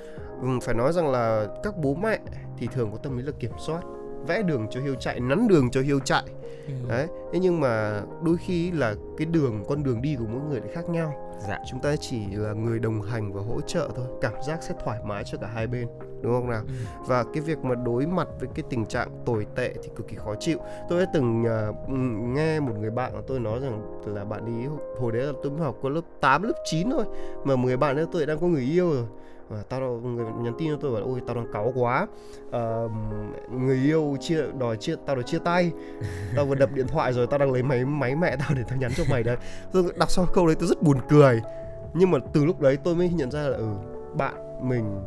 ừ, 0.42 0.48
phải 0.62 0.74
nói 0.74 0.92
rằng 0.92 1.08
là 1.10 1.46
các 1.62 1.76
bố 1.76 1.94
mẹ 1.94 2.18
thì 2.58 2.66
thường 2.72 2.90
có 2.92 2.98
tâm 2.98 3.16
lý 3.16 3.22
là 3.22 3.32
kiểm 3.40 3.52
soát 3.66 3.80
vẽ 4.26 4.42
đường 4.42 4.66
cho 4.70 4.80
hiêu 4.80 4.94
chạy 4.94 5.20
nắn 5.20 5.48
đường 5.48 5.70
cho 5.70 5.80
hiêu 5.80 6.00
chạy. 6.00 6.22
Ừ. 6.66 6.72
đấy 6.88 7.06
thế 7.32 7.38
nhưng 7.38 7.60
mà 7.60 8.02
đôi 8.22 8.36
khi 8.36 8.70
là 8.70 8.94
cái 9.16 9.26
đường 9.26 9.64
con 9.68 9.82
đường 9.82 10.02
đi 10.02 10.16
của 10.18 10.24
mỗi 10.28 10.40
người 10.48 10.60
lại 10.60 10.68
khác 10.72 10.88
nhau. 10.88 11.12
Dạ. 11.48 11.58
Chúng 11.70 11.80
ta 11.80 11.96
chỉ 11.96 12.20
là 12.30 12.52
người 12.52 12.78
đồng 12.78 13.02
hành 13.02 13.32
và 13.32 13.42
hỗ 13.42 13.60
trợ 13.60 13.88
thôi 13.96 14.06
cảm 14.20 14.32
giác 14.46 14.62
sẽ 14.62 14.74
thoải 14.84 14.98
mái 15.04 15.24
cho 15.24 15.38
cả 15.38 15.46
hai 15.46 15.66
bên 15.66 15.88
đúng 16.22 16.32
không 16.32 16.50
nào? 16.50 16.62
Ừ. 16.66 16.72
và 17.06 17.24
cái 17.32 17.42
việc 17.42 17.58
mà 17.58 17.74
đối 17.74 18.06
mặt 18.06 18.28
với 18.40 18.48
cái 18.54 18.64
tình 18.70 18.86
trạng 18.86 19.22
tồi 19.26 19.46
tệ 19.54 19.74
thì 19.82 19.90
cực 19.96 20.08
kỳ 20.08 20.16
khó 20.16 20.34
chịu. 20.40 20.58
Tôi 20.88 21.00
đã 21.00 21.10
từng 21.14 21.44
ừm, 21.86 22.34
nghe 22.34 22.60
một 22.60 22.72
người 22.80 22.90
bạn 22.90 23.12
của 23.12 23.22
tôi 23.26 23.40
nói 23.40 23.60
rằng 23.60 24.00
là 24.06 24.24
bạn 24.24 24.44
ấy 24.44 24.68
hồi 25.00 25.12
đấy 25.12 25.22
là 25.22 25.32
tôi 25.42 25.52
mới 25.52 25.60
học 25.60 25.76
có 25.82 25.88
lớp 25.88 26.00
8, 26.20 26.42
lớp 26.42 26.54
9 26.64 26.90
thôi 26.90 27.04
mà 27.44 27.56
một 27.56 27.66
người 27.66 27.76
bạn 27.76 27.96
ấy 27.96 28.06
tôi 28.12 28.26
đang 28.26 28.38
có 28.40 28.46
người 28.46 28.62
yêu 28.62 28.90
rồi 28.90 29.04
và 29.48 29.62
tao 29.68 29.80
đang- 29.80 30.16
người 30.16 30.26
nhắn 30.42 30.52
tin 30.58 30.70
cho 30.70 30.76
tôi 30.80 30.92
bảo 30.92 31.02
ôi 31.02 31.20
tao 31.26 31.36
đang 31.36 31.52
cáu 31.52 31.72
quá. 31.76 32.06
Ờ, 32.50 32.88
người 33.50 33.76
yêu 33.76 34.16
chia 34.20 34.42
đòi 34.58 34.76
chia 34.76 34.96
tao 35.06 35.16
đòi 35.16 35.22
chia 35.22 35.38
tay. 35.38 35.70
Tao 36.36 36.44
vừa 36.46 36.54
đập 36.54 36.70
điện 36.74 36.86
thoại 36.86 37.12
rồi 37.12 37.26
tao 37.26 37.38
đang 37.38 37.52
lấy 37.52 37.62
máy 37.62 37.84
máy 37.84 38.16
mẹ 38.16 38.36
tao 38.36 38.48
để 38.56 38.62
tao 38.68 38.78
nhắn 38.78 38.90
cho 38.96 39.04
mày 39.10 39.22
đây 39.22 39.36
tôi 39.72 39.84
đọc 39.98 40.10
sau 40.10 40.26
câu 40.34 40.46
đấy 40.46 40.56
tôi 40.58 40.68
rất 40.68 40.82
buồn 40.82 40.98
cười. 41.08 41.40
Nhưng 41.94 42.10
mà 42.10 42.18
từ 42.32 42.44
lúc 42.44 42.60
đấy 42.60 42.76
tôi 42.84 42.94
mới 42.94 43.08
nhận 43.08 43.30
ra 43.30 43.40
là 43.42 43.56
ừ 43.56 43.66
bạn 44.16 44.34
mình 44.68 45.00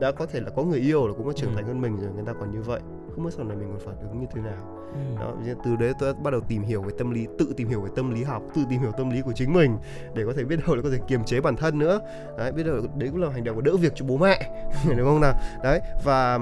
đã 0.00 0.12
có 0.12 0.26
thể 0.26 0.40
là 0.40 0.50
có 0.56 0.62
người 0.62 0.78
yêu 0.80 1.06
là 1.08 1.14
cũng 1.16 1.26
có 1.26 1.32
trưởng 1.32 1.50
Ừ. 1.50 1.54
thành 1.56 1.64
hơn 1.66 1.80
mình 1.80 1.96
rồi 2.00 2.10
người 2.14 2.24
ta 2.26 2.32
còn 2.40 2.50
như 2.52 2.62
vậy 2.62 2.80
không 3.14 3.24
biết 3.24 3.30
sau 3.36 3.44
này 3.44 3.56
mình 3.56 3.68
còn 3.68 3.86
phản 3.86 4.08
ứng 4.08 4.20
như 4.20 4.26
thế 4.34 4.40
nào. 4.40 4.84
Ừ. 4.94 5.20
đó 5.20 5.54
từ 5.64 5.76
đấy 5.76 5.92
tôi 5.98 6.14
bắt 6.14 6.30
đầu 6.30 6.40
tìm 6.40 6.62
hiểu 6.62 6.82
về 6.82 6.92
tâm 6.98 7.10
lý 7.10 7.26
tự 7.38 7.54
tìm 7.56 7.68
hiểu 7.68 7.80
về 7.80 7.90
tâm 7.96 8.14
lý 8.14 8.22
học 8.22 8.42
tự 8.54 8.62
tìm 8.70 8.80
hiểu 8.80 8.92
tâm 8.92 9.10
lý 9.10 9.22
của 9.22 9.32
chính 9.32 9.52
mình 9.52 9.78
để 10.14 10.24
có 10.26 10.32
thể 10.36 10.44
biết 10.44 10.56
đâu 10.66 10.76
là 10.76 10.82
có 10.82 10.90
thể 10.90 10.98
kiềm 11.08 11.24
chế 11.24 11.40
bản 11.40 11.56
thân 11.56 11.78
nữa. 11.78 12.00
Đấy 12.38 12.52
biết 12.52 12.62
đâu 12.62 12.76
đấy 12.96 13.08
cũng 13.12 13.22
là 13.22 13.30
hành 13.30 13.44
động 13.44 13.56
của 13.56 13.62
đỡ 13.62 13.76
việc 13.76 13.92
cho 13.94 14.04
bố 14.06 14.16
mẹ 14.16 14.68
đúng 14.96 15.06
không 15.06 15.20
nào? 15.20 15.34
Đấy 15.62 15.80
và 16.04 16.38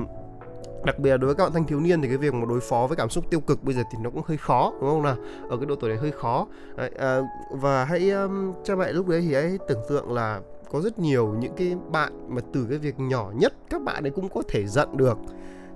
đặc 0.84 0.98
biệt 0.98 1.10
là 1.10 1.16
đối 1.16 1.26
với 1.26 1.34
các 1.34 1.44
bạn 1.44 1.52
thanh 1.52 1.64
thiếu 1.64 1.80
niên 1.80 2.02
thì 2.02 2.08
cái 2.08 2.16
việc 2.16 2.34
mà 2.34 2.44
đối 2.48 2.60
phó 2.60 2.86
với 2.86 2.96
cảm 2.96 3.10
xúc 3.10 3.24
tiêu 3.30 3.40
cực 3.40 3.64
bây 3.64 3.74
giờ 3.74 3.82
thì 3.92 3.98
nó 4.02 4.10
cũng 4.10 4.22
hơi 4.26 4.36
khó 4.36 4.72
đúng 4.80 4.90
không 4.90 5.02
nào? 5.02 5.16
Ở 5.48 5.56
cái 5.56 5.66
độ 5.66 5.74
tuổi 5.74 5.90
này 5.90 5.98
hơi 5.98 6.10
khó. 6.10 6.46
Đấy, 6.76 6.90
à, 6.98 7.20
và 7.50 7.84
hãy 7.84 8.10
um, 8.10 8.52
cha 8.64 8.74
mẹ 8.74 8.92
lúc 8.92 9.08
đấy 9.08 9.20
thì 9.20 9.34
hãy 9.34 9.58
tưởng 9.68 9.82
tượng 9.88 10.12
là 10.12 10.40
có 10.72 10.80
rất 10.80 10.98
nhiều 10.98 11.34
những 11.38 11.54
cái 11.56 11.76
bạn 11.92 12.34
mà 12.34 12.40
từ 12.52 12.66
cái 12.68 12.78
việc 12.78 13.00
nhỏ 13.00 13.32
nhất 13.34 13.52
các 13.70 13.82
bạn 13.82 14.06
ấy 14.06 14.10
cũng 14.10 14.28
có 14.28 14.42
thể 14.48 14.66
giận 14.66 14.96
được 14.96 15.18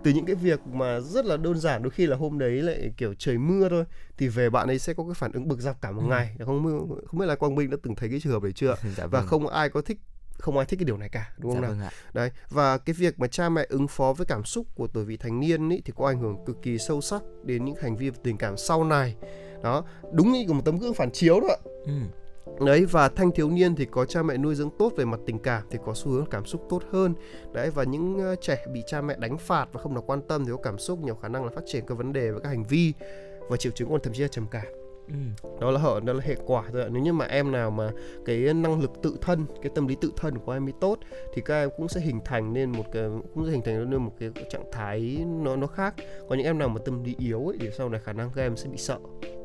từ 0.07 0.13
những 0.13 0.27
cái 0.27 0.35
việc 0.35 0.67
mà 0.67 1.01
rất 1.01 1.25
là 1.25 1.37
đơn 1.37 1.59
giản 1.59 1.83
đôi 1.83 1.91
khi 1.91 2.07
là 2.07 2.17
hôm 2.17 2.39
đấy 2.39 2.51
lại 2.51 2.93
kiểu 2.97 3.15
trời 3.19 3.39
mưa 3.39 3.69
thôi 3.69 3.85
thì 4.19 4.29
về 4.29 4.51
bạn 4.51 4.69
ấy 4.69 4.79
sẽ 4.79 4.95
có 4.95 5.05
cái 5.05 5.15
phản 5.15 5.33
ứng 5.33 5.49
bực 5.49 5.61
dọc 5.61 5.81
cả 5.81 5.91
một 5.93 6.03
Ừ. 6.03 6.09
ngày 6.09 6.37
không 6.47 6.89
không 7.07 7.21
biết 7.21 7.27
là 7.27 7.35
quang 7.35 7.55
minh 7.55 7.71
đã 7.71 7.77
từng 7.83 7.95
thấy 7.95 8.09
cái 8.09 8.21
trường 8.21 8.33
hợp 8.33 8.43
đấy 8.43 8.53
chưa 8.53 8.75
dạ 8.97 9.07
và 9.07 9.21
vâng. 9.21 9.27
không 9.27 9.47
ai 9.47 9.69
có 9.69 9.81
thích 9.83 9.99
không 10.39 10.57
ai 10.57 10.67
thích 10.67 10.77
cái 10.81 10.85
điều 10.85 10.97
này 10.97 11.09
cả 11.09 11.33
đúng 11.39 11.53
không 11.53 11.63
dạ 11.63 11.69
nào 11.69 11.71
vâng 11.77 11.87
ạ. 11.87 11.91
Đấy, 12.13 12.31
và 12.51 12.79
cái 12.79 12.95
việc 12.95 13.19
mà 13.19 13.27
cha 13.27 13.49
mẹ 13.49 13.67
ứng 13.69 13.89
phó 13.89 14.13
với 14.13 14.27
cảm 14.27 14.45
xúc 14.45 14.67
của 14.75 14.87
tuổi 14.87 15.05
vị 15.05 15.17
thành 15.17 15.41
niên 15.41 15.69
ý, 15.69 15.83
thì 15.85 15.93
có 15.97 16.07
ảnh 16.07 16.19
hưởng 16.21 16.37
cực 16.47 16.63
kỳ 16.63 16.79
sâu 16.79 17.01
sắc 17.01 17.23
đến 17.45 17.65
những 17.65 17.75
hành 17.83 17.97
vi 17.97 18.11
và 18.11 18.17
tình 18.23 18.37
cảm 18.37 18.57
sau 18.57 18.85
này. 18.85 19.17
Đó, 19.63 19.85
đúng 20.13 20.33
như 20.33 20.45
một 20.49 20.63
tấm 20.65 20.79
gương 20.79 20.95
phản 20.95 21.11
chiếu 21.13 21.41
đó 21.41 21.49
ạ. 21.49 21.59
Ừ. 21.87 21.93
Đấy 22.61 22.85
và 22.85 23.09
thanh 23.09 23.31
thiếu 23.33 23.51
niên 23.51 23.75
thì 23.77 23.85
có 23.85 24.05
cha 24.05 24.23
mẹ 24.23 24.37
nuôi 24.37 24.55
dưỡng 24.55 24.71
tốt 24.79 24.93
về 24.97 25.05
mặt 25.05 25.21
tình 25.27 25.39
cảm 25.39 25.63
thì 25.71 25.79
có 25.85 25.95
xu 25.95 26.11
hướng 26.11 26.27
cảm 26.31 26.45
xúc 26.45 26.63
tốt 26.69 26.83
hơn. 26.93 27.15
Đấy 27.53 27.71
và 27.71 27.85
những 27.85 28.19
ờ, 28.19 28.37
trẻ 28.37 28.67
bị 28.73 28.83
cha 28.87 29.01
mẹ 29.01 29.17
đánh 29.19 29.39
phạt 29.39 29.67
và 29.73 29.81
không 29.81 29.95
được 29.95 30.07
quan 30.07 30.21
tâm 30.29 30.45
thì 30.45 30.51
có 30.51 30.57
cảm 30.63 30.79
xúc 30.79 30.99
nhiều 31.03 31.15
khả 31.15 31.29
năng 31.29 31.45
là 31.45 31.51
phát 31.51 31.63
triển 31.67 31.85
các 31.87 31.99
vấn 31.99 32.13
đề 32.13 32.31
và 32.31 32.41
các 32.41 32.49
hành 32.49 32.65
vi 32.65 32.93
và 33.49 33.57
triệu 33.57 33.73
chứng 33.73 33.89
còn 33.91 34.01
thậm 34.03 34.13
chí 34.13 34.23
là 34.23 34.29
trầm 34.29 34.47
cảm 34.51 34.67
Ừ. 35.09 35.15
đó 35.61 35.71
là 35.71 35.81
hở 35.81 36.01
đó 36.05 36.13
là 36.13 36.21
hệ 36.25 36.37
quả 36.47 36.63
ạ 36.63 36.89
nếu 36.93 37.03
như 37.03 37.13
mà 37.13 37.25
em 37.25 37.53
nào 37.53 37.71
mà 37.71 37.91
cái 38.25 38.55
năng 38.55 38.81
lực 38.81 38.91
tự 39.03 39.17
thân 39.21 39.47
cái 39.63 39.73
tâm 39.75 39.87
lý 39.87 39.97
tự 40.01 40.13
thân 40.17 40.39
của 40.39 40.53
em 40.53 40.67
ấy 40.69 40.73
tốt 40.81 40.99
thì 41.35 41.43
các 41.45 41.55
em 41.55 41.71
cũng 41.77 41.89
sẽ 41.89 42.01
hình 42.01 42.21
thành 42.25 42.53
nên 42.53 42.73
một 42.73 42.85
cái 42.93 43.09
cũng 43.35 43.45
sẽ 43.47 43.51
hình 43.53 43.63
thành 43.65 43.91
nên 43.91 44.03
một 44.03 44.13
cái 44.21 44.31
trạng 44.51 44.65
thái 44.73 45.25
nó 45.43 45.57
nó 45.57 45.67
khác 45.67 45.95
còn 46.29 46.39
những 46.39 46.47
em 46.47 46.59
nào 46.59 46.69
mà 46.69 46.81
tâm 46.85 47.05
lý 47.05 47.15
yếu 47.19 47.47
ấy 47.47 47.57
thì 47.61 47.69
sau 47.79 47.89
này 47.89 48.01
khả 48.05 48.13
năng 48.13 48.31
các 48.35 48.43
em 48.43 48.57
sẽ 48.57 48.69
bị 48.69 48.77
sợ 48.79 48.99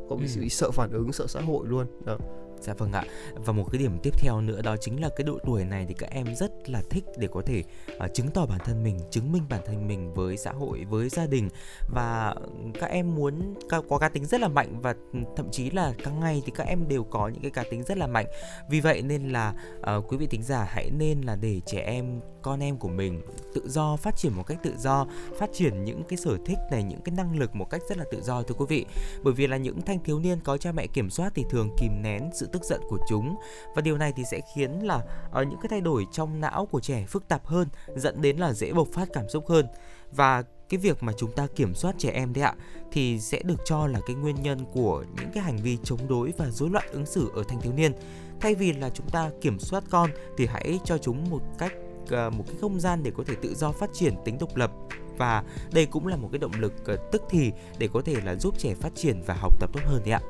có 0.10 0.16
bị, 0.16 0.26
Ừ. 0.36 0.42
bị 0.42 0.50
sợ 0.50 0.72
phản 0.72 0.92
ứng 0.92 1.12
sợ 1.14 1.28
xã 1.28 1.42
hội 1.42 1.68
luôn 1.68 1.86
đó 2.06 2.18
Dạ 2.62 2.74
vâng 2.74 2.92
ạ. 2.92 3.04
Và 3.36 3.54
một 3.54 3.66
cái 3.72 3.80
điểm 3.80 3.98
tiếp 4.04 4.14
theo 4.18 4.42
nữa 4.42 4.62
đó 4.62 4.76
chính 4.82 5.02
là 5.02 5.10
cái 5.16 5.24
độ 5.24 5.40
tuổi 5.46 5.66
này 5.66 5.86
thì 5.88 5.94
các 5.94 6.10
em 6.10 6.36
rất 6.36 6.70
là 6.70 6.82
thích 6.90 7.04
để 7.18 7.28
có 7.32 7.42
thể 7.46 7.64
uh, 8.06 8.14
chứng 8.14 8.28
tỏ 8.28 8.46
bản 8.46 8.60
thân 8.66 8.84
mình, 8.84 9.00
chứng 9.12 9.32
minh 9.32 9.44
bản 9.50 9.62
thân 9.66 9.88
mình 9.88 10.14
với 10.14 10.38
xã 10.38 10.52
hội, 10.52 10.86
với 10.90 11.10
gia 11.10 11.26
đình 11.26 11.50
và 11.94 12.36
các 12.80 12.90
em 12.90 13.16
muốn 13.16 13.54
có 13.90 13.98
cá 13.98 14.10
tính 14.10 14.26
rất 14.26 14.42
là 14.42 14.48
mạnh 14.48 14.82
và 14.82 14.96
thậm 15.36 15.52
chí 15.52 15.70
là 15.70 15.94
càng 16.04 16.20
ngày 16.20 16.42
thì 16.46 16.52
các 16.56 16.68
em 16.68 16.88
đều 16.88 17.04
có 17.04 17.28
những 17.28 17.42
cái 17.42 17.52
cá 17.52 17.64
tính 17.72 17.84
rất 17.84 17.98
là 17.98 18.08
mạnh. 18.08 18.26
Vì 18.70 18.80
vậy 18.80 19.02
nên 19.02 19.30
là 19.30 19.54
uh, 19.98 20.12
quý 20.12 20.18
vị 20.18 20.28
thính 20.28 20.44
giả 20.44 20.64
hãy 20.70 20.92
nên 20.92 21.22
là 21.22 21.36
để 21.36 21.62
trẻ 21.66 21.80
em 21.80 22.22
con 22.42 22.64
em 22.64 22.78
của 22.78 22.88
mình 22.88 23.22
tự 23.54 23.70
do 23.70 23.96
phát 23.96 24.18
triển 24.18 24.34
một 24.34 24.44
cách 24.48 24.58
tự 24.64 24.74
do, 24.78 25.06
phát 25.40 25.50
triển 25.54 25.84
những 25.84 26.04
cái 26.10 26.18
sở 26.18 26.38
thích 26.46 26.58
này, 26.72 26.84
những 26.84 27.02
cái 27.02 27.16
năng 27.18 27.40
lực 27.40 27.56
một 27.56 27.70
cách 27.70 27.82
rất 27.90 27.98
là 27.98 28.06
tự 28.12 28.22
do 28.22 28.44
thưa 28.44 28.56
quý 28.56 28.66
vị 28.70 28.86
bởi 29.24 29.34
vì 29.34 29.48
là 29.48 29.58
những 29.58 29.82
thanh 29.82 30.04
thiếu 30.04 30.20
niên 30.20 30.40
có 30.44 30.58
cha 30.58 30.72
mẹ 30.72 30.88
kiểm 30.88 31.10
soát 31.10 31.32
thì 31.36 31.46
thường 31.50 31.70
kìm 31.78 32.02
nén 32.02 32.30
sự 32.34 32.48
tức 32.52 32.64
giận 32.64 32.82
của 32.90 32.98
chúng. 33.10 33.36
Và 33.76 33.82
điều 33.82 33.98
này 33.98 34.14
thì 34.16 34.24
sẽ 34.32 34.42
khiến 34.56 34.72
là 34.72 35.02
ờ, 35.32 35.44
những 35.44 35.60
cái 35.62 35.70
thay 35.70 35.82
đổi 35.82 36.08
trong 36.12 36.42
não 36.42 36.66
của 36.66 36.80
trẻ 36.80 37.06
phức 37.08 37.28
tạp 37.28 37.46
hơn 37.46 37.68
dẫn 37.96 38.22
đến 38.22 38.38
là 38.38 38.54
dễ 38.54 38.74
bộc 38.74 38.88
phát 38.94 39.10
cảm 39.14 39.30
xúc 39.30 39.48
hơn. 39.48 39.66
Và 40.12 40.44
cái 40.70 40.78
việc 40.78 41.04
mà 41.04 41.14
chúng 41.18 41.32
ta 41.32 41.48
kiểm 41.56 41.74
soát 41.74 41.96
trẻ 41.98 42.12
em 42.12 42.34
đấy 42.34 42.44
ạ 42.44 42.54
thì 42.92 43.20
sẽ 43.20 43.42
được 43.44 43.60
cho 43.66 43.88
là 43.88 44.00
cái 44.08 44.16
nguyên 44.16 44.36
nhân 44.42 44.66
của 44.74 45.06
những 45.18 45.30
cái 45.34 45.44
hành 45.44 45.58
vi 45.58 45.78
chống 45.84 46.08
đối 46.08 46.34
và 46.38 46.50
rối 46.50 46.70
loạn 46.70 46.86
ứng 46.92 47.06
xử 47.06 47.32
ở 47.36 47.44
thanh 47.48 47.62
thiếu 47.62 47.74
niên. 47.74 47.94
Thay 48.40 48.56
vì 48.56 48.74
là 48.74 48.90
chúng 48.90 49.10
ta 49.10 49.30
kiểm 49.42 49.60
soát 49.60 49.84
con 49.90 50.10
thì 50.38 50.46
hãy 50.46 50.80
cho 50.84 50.98
chúng 50.98 51.30
một 51.30 51.42
cách 51.58 51.74
ờ, 52.10 52.30
một 52.30 52.44
cái 52.48 52.56
không 52.62 52.80
gian 52.80 53.04
để 53.04 53.12
có 53.18 53.24
thể 53.28 53.36
tự 53.42 53.56
do 53.56 53.72
phát 53.72 53.90
triển 53.94 54.16
tính 54.26 54.38
độc 54.40 54.56
lập. 54.56 54.72
Và 55.18 55.44
đây 55.72 55.86
cũng 55.86 56.08
là 56.08 56.16
một 56.16 56.30
cái 56.32 56.40
động 56.40 56.52
lực 56.58 56.86
ờ, 56.86 56.98
tức 57.12 57.22
thì 57.30 57.52
để 57.78 57.90
có 57.94 58.02
thể 58.02 58.16
là 58.24 58.36
giúp 58.36 58.60
trẻ 58.60 58.74
phát 58.76 58.96
triển 58.96 59.22
và 59.26 59.34
học 59.34 59.60
tập 59.60 59.70
tốt 59.74 59.80
hơn 59.86 60.02
đấy 60.06 60.12
ạ 60.12 60.22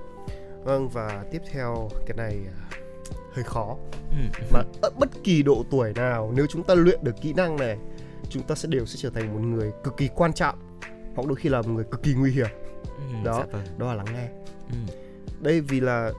vâng 0.63 0.89
và 0.89 1.26
tiếp 1.32 1.41
theo 1.52 1.89
cái 2.06 2.17
này 2.17 2.39
à, 2.47 2.78
hơi 3.34 3.43
khó 3.43 3.78
Ừ. 4.12 4.45
mà 4.54 4.60
ở 4.82 4.89
bất 5.00 5.10
kỳ 5.24 5.43
độ 5.43 5.63
tuổi 5.71 5.93
nào 5.95 6.32
nếu 6.36 6.45
chúng 6.50 6.63
ta 6.63 6.76
luyện 6.76 7.00
được 7.04 7.15
kỹ 7.21 7.34
năng 7.34 7.56
này 7.56 7.78
chúng 8.30 8.43
ta 8.43 8.56
sẽ 8.56 8.67
đều 8.71 8.86
sẽ 8.86 8.95
trở 9.02 9.10
thành 9.10 9.34
một 9.34 9.39
người 9.58 9.71
cực 9.84 9.97
kỳ 9.97 10.10
quan 10.15 10.34
trọng 10.34 10.56
hoặc 11.15 11.28
đôi 11.28 11.36
khi 11.36 11.50
là 11.50 11.62
một 11.62 11.69
người 11.71 11.84
cực 11.84 12.04
kỳ 12.04 12.13
nguy 12.13 12.32
hiểm 12.32 12.47
Ừ, 12.84 13.04
Đó. 13.26 13.34
Dạ 13.39 13.45
vâng. 13.52 13.65
đó 13.78 13.88
là 13.88 13.93
lắng 13.93 14.06
nghe 14.13 14.28
Ừ. 14.69 14.76
đây 15.41 15.62
vì 15.62 15.80
là 15.80 16.12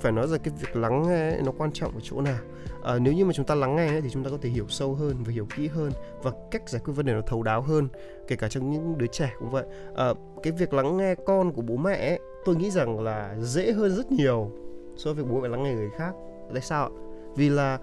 phải 0.00 0.12
nói 0.12 0.28
rằng 0.28 0.40
cái 0.44 0.54
việc 0.60 0.76
lắng 0.76 1.08
nghe 1.08 1.36
nó 1.44 1.52
quan 1.58 1.72
trọng 1.72 1.94
ở 1.94 2.00
chỗ 2.02 2.20
nào 2.20 2.38
à, 2.84 2.98
nếu 2.98 3.12
như 3.14 3.24
mà 3.24 3.32
chúng 3.32 3.46
ta 3.46 3.54
lắng 3.54 3.76
nghe 3.76 4.00
thì 4.00 4.10
chúng 4.10 4.24
ta 4.24 4.30
có 4.30 4.38
thể 4.42 4.48
hiểu 4.48 4.66
sâu 4.68 4.94
hơn 4.94 5.16
và 5.26 5.32
hiểu 5.32 5.46
kỹ 5.56 5.68
hơn 5.68 5.92
và 6.22 6.30
cách 6.50 6.68
giải 6.68 6.82
quyết 6.84 6.94
vấn 6.96 7.06
đề 7.06 7.12
nó 7.12 7.20
thấu 7.26 7.42
đáo 7.42 7.62
hơn 7.62 7.88
kể 8.28 8.36
cả 8.36 8.48
trong 8.48 8.70
những 8.70 8.98
đứa 8.98 9.06
trẻ 9.06 9.30
cũng 9.38 9.50
vậy 9.50 9.64
à, 9.96 10.06
cái 10.42 10.52
việc 10.52 10.72
lắng 10.74 10.96
nghe 10.96 11.14
con 11.26 11.52
của 11.52 11.62
bố 11.62 11.76
mẹ 11.76 11.96
ấy, 12.08 12.20
tôi 12.44 12.56
nghĩ 12.56 12.70
rằng 12.70 13.00
là 13.00 13.36
dễ 13.40 13.72
hơn 13.72 13.96
rất 13.96 14.12
nhiều 14.12 14.50
so 14.96 15.12
với 15.12 15.24
việc 15.24 15.30
bố 15.30 15.40
mẹ 15.40 15.48
lắng 15.48 15.62
nghe 15.62 15.74
người 15.74 15.90
khác. 15.90 16.12
Tại 16.52 16.62
sao 16.62 16.84
ạ? 16.84 16.90
Vì 17.36 17.48
là 17.48 17.78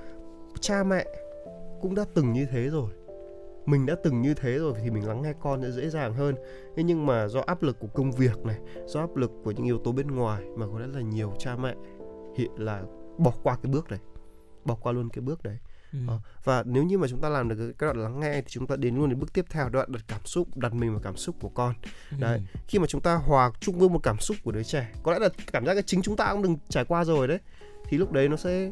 cha 0.60 0.84
mẹ 0.84 1.06
cũng 1.82 1.96
đã 1.96 2.06
từng 2.14 2.32
như 2.32 2.46
thế 2.52 2.70
rồi. 2.70 2.92
Mình 3.66 3.86
đã 3.86 3.96
từng 4.04 4.22
như 4.22 4.34
thế 4.34 4.58
rồi 4.58 4.74
thì 4.84 4.90
mình 4.90 5.08
lắng 5.08 5.22
nghe 5.22 5.34
con 5.40 5.62
sẽ 5.62 5.72
dễ 5.72 5.90
dàng 5.90 6.14
hơn. 6.14 6.36
Thế 6.76 6.84
nhưng 6.84 7.06
mà 7.06 7.28
do 7.28 7.42
áp 7.46 7.64
lực 7.64 7.80
của 7.80 7.88
công 7.88 8.12
việc 8.12 8.46
này, 8.46 8.60
do 8.86 9.00
áp 9.00 9.16
lực 9.16 9.32
của 9.44 9.52
những 9.52 9.66
yếu 9.66 9.78
tố 9.78 9.92
bên 9.92 10.08
ngoài 10.08 10.44
mà 10.56 10.68
có 10.68 10.80
lẽ 10.80 10.88
là 10.94 11.02
nhiều 11.02 11.34
cha 11.40 11.56
mẹ 11.56 11.76
hiện 12.36 12.52
là 12.58 12.84
bỏ 13.18 13.34
qua 13.44 13.58
cái 13.64 13.72
bước 13.72 13.90
này, 13.90 14.00
bỏ 14.66 14.78
qua 14.82 14.92
luôn 14.92 15.10
cái 15.10 15.22
bước 15.22 15.44
đấy. 15.44 15.58
Ừ. 15.94 16.00
Ờ, 16.08 16.20
và 16.44 16.64
nếu 16.66 16.84
như 16.84 16.98
mà 16.98 17.08
chúng 17.08 17.22
ta 17.22 17.30
làm 17.30 17.50
được 17.50 17.74
cái- 17.80 17.88
đoạn 17.94 18.04
lắng 18.04 18.20
nghe 18.20 18.34
thì 18.42 18.48
chúng 18.50 18.68
ta 18.68 18.76
đến 18.76 18.96
luôn 18.96 19.10
đến 19.10 19.20
bước 19.20 19.34
tiếp 19.34 19.46
theo 19.50 19.70
đoạn 19.70 19.92
đặt 19.92 20.02
cảm 20.08 20.22
xúc 20.26 20.58
đặt 20.58 20.74
mình 20.74 20.92
vào 20.92 21.02
cảm 21.04 21.18
xúc 21.18 21.36
của 21.42 21.50
con 21.50 21.74
đấy 22.20 22.38
Ừ. 22.54 22.60
khi 22.68 22.80
mà 22.80 22.86
chúng 22.88 23.02
ta 23.02 23.16
hòa 23.16 23.52
chung 23.60 23.80
với 23.80 23.90
một 23.90 24.00
cảm 24.04 24.20
xúc 24.20 24.38
của 24.44 24.52
đứa 24.52 24.64
trẻ 24.64 24.92
có 25.04 25.12
lẽ 25.12 25.20
là 25.20 25.30
cảm 25.52 25.66
giác 25.66 25.74
cái 25.74 25.84
chính 25.84 26.02
chúng 26.02 26.16
ta 26.16 26.30
cũng 26.34 26.42
đừng 26.42 26.58
trải 26.70 26.86
qua 26.86 27.04
rồi 27.06 27.28
đấy 27.28 27.40
thì 27.90 27.98
lúc 27.98 28.12
đấy 28.12 28.30
nó 28.30 28.36
sẽ 28.38 28.72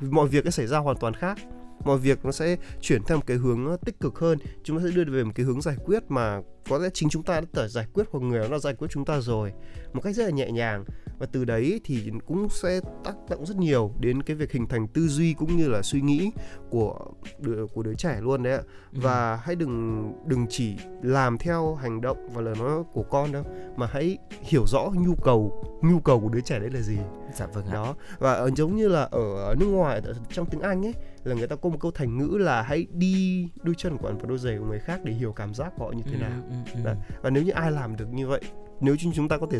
mọi 0.00 0.28
việc 0.28 0.44
sẽ 0.44 0.50
xảy 0.50 0.66
ra 0.66 0.78
hoàn 0.78 0.96
toàn 0.96 1.14
khác 1.14 1.38
mọi 1.84 1.98
việc 1.98 2.24
nó 2.24 2.32
sẽ 2.32 2.56
chuyển 2.80 3.02
theo 3.02 3.16
một 3.16 3.26
cái 3.26 3.36
hướng 3.36 3.66
ờ, 3.66 3.76
tích 3.84 4.00
cực 4.00 4.18
hơn. 4.18 4.38
Chúng 4.64 4.78
ta 4.78 4.84
sẽ 4.84 4.90
đưa 4.90 5.04
về 5.04 5.24
một 5.24 5.32
cái 5.34 5.46
hướng 5.46 5.60
giải 5.60 5.76
quyết 5.84 6.02
mà 6.08 6.40
có 6.68 6.78
lẽ 6.78 6.88
chính 6.94 7.08
chúng 7.08 7.22
ta 7.22 7.40
đã 7.40 7.46
tự 7.52 7.68
giải 7.68 7.86
quyết 7.92 8.04
hoặc 8.10 8.20
người 8.20 8.38
đó 8.38 8.46
đã 8.50 8.58
giải 8.58 8.74
quyết 8.74 8.88
chúng 8.90 9.04
ta 9.04 9.20
rồi 9.20 9.52
một 9.92 10.00
cách 10.00 10.14
rất 10.14 10.24
là 10.24 10.30
nhẹ 10.30 10.50
nhàng. 10.50 10.84
Và 11.18 11.26
từ 11.26 11.44
đấy 11.44 11.80
thì 11.84 12.10
cũng 12.26 12.48
sẽ 12.48 12.80
tác 13.04 13.14
động 13.30 13.46
rất 13.46 13.56
nhiều 13.56 13.94
đến 14.00 14.22
cái 14.22 14.36
việc 14.36 14.52
hình 14.52 14.66
thành 14.66 14.88
tư 14.88 15.08
duy 15.08 15.34
cũng 15.34 15.56
như 15.56 15.68
là 15.68 15.82
suy 15.82 16.00
nghĩ 16.00 16.30
của 16.70 16.98
đứa, 17.38 17.66
của 17.66 17.82
đứa 17.82 17.94
trẻ 17.94 18.18
luôn 18.20 18.42
đấy 18.42 18.52
ạ. 18.52 18.62
Và 18.92 19.36
hãy 19.36 19.56
đừng 19.56 20.12
đừng 20.26 20.46
chỉ 20.50 20.76
làm 21.02 21.38
theo 21.38 21.74
hành 21.74 22.00
động 22.00 22.28
và 22.34 22.42
lời 22.42 22.54
nói 22.58 22.82
của 22.92 23.02
con 23.02 23.32
đâu 23.32 23.44
mà 23.76 23.86
hãy 23.86 24.18
hiểu 24.40 24.64
rõ 24.66 24.90
nhu 24.94 25.14
cầu 25.14 25.64
nhu 25.82 26.00
cầu 26.00 26.20
của 26.20 26.28
đứa 26.28 26.40
trẻ 26.40 26.58
đấy 26.58 26.70
là 26.70 26.80
gì. 26.80 26.98
Dạ 27.34 27.46
vâng 27.46 27.66
ạ. 27.66 27.72
đó. 27.72 27.94
Và 28.18 28.32
ở, 28.32 28.50
giống 28.56 28.76
như 28.76 28.88
là 28.88 29.02
ở 29.02 29.54
nước 29.58 29.66
ngoài 29.66 30.02
trong 30.32 30.46
tiếng 30.46 30.60
Anh 30.60 30.86
ấy 30.86 30.94
là 31.24 31.34
người 31.34 31.46
ta 31.46 31.56
có 31.56 31.68
một 31.68 31.76
câu 31.80 31.90
thành 31.90 32.18
ngữ 32.18 32.36
là 32.36 32.62
hãy 32.62 32.86
đi 32.92 33.48
đôi 33.62 33.74
chân 33.78 33.96
của 33.96 34.04
bạn 34.08 34.18
vào 34.18 34.26
đôi 34.26 34.38
giày 34.38 34.58
của 34.58 34.64
người 34.64 34.78
khác 34.78 35.00
để 35.04 35.12
hiểu 35.12 35.32
cảm 35.32 35.54
giác 35.54 35.72
của 35.76 35.84
họ 35.84 35.92
như 35.92 36.02
thế 36.06 36.12
Ừ, 36.12 36.18
nào 36.20 36.42
ừ, 36.48 36.54
ừ. 36.74 36.80
Đấy. 36.84 36.96
và 37.22 37.30
nếu 37.30 37.42
như 37.42 37.50
ai 37.50 37.70
làm 37.72 37.96
được 37.96 38.12
như 38.12 38.26
vậy 38.28 38.40
nếu 38.80 38.94
như 39.04 39.10
chúng 39.14 39.28
ta 39.28 39.38
có 39.38 39.46
thể 39.50 39.58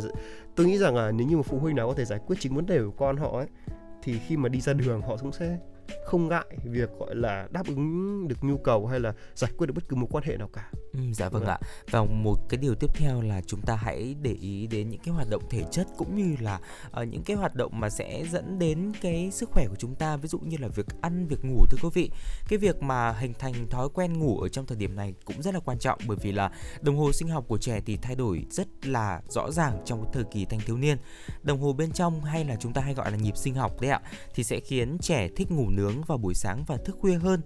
tôi 0.57 0.67
nghĩ 0.67 0.79
rằng 0.79 0.97
là 0.97 1.11
nếu 1.13 1.27
như 1.27 1.37
một 1.37 1.47
phụ 1.47 1.59
huynh 1.59 1.77
nào 1.77 1.89
có 1.89 1.95
thể 1.95 2.05
giải 2.05 2.19
quyết 2.27 2.37
chính 2.41 2.55
vấn 2.55 2.67
đề 2.67 2.83
của 2.83 2.91
con 2.91 3.17
họ 3.17 3.39
ấy 3.39 3.47
thì 4.03 4.19
khi 4.19 4.37
mà 4.37 4.49
đi 4.49 4.61
ra 4.61 4.73
đường 4.73 5.03
họ 5.03 5.17
cũng 5.17 5.33
sẽ 5.33 5.59
không 6.07 6.29
ngại 6.29 6.45
việc 6.65 6.91
gọi 6.99 7.15
là 7.15 7.49
đáp 7.51 7.67
ứng 7.67 8.29
được 8.29 8.37
nhu 8.45 8.57
cầu 8.57 8.87
hay 8.87 9.01
là 9.01 9.13
giải 9.35 9.51
quyết 9.57 9.67
được 9.67 9.73
bất 9.75 9.89
cứ 9.89 9.97
mối 9.97 10.09
quan 10.13 10.25
hệ 10.27 10.37
nào 10.37 10.49
cả 10.53 10.71
Ừ, 10.93 11.01
dạ 11.13 11.29
vâng 11.29 11.43
Vâng. 11.43 11.51
ạ. 11.51 11.59
Và 11.91 12.05
một 12.05 12.49
cái 12.49 12.59
điều 12.59 12.75
tiếp 12.75 12.91
theo 12.95 13.21
là 13.23 13.41
chúng 13.47 13.61
ta 13.61 13.77
hãy 13.77 14.15
để 14.23 14.33
ý 14.33 14.67
đến 14.67 14.91
những 14.91 15.01
cái 15.05 15.15
hoạt 15.15 15.27
động 15.31 15.43
thể 15.51 15.63
chất 15.71 15.87
cũng 15.97 16.17
như 16.17 16.37
là 16.41 16.61
ờ, 16.91 17.05
những 17.05 17.23
cái 17.23 17.37
hoạt 17.37 17.55
động 17.55 17.81
mà 17.81 17.91
sẽ 17.91 18.25
dẫn 18.31 18.59
đến 18.59 18.93
cái 19.01 19.31
sức 19.31 19.51
khỏe 19.51 19.67
của 19.69 19.77
chúng 19.79 19.95
ta, 19.95 20.17
ví 20.17 20.29
dụ 20.29 20.39
như 20.39 20.57
là 20.61 20.69
việc 20.69 20.87
ăn, 21.01 21.27
việc 21.27 21.45
ngủ 21.45 21.65
thưa 21.71 21.79
quý 21.83 21.89
vị. 21.95 22.11
Cái 22.49 22.59
việc 22.59 22.83
mà 22.83 23.13
hình 23.13 23.33
thành 23.39 23.69
thói 23.71 23.89
quen 23.95 24.19
ngủ 24.19 24.39
ở 24.39 24.49
trong 24.49 24.67
thời 24.67 24.77
điểm 24.79 24.97
này 24.97 25.15
cũng 25.25 25.43
rất 25.43 25.55
là 25.55 25.61
quan 25.61 25.79
trọng 25.79 25.99
bởi 26.07 26.17
vì 26.23 26.33
là 26.33 26.51
đồng 26.81 26.97
hồ 26.99 27.13
sinh 27.13 27.29
học 27.29 27.45
của 27.49 27.59
trẻ 27.59 27.81
thì 27.87 27.97
thay 27.97 28.15
đổi 28.15 28.45
rất 28.51 28.87
là 28.87 29.21
rõ 29.29 29.51
ràng 29.51 29.83
trong 29.85 30.05
thời 30.13 30.25
kỳ 30.25 30.45
thanh 30.45 30.61
thiếu 30.61 30.77
niên. 30.77 30.99
Đồng 31.43 31.61
hồ 31.61 31.73
bên 31.73 31.93
trong 31.93 32.25
hay 32.25 32.45
là 32.45 32.57
chúng 32.61 32.73
ta 32.73 32.81
hay 32.83 32.95
gọi 32.95 33.11
là 33.11 33.17
nhịp 33.17 33.37
sinh 33.37 33.55
học 33.55 33.81
đấy 33.81 33.91
ạ 33.91 34.01
thì 34.35 34.45
sẽ 34.45 34.61
khiến 34.61 34.99
trẻ 35.03 35.29
thích 35.37 35.51
ngủ 35.51 35.71
nướng 35.71 36.03
vào 36.03 36.19
buổi 36.19 36.35
sáng 36.35 36.65
và 36.67 36.77
thức 36.77 36.97
khuya 37.01 37.15
hơn 37.19 37.41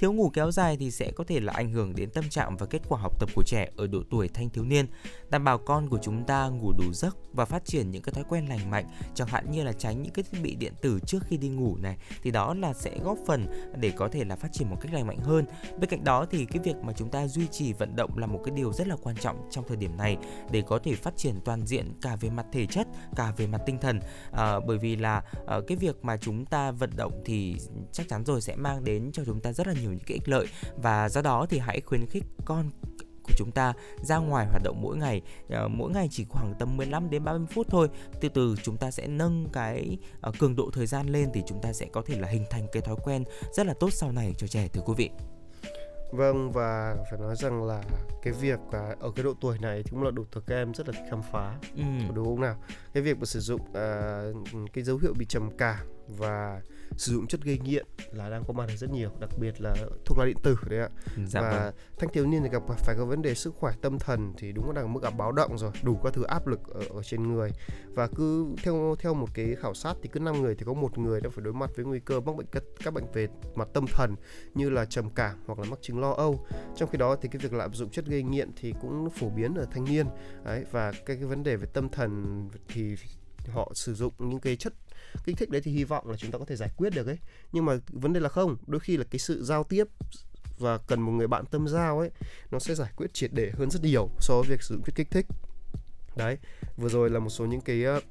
Thiếu 0.00 0.12
ngủ 0.12 0.30
kéo 0.34 0.50
dài 0.50 0.76
thì 0.76 0.90
sẽ 0.90 1.10
có 1.10 1.24
thể 1.24 1.40
là 1.40 1.52
ảnh 1.52 1.72
hưởng 1.72 1.94
đến 1.94 2.10
tâm 2.10 2.28
trạng 2.28 2.56
và 2.56 2.66
kết 2.66 2.82
quả 2.88 3.00
học 3.00 3.20
tập 3.20 3.30
của 3.34 3.42
trẻ 3.46 3.68
ở 3.76 3.86
độ 3.86 4.02
tuổi 4.10 4.28
thanh 4.28 4.50
thiếu 4.50 4.64
niên. 4.64 4.86
Đảm 5.30 5.44
bảo 5.44 5.58
con 5.58 5.88
của 5.88 5.98
chúng 6.02 6.24
ta 6.24 6.48
ngủ 6.48 6.72
đủ 6.78 6.92
giấc 6.92 7.16
và 7.32 7.44
phát 7.44 7.64
triển 7.64 7.90
những 7.90 8.02
cái 8.02 8.12
thói 8.12 8.24
quen 8.28 8.48
lành 8.48 8.70
mạnh, 8.70 8.86
chẳng 9.14 9.28
hạn 9.28 9.50
như 9.50 9.62
là 9.62 9.72
tránh 9.72 10.02
những 10.02 10.12
cái 10.12 10.24
thiết 10.30 10.42
bị 10.42 10.54
điện 10.54 10.72
tử 10.82 10.98
trước 11.06 11.18
khi 11.28 11.36
đi 11.36 11.48
ngủ 11.48 11.76
này 11.76 11.96
thì 12.22 12.30
đó 12.30 12.54
là 12.54 12.72
sẽ 12.72 12.98
góp 13.04 13.18
phần 13.26 13.46
để 13.76 13.90
có 13.96 14.08
thể 14.08 14.24
là 14.24 14.36
phát 14.36 14.48
triển 14.52 14.70
một 14.70 14.76
cách 14.80 14.92
lành 14.92 15.06
mạnh 15.06 15.18
hơn. 15.18 15.44
Bên 15.80 15.90
cạnh 15.90 16.04
đó 16.04 16.26
thì 16.30 16.44
cái 16.44 16.62
việc 16.64 16.76
mà 16.82 16.92
chúng 16.92 17.10
ta 17.10 17.26
duy 17.26 17.46
trì 17.46 17.72
vận 17.72 17.96
động 17.96 18.18
là 18.18 18.26
một 18.26 18.40
cái 18.44 18.54
điều 18.56 18.72
rất 18.72 18.88
là 18.88 18.96
quan 19.02 19.16
trọng 19.16 19.48
trong 19.50 19.64
thời 19.68 19.76
điểm 19.76 19.96
này 19.96 20.16
để 20.50 20.62
có 20.66 20.78
thể 20.78 20.94
phát 20.94 21.16
triển 21.16 21.34
toàn 21.44 21.66
diện 21.66 21.92
cả 22.02 22.16
về 22.16 22.30
mặt 22.30 22.46
thể 22.52 22.66
chất, 22.66 22.86
cả 23.16 23.32
về 23.36 23.46
mặt 23.46 23.60
tinh 23.66 23.78
thần. 23.80 24.00
À, 24.32 24.60
bởi 24.66 24.78
vì 24.78 24.96
là 24.96 25.22
à, 25.46 25.56
cái 25.66 25.76
việc 25.76 26.04
mà 26.04 26.16
chúng 26.16 26.46
ta 26.46 26.70
vận 26.70 26.90
động 26.96 27.22
thì 27.24 27.56
chắc 27.92 28.08
chắn 28.08 28.24
rồi 28.24 28.40
sẽ 28.40 28.56
mang 28.56 28.84
đến 28.84 29.10
cho 29.12 29.24
chúng 29.24 29.40
ta 29.40 29.52
rất 29.52 29.66
là 29.66 29.72
nhiều 29.72 29.89
những 29.90 30.04
cái 30.06 30.14
ích 30.14 30.28
lợi. 30.28 30.46
Và 30.76 31.08
do 31.08 31.22
đó 31.22 31.46
thì 31.50 31.58
hãy 31.58 31.80
khuyến 31.80 32.06
khích 32.06 32.24
con 32.44 32.70
của 33.22 33.32
chúng 33.36 33.50
ta 33.50 33.72
ra 34.02 34.16
ngoài 34.18 34.46
hoạt 34.46 34.62
động 34.62 34.82
mỗi 34.82 34.96
ngày. 34.96 35.22
Uh, 35.46 35.70
mỗi 35.70 35.90
ngày 35.90 36.08
chỉ 36.10 36.24
khoảng 36.28 36.54
tầm 36.58 36.76
15 36.76 37.10
đến 37.10 37.24
30 37.24 37.46
phút 37.50 37.66
thôi. 37.70 37.88
Từ 38.20 38.28
từ 38.28 38.54
chúng 38.62 38.76
ta 38.76 38.90
sẽ 38.90 39.06
nâng 39.06 39.48
cái 39.52 39.98
uh, 40.28 40.38
cường 40.38 40.56
độ 40.56 40.70
thời 40.72 40.86
gian 40.86 41.08
lên 41.08 41.30
thì 41.34 41.42
chúng 41.46 41.62
ta 41.62 41.72
sẽ 41.72 41.86
có 41.92 42.02
thể 42.06 42.20
là 42.20 42.28
hình 42.28 42.44
thành 42.50 42.66
cái 42.72 42.82
thói 42.82 42.96
quen 43.04 43.24
rất 43.52 43.66
là 43.66 43.74
tốt 43.80 43.90
sau 43.92 44.12
này 44.12 44.34
cho 44.38 44.46
trẻ 44.46 44.68
thưa 44.68 44.80
quý 44.80 44.94
vị. 44.96 45.10
Vâng 46.12 46.52
và 46.52 46.96
phải 47.10 47.20
nói 47.20 47.36
rằng 47.36 47.64
là 47.64 47.82
cái 48.22 48.32
việc 48.32 48.58
à, 48.72 48.94
ở 49.00 49.10
cái 49.16 49.24
độ 49.24 49.34
tuổi 49.40 49.58
này 49.58 49.82
thì 49.82 49.90
cũng 49.90 50.02
là 50.02 50.10
độ 50.10 50.24
tuổi 50.30 50.42
các 50.46 50.54
em 50.54 50.74
rất 50.74 50.88
là 50.88 50.92
thích 50.92 51.06
khám 51.10 51.22
phá. 51.32 51.58
Ừ. 51.76 51.82
đúng 52.14 52.24
không 52.24 52.40
nào? 52.40 52.56
Cái 52.94 53.02
việc 53.02 53.18
mà 53.18 53.24
sử 53.24 53.40
dụng 53.40 53.60
à, 53.74 54.22
cái 54.72 54.84
dấu 54.84 54.98
hiệu 54.98 55.14
bị 55.18 55.26
trầm 55.26 55.50
cảm 55.58 55.86
và 56.08 56.60
sử 56.96 57.12
dụng 57.12 57.26
chất 57.26 57.40
gây 57.44 57.58
nghiện 57.58 57.86
là 58.12 58.30
đang 58.30 58.44
có 58.44 58.52
mặt 58.52 58.68
ở 58.68 58.76
rất 58.76 58.90
nhiều 58.90 59.10
đặc 59.20 59.30
biệt 59.38 59.60
là 59.60 59.74
thuốc 60.04 60.18
lá 60.18 60.24
điện 60.24 60.36
tử 60.42 60.56
đấy 60.68 60.80
ạ. 60.80 60.88
Dạ 61.26 61.40
và 61.40 61.64
vâng. 61.64 61.74
thanh 61.98 62.10
thiếu 62.12 62.26
niên 62.26 62.42
thì 62.42 62.48
gặp 62.48 62.62
phải 62.78 62.96
có 62.98 63.04
vấn 63.04 63.22
đề 63.22 63.34
sức 63.34 63.54
khỏe 63.54 63.72
tâm 63.82 63.98
thần 63.98 64.32
thì 64.38 64.52
đúng 64.52 64.66
là 64.66 64.72
đang 64.72 64.92
mức 64.92 65.02
gặp 65.02 65.14
báo 65.16 65.32
động 65.32 65.58
rồi 65.58 65.70
đủ 65.82 66.00
các 66.04 66.12
thứ 66.14 66.22
áp 66.22 66.46
lực 66.46 66.60
ở, 66.68 66.84
ở 66.90 67.02
trên 67.02 67.32
người. 67.32 67.50
Và 67.94 68.08
cứ 68.16 68.54
theo 68.62 68.96
theo 68.98 69.14
một 69.14 69.28
cái 69.34 69.56
khảo 69.60 69.74
sát 69.74 69.94
thì 70.02 70.08
cứ 70.12 70.20
5 70.20 70.42
người 70.42 70.54
thì 70.54 70.64
có 70.64 70.72
một 70.72 70.98
người 70.98 71.20
đã 71.20 71.30
phải 71.30 71.44
đối 71.44 71.54
mặt 71.54 71.70
với 71.76 71.84
nguy 71.84 72.00
cơ 72.00 72.20
mắc 72.20 72.36
bệnh 72.36 72.46
các, 72.52 72.62
các 72.84 72.94
bệnh 72.94 73.04
về 73.12 73.28
mặt 73.54 73.68
tâm 73.72 73.84
thần 73.86 74.14
như 74.54 74.70
là 74.70 74.84
trầm 74.84 75.10
cảm 75.10 75.36
hoặc 75.46 75.58
là 75.58 75.64
mắc 75.70 75.78
chứng 75.82 76.00
lo 76.00 76.12
âu. 76.12 76.46
Trong 76.76 76.90
khi 76.90 76.98
đó 76.98 77.16
thì 77.22 77.28
cái 77.32 77.38
việc 77.38 77.52
lạm 77.52 77.74
dụng 77.74 77.90
chất 77.90 78.06
gây 78.06 78.22
nghiện 78.22 78.50
thì 78.56 78.74
cũng 78.80 79.10
phổ 79.10 79.28
biến 79.28 79.54
ở 79.54 79.66
thanh 79.70 79.84
niên. 79.84 80.06
Đấy 80.44 80.64
và 80.70 80.92
cái, 80.92 81.16
cái 81.16 81.24
vấn 81.24 81.42
đề 81.42 81.56
về 81.56 81.66
tâm 81.72 81.88
thần 81.88 82.48
thì 82.68 82.96
họ 83.48 83.72
sử 83.74 83.94
dụng 83.94 84.12
những 84.18 84.40
cái 84.40 84.56
chất 84.56 84.72
kích 85.24 85.36
thích 85.38 85.50
đấy 85.50 85.60
thì 85.64 85.72
hy 85.72 85.84
vọng 85.84 86.08
là 86.08 86.16
chúng 86.16 86.30
ta 86.30 86.38
có 86.38 86.44
thể 86.44 86.56
giải 86.56 86.68
quyết 86.76 86.90
được 86.90 87.06
ấy. 87.06 87.18
Nhưng 87.52 87.64
mà 87.64 87.72
vấn 87.88 88.12
đề 88.12 88.20
là 88.20 88.28
không 88.28 88.56
đôi 88.66 88.80
khi 88.80 88.96
là 88.96 89.04
cái 89.10 89.18
sự 89.18 89.44
giao 89.44 89.64
tiếp 89.64 89.84
và 90.58 90.78
cần 90.78 91.00
một 91.00 91.12
người 91.12 91.26
bạn 91.26 91.44
tâm 91.46 91.68
giao 91.68 91.98
ấy 91.98 92.10
nó 92.50 92.58
sẽ 92.58 92.74
giải 92.74 92.92
quyết 92.96 93.14
triệt 93.14 93.30
để 93.34 93.50
hơn 93.54 93.70
rất 93.70 93.82
nhiều 93.82 94.10
so 94.20 94.34
với 94.34 94.44
việc 94.48 94.62
sử 94.62 94.74
dụng 94.74 94.84
chất 94.84 94.94
kích 94.94 95.10
thích. 95.10 95.26
Đấy 96.16 96.38
vừa 96.76 96.88
rồi 96.88 97.10
là 97.10 97.18
một 97.18 97.30
số 97.30 97.46
những 97.46 97.60
cái 97.60 97.84
uh, 97.96 98.02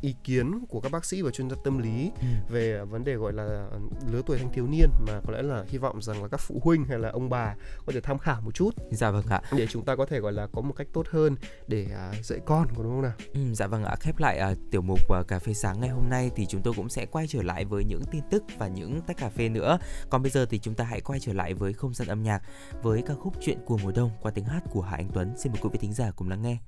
ý 0.00 0.14
kiến 0.24 0.64
của 0.68 0.80
các 0.80 0.92
bác 0.92 1.04
sĩ 1.04 1.22
và 1.22 1.30
chuyên 1.30 1.50
gia 1.50 1.56
tâm 1.64 1.78
lý 1.78 2.10
ừ. 2.20 2.26
về 2.48 2.84
vấn 2.84 3.04
đề 3.04 3.14
gọi 3.14 3.32
là 3.32 3.68
lứa 4.10 4.22
tuổi 4.26 4.38
thanh 4.38 4.52
thiếu 4.52 4.66
niên 4.66 4.90
mà 5.06 5.20
có 5.26 5.32
lẽ 5.32 5.42
là 5.42 5.64
hy 5.68 5.78
vọng 5.78 6.02
rằng 6.02 6.22
là 6.22 6.28
các 6.28 6.40
phụ 6.40 6.60
huynh 6.64 6.84
hay 6.84 6.98
là 6.98 7.08
ông 7.08 7.30
bà 7.30 7.54
có 7.86 7.92
thể 7.92 8.00
tham 8.00 8.18
khảo 8.18 8.40
một 8.40 8.54
chút. 8.54 8.70
Dạ 8.90 9.10
vâng 9.10 9.26
ạ. 9.26 9.42
Để 9.56 9.66
chúng 9.66 9.84
ta 9.84 9.96
có 9.96 10.06
thể 10.06 10.20
gọi 10.20 10.32
là 10.32 10.46
có 10.52 10.62
một 10.62 10.74
cách 10.76 10.86
tốt 10.92 11.06
hơn 11.10 11.36
để 11.68 11.86
uh, 12.10 12.24
dạy 12.24 12.40
con 12.46 12.66
có 12.76 12.82
đúng 12.82 12.92
không 12.92 13.02
nào? 13.02 13.12
Ừ, 13.34 13.54
dạ 13.54 13.66
vâng 13.66 13.84
ạ. 13.84 13.96
Khép 14.00 14.18
lại 14.18 14.52
uh, 14.52 14.58
tiểu 14.70 14.82
mục 14.82 14.98
uh, 15.20 15.28
cà 15.28 15.38
phê 15.38 15.54
sáng 15.54 15.80
ngày 15.80 15.90
hôm 15.90 16.08
nay 16.10 16.30
thì 16.36 16.46
chúng 16.46 16.62
tôi 16.62 16.74
cũng 16.76 16.88
sẽ 16.88 17.06
quay 17.06 17.26
trở 17.28 17.42
lại 17.42 17.64
với 17.64 17.84
những 17.84 18.02
tin 18.10 18.22
tức 18.30 18.42
và 18.58 18.68
những 18.68 19.00
tách 19.06 19.16
cà 19.16 19.28
phê 19.28 19.48
nữa. 19.48 19.78
Còn 20.10 20.22
bây 20.22 20.30
giờ 20.30 20.46
thì 20.46 20.58
chúng 20.58 20.74
ta 20.74 20.84
hãy 20.84 21.00
quay 21.00 21.20
trở 21.20 21.32
lại 21.32 21.54
với 21.54 21.72
không 21.72 21.94
gian 21.94 22.08
âm 22.08 22.22
nhạc 22.22 22.42
với 22.82 23.02
ca 23.06 23.14
khúc 23.14 23.34
chuyện 23.40 23.58
của 23.66 23.78
mùa 23.82 23.92
đông 23.92 24.10
qua 24.22 24.32
tiếng 24.34 24.44
hát 24.44 24.62
của 24.70 24.82
Hà 24.82 24.96
Anh 24.96 25.10
Tuấn. 25.14 25.34
Xin 25.36 25.52
mời 25.52 25.60
quý 25.62 25.68
vị 25.72 25.78
thính 25.82 25.92
giả 25.92 26.10
cùng 26.16 26.28
lắng 26.28 26.42
nghe 26.42 26.58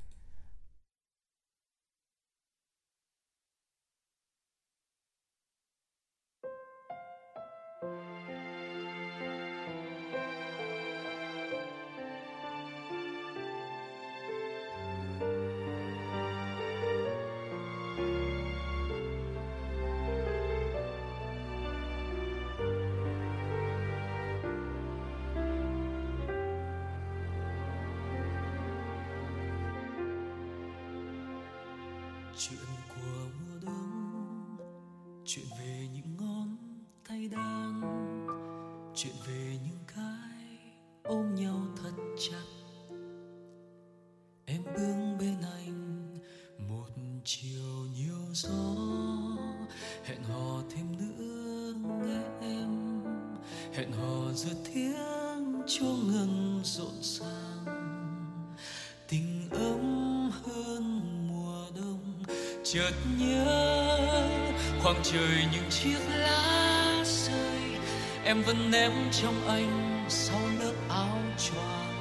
vẫn 68.54 68.70
ném 68.70 68.92
trong 69.22 69.48
anh 69.48 70.04
sau 70.08 70.40
lớp 70.60 70.72
áo 70.88 71.18
choàng. 71.38 71.94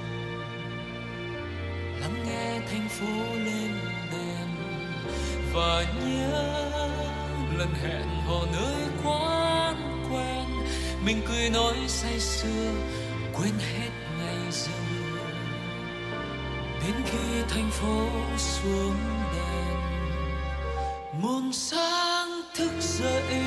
Lắng 2.01 2.25
nghe 2.25 2.59
thành 2.71 2.89
phố 2.89 3.35
lên 3.35 3.71
đèn 4.11 4.47
và 5.53 5.85
nhớ 6.05 6.59
lần 7.57 7.73
hẹn 7.83 8.07
hò 8.27 8.45
nơi 8.53 8.87
quán 9.03 10.05
quen. 10.11 10.45
Mình 11.05 11.21
cười 11.27 11.49
nói 11.49 11.75
say 11.87 12.19
sưa, 12.19 12.71
quên 13.33 13.53
hết 13.59 13.89
ngày 14.19 14.51
giờ. 14.51 14.71
Đến 16.83 16.95
khi 17.05 17.41
thành 17.49 17.71
phố 17.71 18.07
xuống 18.37 18.95
đèn, 19.33 19.77
muôn 21.21 21.53
sáng 21.53 22.41
thức 22.55 22.71
dậy, 22.79 23.43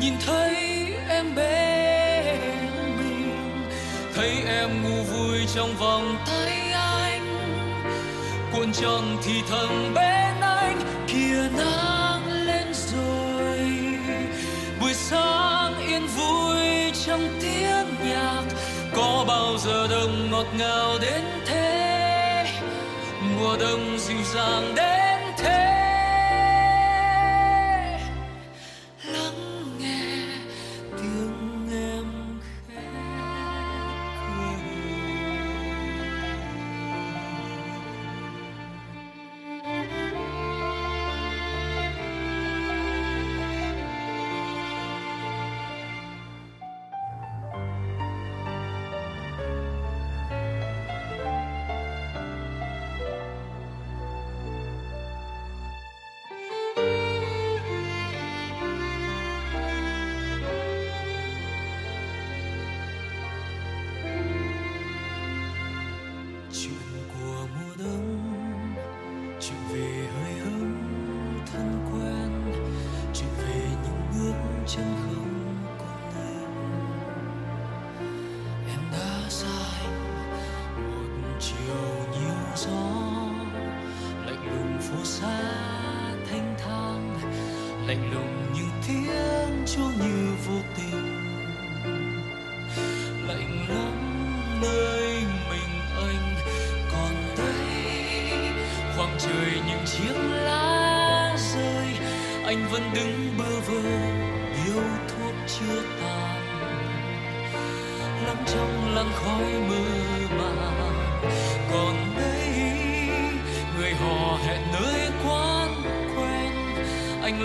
nhìn 0.00 0.14
thấy 0.26 0.43
trong 5.54 5.76
vòng 5.76 6.16
tay 6.26 6.72
anh. 6.72 7.26
Cuộn 8.52 8.72
tròn 8.72 9.16
thì 9.24 9.42
thầm 9.48 9.94
bên 9.94 10.40
anh 10.40 10.80
kia 11.06 11.48
nắng 11.56 12.46
lên 12.46 12.66
rồi. 12.74 13.58
Buổi 14.80 14.94
sáng 14.94 15.74
yên 15.88 16.06
vui 16.06 16.92
trong 17.06 17.28
tiếng 17.40 18.10
nhạc, 18.10 18.42
có 18.96 19.24
bao 19.28 19.58
giờ 19.58 19.86
đông 19.90 20.30
ngọt 20.30 20.46
ngào 20.58 20.98
đến 21.02 21.22
thế? 21.46 22.46
Mùa 23.38 23.56
đông 23.60 23.98
dịu 23.98 24.18
dàng 24.34 24.74
đến 24.76 25.13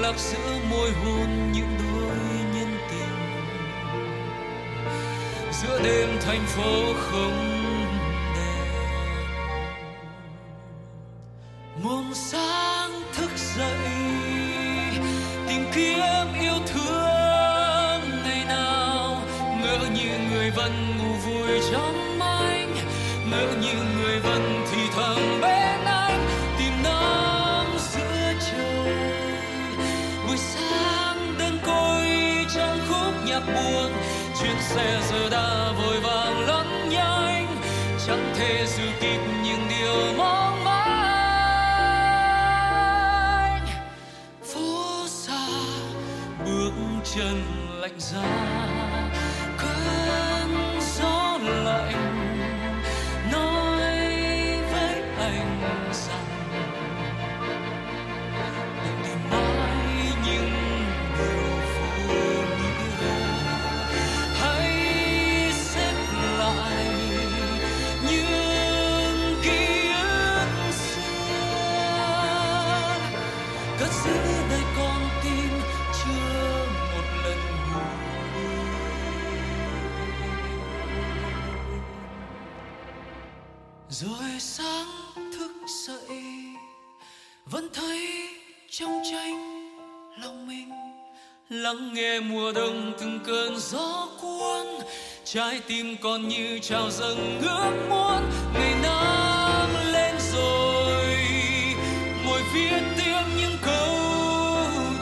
lạc 0.01 0.17
giữa 0.17 0.59
môi 0.69 0.91
hôn 0.91 1.51
những 1.51 1.77
đôi 1.77 2.17
nhân 2.55 2.77
tình. 2.89 3.15
Giữa 5.51 5.81
đêm 5.83 6.09
thành 6.21 6.45
phố 6.45 6.93
không 6.97 7.63
đèn. 8.35 8.65
Muôn 11.83 12.13
sáng 12.13 12.91
thức 13.13 13.31
dậy, 13.57 13.77
tìm 15.47 15.65
kiếm 15.75 16.27
yêu 16.41 16.59
thương 16.67 18.01
ngày 18.23 18.45
nào. 18.47 19.21
Ngỡ 19.62 19.77
như 19.95 20.12
người 20.31 20.51
vẫn 20.51 20.97
ngủ 20.97 21.13
vui 21.25 21.59
trong 21.71 21.98
khúc 33.39 33.56
buồn 33.56 33.91
chuyến 34.39 34.56
xe 34.62 35.02
giờ 35.10 35.30
đã 35.30 35.71
vội 35.78 35.99
vàng 35.99 36.47
lẫn 36.47 36.89
nhanh 36.89 37.47
chẳng 38.08 38.34
thể 38.38 38.65
dự 38.67 38.84
kiến. 39.02 39.09
Lắng 91.73 91.93
nghe 91.93 92.19
mùa 92.19 92.51
đông 92.51 92.93
từng 92.99 93.19
cơn 93.27 93.60
gió 93.60 94.08
cuốn, 94.21 94.67
trái 95.23 95.60
tim 95.67 95.95
còn 96.01 96.27
như 96.27 96.60
trào 96.62 96.89
dâng 96.91 97.39
ước 97.41 97.71
muốn. 97.89 98.21
Ngày 98.53 98.73
nắng 98.84 99.91
lên 99.91 100.15
rồi 100.34 101.17
ngồi 102.25 102.41
viết 102.53 102.82
tiếp 102.97 103.21
những 103.38 103.58
câu 103.62 103.95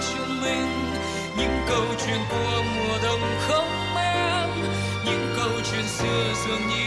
chuyện 0.10 0.42
mình 0.42 0.94
những 1.38 1.60
câu 1.70 1.86
chuyện 2.06 2.20
của 2.30 2.64
mùa 2.76 2.98
đông 3.04 3.22
không 3.48 3.96
em, 3.96 4.50
những 5.06 5.34
câu 5.38 5.52
chuyện 5.72 5.86
xưa 5.88 6.34
dường 6.48 6.68
như 6.68 6.87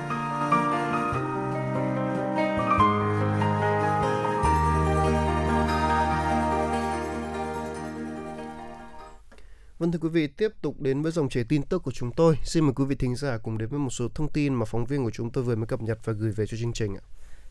Vâng 9.81 9.91
thưa 9.91 9.99
quý 9.99 10.09
vị, 10.09 10.27
tiếp 10.27 10.51
tục 10.61 10.75
đến 10.79 11.01
với 11.01 11.11
dòng 11.11 11.29
chảy 11.29 11.43
tin 11.43 11.63
tức 11.63 11.83
của 11.83 11.91
chúng 11.91 12.11
tôi. 12.11 12.37
Xin 12.43 12.63
mời 12.63 12.73
quý 12.73 12.85
vị 12.85 12.95
thính 12.95 13.15
giả 13.15 13.37
cùng 13.37 13.57
đến 13.57 13.69
với 13.69 13.79
một 13.79 13.89
số 13.89 14.07
thông 14.15 14.31
tin 14.31 14.53
mà 14.53 14.65
phóng 14.65 14.85
viên 14.85 15.03
của 15.03 15.11
chúng 15.11 15.31
tôi 15.31 15.43
vừa 15.43 15.55
mới 15.55 15.65
cập 15.67 15.81
nhật 15.81 15.99
và 16.05 16.13
gửi 16.13 16.31
về 16.31 16.47
cho 16.47 16.57
chương 16.57 16.73
trình 16.73 16.95
ạ. 16.95 17.03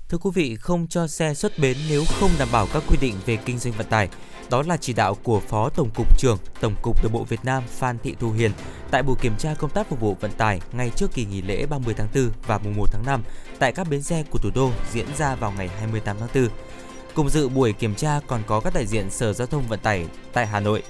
Thưa 0.09 0.19
quý 0.19 0.31
vị, 0.35 0.57
không 0.57 0.87
cho 0.89 1.07
xe 1.07 1.35
xuất 1.35 1.59
bến 1.59 1.77
nếu 1.89 2.05
không 2.21 2.31
đảm 2.39 2.49
bảo 2.53 2.67
các 2.73 2.83
quy 2.89 2.97
định 3.01 3.15
về 3.27 3.37
kinh 3.37 3.59
doanh 3.59 3.75
vận 3.75 3.87
tải. 3.87 4.09
Đó 4.51 4.63
là 4.63 4.77
chỉ 4.77 4.93
đạo 4.93 5.15
của 5.23 5.41
Phó 5.41 5.69
Tổng 5.69 5.91
cục 5.95 6.19
trưởng 6.19 6.39
Tổng 6.61 6.75
cục 6.83 7.03
Đường 7.03 7.13
bộ 7.13 7.25
Việt 7.25 7.45
Nam 7.45 7.63
Phan 7.67 7.99
Thị 7.99 8.17
Thu 8.21 8.33
Hiền 8.33 8.53
tại 8.91 9.03
buổi 9.03 9.17
kiểm 9.21 9.35
tra 9.39 9.55
công 9.55 9.71
tác 9.71 9.89
phục 9.89 10.01
vụ 10.01 10.17
vận 10.21 10.33
tải 10.33 10.61
ngay 10.73 10.91
trước 10.97 11.11
kỳ 11.15 11.25
nghỉ 11.25 11.43
lễ 11.43 11.67
30 11.67 11.95
tháng 11.95 12.09
4 12.15 12.31
và 12.47 12.59
mùng 12.59 12.77
1 12.77 12.87
tháng 12.93 13.07
5 13.07 13.23
tại 13.59 13.73
các 13.73 13.87
bến 13.91 14.03
xe 14.03 14.25
của 14.31 14.39
thủ 14.39 14.51
đô 14.55 14.71
diễn 14.93 15.07
ra 15.19 15.35
vào 15.35 15.53
ngày 15.53 15.69
28 15.69 16.17
tháng 16.21 16.29
4. 16.35 16.49
Cùng 17.15 17.31
dự 17.31 17.49
buổi 17.49 17.73
kiểm 17.73 17.95
tra 17.95 18.21
còn 18.27 18.43
có 18.47 18.61
các 18.61 18.75
đại 18.75 18.87
diện 18.87 19.11
Sở 19.11 19.33
Giao 19.33 19.47
thông 19.47 19.69
Vận 19.69 19.81
tải 19.81 20.07
tại 20.33 20.47
Hà 20.47 20.61
Nội. 20.61 20.83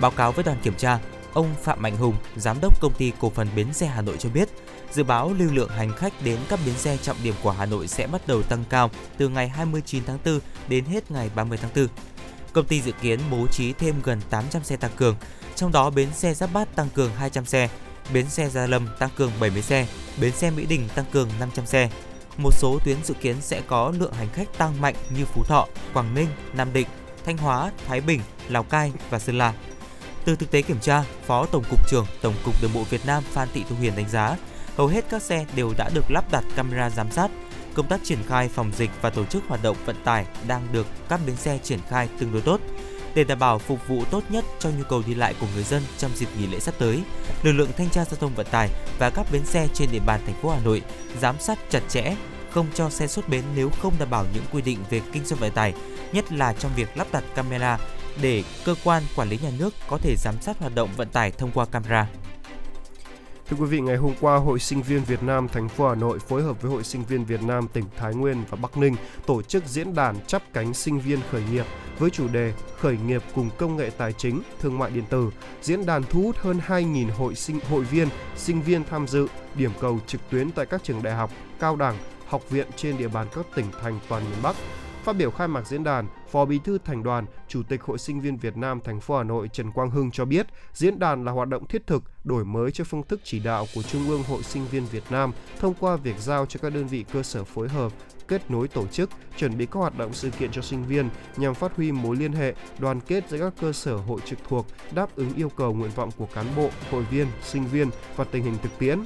Báo 0.00 0.10
cáo 0.10 0.32
với 0.32 0.44
đoàn 0.44 0.58
kiểm 0.62 0.74
tra, 0.74 0.98
ông 1.32 1.54
Phạm 1.62 1.82
Mạnh 1.82 1.96
Hùng, 1.96 2.16
giám 2.36 2.60
đốc 2.60 2.80
công 2.80 2.92
ty 2.92 3.12
cổ 3.20 3.30
phần 3.30 3.48
bến 3.56 3.72
xe 3.72 3.86
Hà 3.86 4.02
Nội 4.02 4.16
cho 4.18 4.28
biết, 4.28 4.48
dự 4.92 5.04
báo 5.04 5.32
lưu 5.38 5.48
lượng 5.52 5.68
hành 5.68 5.92
khách 5.96 6.12
đến 6.24 6.38
các 6.48 6.58
bến 6.66 6.74
xe 6.74 6.96
trọng 6.96 7.16
điểm 7.22 7.34
của 7.42 7.50
Hà 7.50 7.66
Nội 7.66 7.88
sẽ 7.88 8.06
bắt 8.06 8.26
đầu 8.26 8.42
tăng 8.42 8.64
cao 8.68 8.90
từ 9.18 9.28
ngày 9.28 9.48
29 9.48 10.04
tháng 10.06 10.18
4 10.24 10.40
đến 10.68 10.84
hết 10.84 11.10
ngày 11.10 11.30
30 11.34 11.58
tháng 11.62 11.70
4. 11.76 11.88
Công 12.52 12.66
ty 12.66 12.80
dự 12.80 12.92
kiến 12.92 13.20
bố 13.30 13.46
trí 13.46 13.72
thêm 13.72 13.94
gần 14.02 14.20
800 14.30 14.64
xe 14.64 14.76
tăng 14.76 14.90
cường, 14.96 15.16
trong 15.54 15.72
đó 15.72 15.90
bến 15.90 16.08
xe 16.14 16.34
Giáp 16.34 16.52
Bát 16.52 16.76
tăng 16.76 16.88
cường 16.94 17.10
200 17.14 17.44
xe, 17.44 17.68
bến 18.12 18.28
xe 18.28 18.48
Gia 18.48 18.66
Lâm 18.66 18.88
tăng 18.98 19.10
cường 19.16 19.32
70 19.40 19.62
xe, 19.62 19.86
bến 20.20 20.32
xe 20.32 20.50
Mỹ 20.50 20.66
Đình 20.66 20.88
tăng 20.94 21.04
cường 21.12 21.28
500 21.40 21.66
xe. 21.66 21.90
Một 22.36 22.54
số 22.54 22.78
tuyến 22.84 22.96
dự 23.04 23.14
kiến 23.14 23.36
sẽ 23.40 23.62
có 23.66 23.92
lượng 23.98 24.12
hành 24.12 24.28
khách 24.32 24.58
tăng 24.58 24.80
mạnh 24.80 24.94
như 25.16 25.24
Phú 25.24 25.44
Thọ, 25.44 25.66
Quảng 25.92 26.14
Ninh, 26.14 26.28
Nam 26.52 26.72
Định, 26.72 26.86
Thanh 27.26 27.36
Hóa, 27.36 27.70
Thái 27.86 28.00
Bình, 28.00 28.20
Lào 28.48 28.62
Cai 28.62 28.92
và 29.10 29.18
Sơn 29.18 29.38
La. 29.38 29.52
Từ 30.24 30.36
thực 30.36 30.50
tế 30.50 30.62
kiểm 30.62 30.80
tra, 30.80 31.04
Phó 31.26 31.46
Tổng 31.46 31.64
cục 31.70 31.88
trưởng 31.88 32.06
Tổng 32.22 32.34
cục 32.44 32.62
Đường 32.62 32.70
bộ 32.74 32.82
Việt 32.82 33.06
Nam 33.06 33.22
Phan 33.32 33.48
Thị 33.54 33.64
Thu 33.68 33.76
Hiền 33.80 33.96
đánh 33.96 34.08
giá, 34.08 34.36
hầu 34.76 34.86
hết 34.86 35.04
các 35.10 35.22
xe 35.22 35.46
đều 35.54 35.72
đã 35.78 35.90
được 35.94 36.10
lắp 36.10 36.24
đặt 36.32 36.44
camera 36.56 36.90
giám 36.90 37.10
sát. 37.10 37.30
Công 37.74 37.88
tác 37.88 38.00
triển 38.04 38.18
khai 38.28 38.48
phòng 38.48 38.72
dịch 38.76 38.90
và 39.00 39.10
tổ 39.10 39.24
chức 39.24 39.42
hoạt 39.48 39.62
động 39.62 39.76
vận 39.86 39.96
tải 40.04 40.26
đang 40.46 40.68
được 40.72 40.86
các 41.08 41.20
bến 41.26 41.36
xe 41.36 41.58
triển 41.62 41.78
khai 41.88 42.08
tương 42.18 42.32
đối 42.32 42.42
tốt. 42.42 42.60
Để 43.14 43.24
đảm 43.24 43.38
bảo 43.38 43.58
phục 43.58 43.88
vụ 43.88 44.04
tốt 44.10 44.22
nhất 44.28 44.44
cho 44.58 44.70
nhu 44.70 44.84
cầu 44.88 45.02
đi 45.06 45.14
lại 45.14 45.34
của 45.40 45.46
người 45.54 45.64
dân 45.64 45.82
trong 45.98 46.10
dịp 46.14 46.28
nghỉ 46.38 46.46
lễ 46.46 46.60
sắp 46.60 46.74
tới, 46.78 47.02
lực 47.42 47.52
lượng 47.52 47.70
thanh 47.76 47.90
tra 47.90 48.04
giao 48.04 48.16
thông 48.20 48.34
vận 48.34 48.46
tải 48.50 48.68
và 48.98 49.10
các 49.10 49.26
bến 49.32 49.44
xe 49.44 49.68
trên 49.74 49.88
địa 49.92 50.00
bàn 50.06 50.20
thành 50.26 50.42
phố 50.42 50.50
Hà 50.50 50.60
Nội 50.64 50.82
giám 51.20 51.36
sát 51.40 51.58
chặt 51.70 51.82
chẽ, 51.88 52.14
không 52.56 52.66
cho 52.74 52.90
xe 52.90 53.06
xuất 53.06 53.28
bến 53.28 53.44
nếu 53.54 53.70
không 53.70 53.94
đảm 53.98 54.10
bảo 54.10 54.24
những 54.34 54.44
quy 54.52 54.62
định 54.62 54.78
về 54.90 55.00
kinh 55.12 55.24
doanh 55.24 55.40
vận 55.40 55.52
tải, 55.52 55.74
nhất 56.12 56.32
là 56.32 56.52
trong 56.52 56.72
việc 56.76 56.96
lắp 56.96 57.06
đặt 57.12 57.24
camera 57.34 57.78
để 58.22 58.44
cơ 58.64 58.74
quan 58.84 59.02
quản 59.16 59.28
lý 59.28 59.38
nhà 59.42 59.50
nước 59.58 59.74
có 59.88 59.98
thể 59.98 60.14
giám 60.16 60.34
sát 60.40 60.58
hoạt 60.58 60.74
động 60.74 60.90
vận 60.96 61.08
tải 61.08 61.30
thông 61.30 61.50
qua 61.54 61.66
camera. 61.66 62.08
Thưa 63.48 63.56
quý 63.56 63.66
vị, 63.66 63.80
ngày 63.80 63.96
hôm 63.96 64.14
qua, 64.20 64.36
Hội 64.36 64.58
Sinh 64.58 64.82
viên 64.82 65.04
Việt 65.04 65.22
Nam 65.22 65.48
thành 65.48 65.68
phố 65.68 65.88
Hà 65.88 65.94
Nội 65.94 66.18
phối 66.18 66.42
hợp 66.42 66.62
với 66.62 66.70
Hội 66.70 66.84
Sinh 66.84 67.04
viên 67.04 67.24
Việt 67.24 67.42
Nam 67.42 67.68
tỉnh 67.72 67.84
Thái 67.96 68.14
Nguyên 68.14 68.44
và 68.50 68.58
Bắc 68.62 68.76
Ninh 68.76 68.96
tổ 69.26 69.42
chức 69.42 69.66
diễn 69.66 69.94
đàn 69.94 70.16
chắp 70.26 70.42
cánh 70.52 70.74
sinh 70.74 71.00
viên 71.00 71.18
khởi 71.30 71.42
nghiệp 71.52 71.64
với 71.98 72.10
chủ 72.10 72.28
đề 72.28 72.52
Khởi 72.80 72.96
nghiệp 73.06 73.22
cùng 73.34 73.50
công 73.58 73.76
nghệ 73.76 73.90
tài 73.90 74.12
chính, 74.12 74.42
thương 74.60 74.78
mại 74.78 74.90
điện 74.90 75.04
tử. 75.10 75.30
Diễn 75.62 75.86
đàn 75.86 76.02
thu 76.02 76.22
hút 76.22 76.36
hơn 76.36 76.60
2.000 76.66 77.10
hội 77.12 77.34
sinh 77.34 77.60
hội 77.70 77.84
viên, 77.84 78.08
sinh 78.36 78.62
viên 78.62 78.84
tham 78.84 79.06
dự, 79.06 79.26
điểm 79.54 79.70
cầu 79.80 80.00
trực 80.06 80.20
tuyến 80.30 80.50
tại 80.50 80.66
các 80.66 80.84
trường 80.84 81.02
đại 81.02 81.14
học, 81.14 81.30
cao 81.60 81.76
đẳng, 81.76 81.96
học 82.26 82.50
viện 82.50 82.66
trên 82.76 82.98
địa 82.98 83.08
bàn 83.08 83.26
các 83.34 83.46
tỉnh 83.54 83.66
thành 83.82 83.98
toàn 84.08 84.24
miền 84.30 84.38
Bắc. 84.42 84.56
Phát 85.04 85.16
biểu 85.16 85.30
khai 85.30 85.48
mạc 85.48 85.66
diễn 85.66 85.84
đàn, 85.84 86.06
Phó 86.30 86.44
Bí 86.44 86.58
thư 86.64 86.78
Thành 86.78 87.02
đoàn, 87.02 87.26
Chủ 87.48 87.62
tịch 87.68 87.82
Hội 87.82 87.98
Sinh 87.98 88.20
viên 88.20 88.36
Việt 88.36 88.56
Nam 88.56 88.80
thành 88.84 89.00
phố 89.00 89.16
Hà 89.16 89.24
Nội 89.24 89.48
Trần 89.52 89.72
Quang 89.72 89.90
Hưng 89.90 90.10
cho 90.10 90.24
biết, 90.24 90.46
diễn 90.72 90.98
đàn 90.98 91.24
là 91.24 91.32
hoạt 91.32 91.48
động 91.48 91.66
thiết 91.66 91.86
thực, 91.86 92.02
đổi 92.24 92.44
mới 92.44 92.70
cho 92.70 92.84
phương 92.84 93.02
thức 93.02 93.20
chỉ 93.24 93.38
đạo 93.38 93.66
của 93.74 93.82
Trung 93.82 94.08
ương 94.08 94.22
Hội 94.22 94.42
Sinh 94.42 94.66
viên 94.66 94.86
Việt 94.86 95.04
Nam 95.10 95.32
thông 95.60 95.74
qua 95.74 95.96
việc 95.96 96.18
giao 96.18 96.46
cho 96.46 96.60
các 96.62 96.72
đơn 96.72 96.86
vị 96.86 97.04
cơ 97.12 97.22
sở 97.22 97.44
phối 97.44 97.68
hợp 97.68 97.92
kết 98.28 98.50
nối 98.50 98.68
tổ 98.68 98.86
chức, 98.86 99.10
chuẩn 99.36 99.58
bị 99.58 99.66
các 99.66 99.80
hoạt 99.80 99.98
động 99.98 100.14
sự 100.14 100.30
kiện 100.30 100.50
cho 100.52 100.62
sinh 100.62 100.84
viên 100.84 101.08
nhằm 101.36 101.54
phát 101.54 101.76
huy 101.76 101.92
mối 101.92 102.16
liên 102.16 102.32
hệ, 102.32 102.54
đoàn 102.78 103.00
kết 103.00 103.24
giữa 103.28 103.38
các 103.38 103.52
cơ 103.60 103.72
sở 103.72 103.96
hội 103.96 104.20
trực 104.24 104.38
thuộc, 104.48 104.66
đáp 104.94 105.16
ứng 105.16 105.34
yêu 105.34 105.48
cầu 105.48 105.74
nguyện 105.74 105.90
vọng 105.90 106.10
của 106.16 106.26
cán 106.34 106.46
bộ, 106.56 106.70
hội 106.90 107.02
viên, 107.02 107.26
sinh 107.42 107.66
viên 107.66 107.90
và 108.16 108.24
tình 108.24 108.44
hình 108.44 108.56
thực 108.62 108.78
tiễn. 108.78 108.98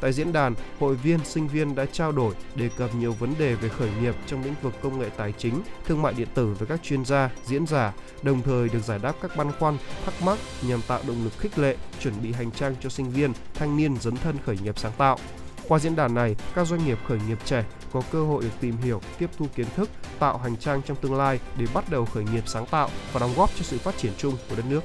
Tại 0.00 0.12
diễn 0.12 0.32
đàn, 0.32 0.54
hội 0.80 0.94
viên, 0.96 1.24
sinh 1.24 1.48
viên 1.48 1.74
đã 1.74 1.86
trao 1.92 2.12
đổi, 2.12 2.34
đề 2.54 2.68
cập 2.76 2.94
nhiều 2.94 3.12
vấn 3.12 3.34
đề 3.38 3.54
về 3.54 3.68
khởi 3.68 3.90
nghiệp 4.00 4.14
trong 4.26 4.44
lĩnh 4.44 4.54
vực 4.62 4.74
công 4.82 4.98
nghệ 4.98 5.08
tài 5.16 5.32
chính, 5.32 5.62
thương 5.86 6.02
mại 6.02 6.12
điện 6.12 6.28
tử 6.34 6.54
với 6.58 6.68
các 6.68 6.82
chuyên 6.82 7.04
gia, 7.04 7.30
diễn 7.46 7.66
giả, 7.66 7.92
đồng 8.22 8.42
thời 8.42 8.68
được 8.68 8.84
giải 8.84 8.98
đáp 8.98 9.14
các 9.22 9.36
băn 9.36 9.52
khoăn, 9.58 9.78
thắc 10.04 10.22
mắc 10.22 10.38
nhằm 10.62 10.80
tạo 10.88 11.00
động 11.06 11.24
lực 11.24 11.38
khích 11.38 11.58
lệ, 11.58 11.76
chuẩn 12.00 12.14
bị 12.22 12.32
hành 12.32 12.50
trang 12.50 12.74
cho 12.80 12.88
sinh 12.88 13.10
viên, 13.10 13.32
thanh 13.54 13.76
niên 13.76 13.96
dấn 14.00 14.16
thân 14.16 14.36
khởi 14.46 14.56
nghiệp 14.62 14.78
sáng 14.78 14.92
tạo. 14.98 15.18
Qua 15.68 15.78
diễn 15.78 15.96
đàn 15.96 16.14
này, 16.14 16.36
các 16.54 16.66
doanh 16.66 16.84
nghiệp 16.84 16.98
khởi 17.08 17.18
nghiệp 17.28 17.38
trẻ 17.44 17.64
có 17.92 18.02
cơ 18.12 18.24
hội 18.24 18.42
được 18.42 18.50
tìm 18.60 18.76
hiểu, 18.76 19.00
tiếp 19.18 19.30
thu 19.38 19.46
kiến 19.56 19.66
thức, 19.76 19.90
tạo 20.18 20.38
hành 20.38 20.56
trang 20.56 20.82
trong 20.82 20.96
tương 20.96 21.14
lai 21.14 21.38
để 21.56 21.66
bắt 21.74 21.90
đầu 21.90 22.04
khởi 22.04 22.24
nghiệp 22.24 22.42
sáng 22.46 22.66
tạo 22.66 22.90
và 23.12 23.20
đóng 23.20 23.34
góp 23.36 23.50
cho 23.56 23.62
sự 23.62 23.78
phát 23.78 23.98
triển 23.98 24.12
chung 24.18 24.36
của 24.50 24.56
đất 24.56 24.64
nước. 24.68 24.80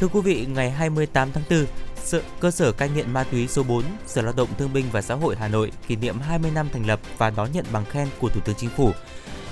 Thưa 0.00 0.08
quý 0.08 0.20
vị, 0.20 0.46
ngày 0.54 0.70
28 0.70 1.32
tháng 1.32 1.44
4, 1.50 1.66
Sở, 2.04 2.22
cơ 2.40 2.50
sở 2.50 2.72
cai 2.72 2.88
nghiện 2.88 3.12
ma 3.12 3.24
túy 3.24 3.48
số 3.48 3.62
4, 3.62 3.84
Sở 4.06 4.22
Lao 4.22 4.32
động 4.36 4.48
Thương 4.58 4.72
binh 4.72 4.86
và 4.92 5.02
Xã 5.02 5.14
hội 5.14 5.36
Hà 5.36 5.48
Nội 5.48 5.72
kỷ 5.88 5.96
niệm 5.96 6.20
20 6.20 6.50
năm 6.50 6.68
thành 6.72 6.86
lập 6.86 7.00
và 7.18 7.30
đón 7.30 7.52
nhận 7.52 7.64
bằng 7.72 7.84
khen 7.84 8.08
của 8.20 8.28
Thủ 8.28 8.40
tướng 8.44 8.56
Chính 8.56 8.70
phủ. 8.70 8.92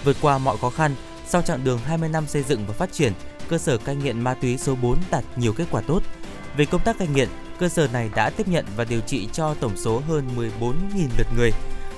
Vượt 0.04 0.16
qua 0.20 0.38
mọi 0.38 0.56
khó 0.58 0.70
khăn, 0.70 0.94
sau 1.28 1.42
chặng 1.42 1.64
đường 1.64 1.78
20 1.78 2.08
năm 2.08 2.26
xây 2.26 2.42
dựng 2.42 2.64
và 2.66 2.72
phát 2.72 2.92
triển, 2.92 3.12
cơ 3.48 3.58
sở 3.58 3.78
cai 3.78 3.96
nghiện 3.96 4.20
ma 4.20 4.34
túy 4.34 4.58
số 4.58 4.74
4 4.74 4.98
đạt 5.10 5.24
nhiều 5.36 5.52
kết 5.52 5.64
quả 5.70 5.80
tốt. 5.80 6.02
Về 6.56 6.64
công 6.64 6.82
tác 6.84 6.98
cai 6.98 7.08
nghiện, 7.08 7.28
cơ 7.58 7.68
sở 7.68 7.88
này 7.92 8.10
đã 8.14 8.30
tiếp 8.30 8.48
nhận 8.48 8.64
và 8.76 8.84
điều 8.84 9.00
trị 9.00 9.28
cho 9.32 9.54
tổng 9.54 9.76
số 9.76 10.02
hơn 10.08 10.28
14.000 10.36 10.72
lượt 11.18 11.26
người. 11.36 11.50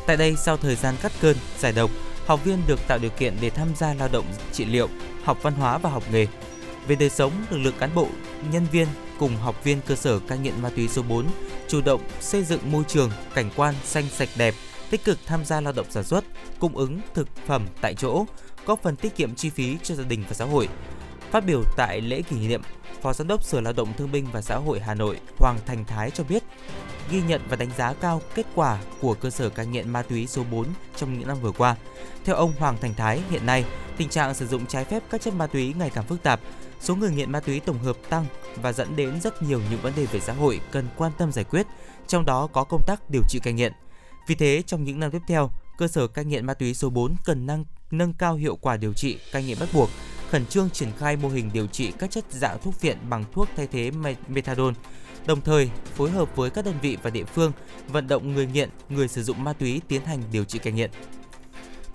Tại 0.06 0.16
đây, 0.16 0.36
sau 0.36 0.56
thời 0.56 0.76
gian 0.76 0.94
cắt 1.02 1.12
cơn, 1.20 1.36
giải 1.58 1.72
độc, 1.72 1.90
học 2.26 2.44
viên 2.44 2.58
được 2.66 2.80
tạo 2.88 2.98
điều 2.98 3.10
kiện 3.10 3.36
để 3.40 3.50
tham 3.50 3.68
gia 3.76 3.94
lao 3.94 4.08
động 4.12 4.24
trị 4.52 4.64
liệu, 4.64 4.88
học 5.24 5.38
văn 5.42 5.54
hóa 5.54 5.78
và 5.78 5.90
học 5.90 6.02
nghề. 6.12 6.26
Về 6.86 6.96
đời 6.96 7.10
sống, 7.10 7.32
lực 7.50 7.58
lượng 7.58 7.74
cán 7.78 7.90
bộ, 7.94 8.08
nhân 8.52 8.66
viên 8.72 8.86
cùng 9.20 9.36
học 9.36 9.64
viên 9.64 9.80
cơ 9.86 9.94
sở 9.94 10.18
cai 10.18 10.38
nghiện 10.38 10.62
ma 10.62 10.70
túy 10.76 10.88
số 10.88 11.02
4 11.02 11.26
chủ 11.68 11.80
động 11.80 12.00
xây 12.20 12.44
dựng 12.44 12.72
môi 12.72 12.84
trường, 12.88 13.10
cảnh 13.34 13.50
quan 13.56 13.74
xanh 13.84 14.04
sạch 14.08 14.28
đẹp, 14.36 14.54
tích 14.90 15.04
cực 15.04 15.18
tham 15.26 15.44
gia 15.44 15.60
lao 15.60 15.72
động 15.72 15.86
sản 15.90 16.04
xuất, 16.04 16.24
cung 16.58 16.76
ứng 16.76 17.00
thực 17.14 17.28
phẩm 17.46 17.66
tại 17.80 17.94
chỗ, 17.94 18.24
góp 18.66 18.82
phần 18.82 18.96
tiết 18.96 19.16
kiệm 19.16 19.34
chi 19.34 19.50
phí 19.50 19.76
cho 19.82 19.94
gia 19.94 20.04
đình 20.04 20.24
và 20.28 20.34
xã 20.34 20.44
hội. 20.44 20.68
Phát 21.30 21.44
biểu 21.46 21.62
tại 21.76 22.00
lễ 22.00 22.22
kỷ 22.22 22.48
niệm, 22.48 22.62
Phó 23.02 23.12
Giám 23.12 23.28
đốc 23.28 23.44
Sở 23.44 23.60
Lao 23.60 23.72
động 23.72 23.92
Thương 23.96 24.12
binh 24.12 24.26
và 24.32 24.42
Xã 24.42 24.56
hội 24.56 24.80
Hà 24.80 24.94
Nội 24.94 25.20
Hoàng 25.38 25.58
Thành 25.66 25.84
Thái 25.84 26.10
cho 26.10 26.24
biết, 26.24 26.42
ghi 27.10 27.22
nhận 27.22 27.40
và 27.48 27.56
đánh 27.56 27.70
giá 27.78 27.92
cao 27.92 28.22
kết 28.34 28.46
quả 28.54 28.78
của 29.00 29.14
cơ 29.14 29.30
sở 29.30 29.48
cai 29.48 29.66
nghiện 29.66 29.88
ma 29.88 30.02
túy 30.02 30.26
số 30.26 30.44
4 30.50 30.66
trong 30.96 31.18
những 31.18 31.28
năm 31.28 31.36
vừa 31.40 31.52
qua. 31.52 31.76
Theo 32.24 32.36
ông 32.36 32.52
Hoàng 32.58 32.76
Thành 32.80 32.94
Thái, 32.94 33.20
hiện 33.30 33.46
nay, 33.46 33.64
tình 33.96 34.08
trạng 34.08 34.34
sử 34.34 34.46
dụng 34.46 34.66
trái 34.66 34.84
phép 34.84 35.02
các 35.10 35.20
chất 35.20 35.34
ma 35.34 35.46
túy 35.46 35.74
ngày 35.78 35.90
càng 35.94 36.04
phức 36.04 36.22
tạp, 36.22 36.40
số 36.80 36.94
người 36.94 37.10
nghiện 37.10 37.32
ma 37.32 37.40
túy 37.40 37.60
tổng 37.60 37.78
hợp 37.78 37.96
tăng 38.08 38.26
và 38.56 38.72
dẫn 38.72 38.96
đến 38.96 39.20
rất 39.20 39.42
nhiều 39.42 39.60
những 39.70 39.80
vấn 39.82 39.92
đề 39.96 40.06
về 40.06 40.20
xã 40.20 40.32
hội 40.32 40.60
cần 40.70 40.88
quan 40.96 41.12
tâm 41.18 41.32
giải 41.32 41.44
quyết, 41.44 41.66
trong 42.06 42.24
đó 42.24 42.46
có 42.52 42.64
công 42.64 42.82
tác 42.86 43.10
điều 43.10 43.22
trị 43.28 43.38
cai 43.42 43.52
nghiện. 43.52 43.72
Vì 44.26 44.34
thế, 44.34 44.62
trong 44.66 44.84
những 44.84 45.00
năm 45.00 45.10
tiếp 45.10 45.22
theo, 45.28 45.50
cơ 45.78 45.88
sở 45.88 46.06
cai 46.06 46.24
nghiện 46.24 46.46
ma 46.46 46.54
túy 46.54 46.74
số 46.74 46.90
4 46.90 47.16
cần 47.24 47.46
nâng 47.46 47.64
nâng 47.90 48.14
cao 48.14 48.34
hiệu 48.34 48.56
quả 48.56 48.76
điều 48.76 48.92
trị 48.92 49.18
cai 49.32 49.44
nghiện 49.44 49.58
bắt 49.60 49.68
buộc, 49.72 49.90
khẩn 50.30 50.46
trương 50.46 50.70
triển 50.70 50.88
khai 50.98 51.16
mô 51.16 51.28
hình 51.28 51.50
điều 51.52 51.66
trị 51.66 51.92
các 51.98 52.10
chất 52.10 52.24
dạng 52.30 52.58
thuốc 52.62 52.80
viện 52.80 52.98
bằng 53.10 53.24
thuốc 53.32 53.48
thay 53.56 53.66
thế 53.66 53.90
methadone, 54.28 54.74
đồng 55.26 55.40
thời 55.40 55.70
phối 55.94 56.10
hợp 56.10 56.36
với 56.36 56.50
các 56.50 56.64
đơn 56.64 56.74
vị 56.82 56.96
và 57.02 57.10
địa 57.10 57.24
phương 57.24 57.52
vận 57.88 58.08
động 58.08 58.34
người 58.34 58.46
nghiện, 58.46 58.70
người 58.88 59.08
sử 59.08 59.22
dụng 59.22 59.44
ma 59.44 59.52
túy 59.52 59.80
tiến 59.88 60.04
hành 60.04 60.22
điều 60.32 60.44
trị 60.44 60.58
cai 60.58 60.72
nghiện. 60.72 60.90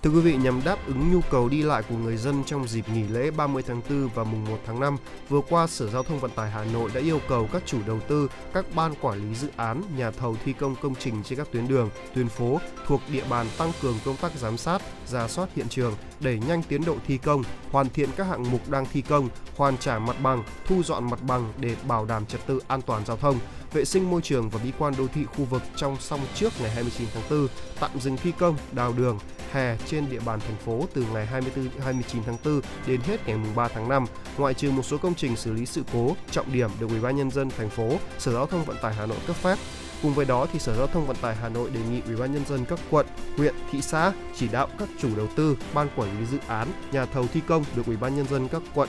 Thưa 0.02 0.10
quý 0.10 0.20
vị, 0.20 0.36
nhằm 0.36 0.60
đáp 0.64 0.78
ứng 0.86 1.12
nhu 1.12 1.20
cầu 1.30 1.48
đi 1.48 1.62
lại 1.62 1.82
của 1.88 1.96
người 1.96 2.16
dân 2.16 2.44
trong 2.46 2.68
dịp 2.68 2.88
nghỉ 2.88 3.02
lễ 3.08 3.30
30 3.30 3.62
tháng 3.66 3.82
4 3.90 4.08
và 4.14 4.24
mùng 4.24 4.44
1 4.44 4.58
tháng 4.66 4.80
5, 4.80 4.96
vừa 5.28 5.40
qua 5.48 5.66
Sở 5.66 5.86
Giao 5.86 6.02
thông 6.02 6.18
Vận 6.18 6.30
tải 6.30 6.50
Hà 6.50 6.64
Nội 6.64 6.90
đã 6.94 7.00
yêu 7.00 7.20
cầu 7.28 7.48
các 7.52 7.62
chủ 7.66 7.78
đầu 7.86 8.00
tư, 8.08 8.30
các 8.52 8.66
ban 8.74 8.94
quản 9.00 9.18
lý 9.18 9.34
dự 9.34 9.48
án, 9.56 9.82
nhà 9.96 10.10
thầu 10.10 10.36
thi 10.44 10.52
công 10.52 10.76
công 10.82 10.94
trình 10.94 11.22
trên 11.24 11.38
các 11.38 11.48
tuyến 11.52 11.68
đường, 11.68 11.90
tuyến 12.14 12.28
phố 12.28 12.60
thuộc 12.86 13.00
địa 13.12 13.24
bàn 13.30 13.46
tăng 13.58 13.72
cường 13.82 13.98
công 14.04 14.16
tác 14.16 14.32
giám 14.36 14.56
sát, 14.56 14.82
ra 15.06 15.28
soát 15.28 15.48
hiện 15.54 15.68
trường, 15.68 15.94
đẩy 16.20 16.38
nhanh 16.48 16.62
tiến 16.62 16.84
độ 16.84 16.96
thi 17.06 17.18
công, 17.18 17.42
hoàn 17.70 17.88
thiện 17.88 18.08
các 18.16 18.26
hạng 18.26 18.50
mục 18.52 18.70
đang 18.70 18.86
thi 18.92 19.02
công, 19.02 19.28
hoàn 19.56 19.78
trả 19.78 19.98
mặt 19.98 20.16
bằng, 20.22 20.44
thu 20.66 20.82
dọn 20.82 21.10
mặt 21.10 21.18
bằng 21.26 21.52
để 21.60 21.76
bảo 21.88 22.04
đảm 22.04 22.26
trật 22.26 22.46
tự 22.46 22.60
an 22.68 22.82
toàn 22.82 23.06
giao 23.06 23.16
thông, 23.16 23.38
vệ 23.72 23.84
sinh 23.84 24.10
môi 24.10 24.22
trường 24.22 24.50
và 24.50 24.60
mỹ 24.64 24.72
quan 24.78 24.94
đô 24.98 25.06
thị 25.06 25.24
khu 25.24 25.44
vực 25.44 25.62
trong 25.76 25.96
xong 26.00 26.20
trước 26.34 26.52
ngày 26.60 26.70
29 26.70 27.08
tháng 27.14 27.22
4, 27.30 27.48
tạm 27.80 27.90
dừng 28.00 28.16
thi 28.16 28.32
công, 28.38 28.56
đào 28.72 28.92
đường, 28.92 29.18
hè 29.52 29.76
trên 29.86 30.10
địa 30.10 30.20
bàn 30.26 30.40
thành 30.40 30.56
phố 30.56 30.84
từ 30.94 31.04
ngày 31.12 31.26
24 31.26 31.80
29 31.80 32.22
tháng 32.26 32.36
4 32.44 32.60
đến 32.86 33.00
hết 33.00 33.26
ngày 33.26 33.38
3 33.54 33.68
tháng 33.68 33.88
5, 33.88 34.06
ngoại 34.38 34.54
trừ 34.54 34.70
một 34.70 34.82
số 34.82 34.98
công 34.98 35.14
trình 35.14 35.36
xử 35.36 35.52
lý 35.52 35.66
sự 35.66 35.82
cố 35.92 36.16
trọng 36.30 36.52
điểm 36.52 36.70
được 36.80 36.90
Ủy 36.90 37.00
ban 37.00 37.16
nhân 37.16 37.30
dân 37.30 37.50
thành 37.50 37.70
phố, 37.70 37.92
Sở 38.18 38.32
Giao 38.32 38.46
thông 38.46 38.64
Vận 38.64 38.76
tải 38.82 38.94
Hà 38.94 39.06
Nội 39.06 39.18
cấp 39.26 39.36
phép. 39.36 39.56
Cùng 40.02 40.14
với 40.14 40.26
đó 40.26 40.46
thì 40.52 40.58
Sở 40.58 40.76
Giao 40.76 40.86
thông 40.86 41.06
Vận 41.06 41.16
tải 41.16 41.36
Hà 41.36 41.48
Nội 41.48 41.70
đề 41.70 41.80
nghị 41.90 42.00
Ủy 42.06 42.16
ban 42.16 42.32
nhân 42.32 42.44
dân 42.48 42.64
các 42.64 42.78
quận, 42.90 43.06
huyện, 43.36 43.54
thị 43.72 43.82
xã 43.82 44.12
chỉ 44.36 44.48
đạo 44.48 44.68
các 44.78 44.88
chủ 44.98 45.08
đầu 45.16 45.28
tư, 45.36 45.56
ban 45.74 45.88
quản 45.96 46.20
lý 46.20 46.26
dự 46.26 46.38
án, 46.46 46.68
nhà 46.92 47.06
thầu 47.06 47.26
thi 47.26 47.40
công 47.46 47.64
được 47.76 47.86
Ủy 47.86 47.96
ban 47.96 48.16
nhân 48.16 48.26
dân 48.26 48.48
các 48.48 48.62
quận, 48.74 48.88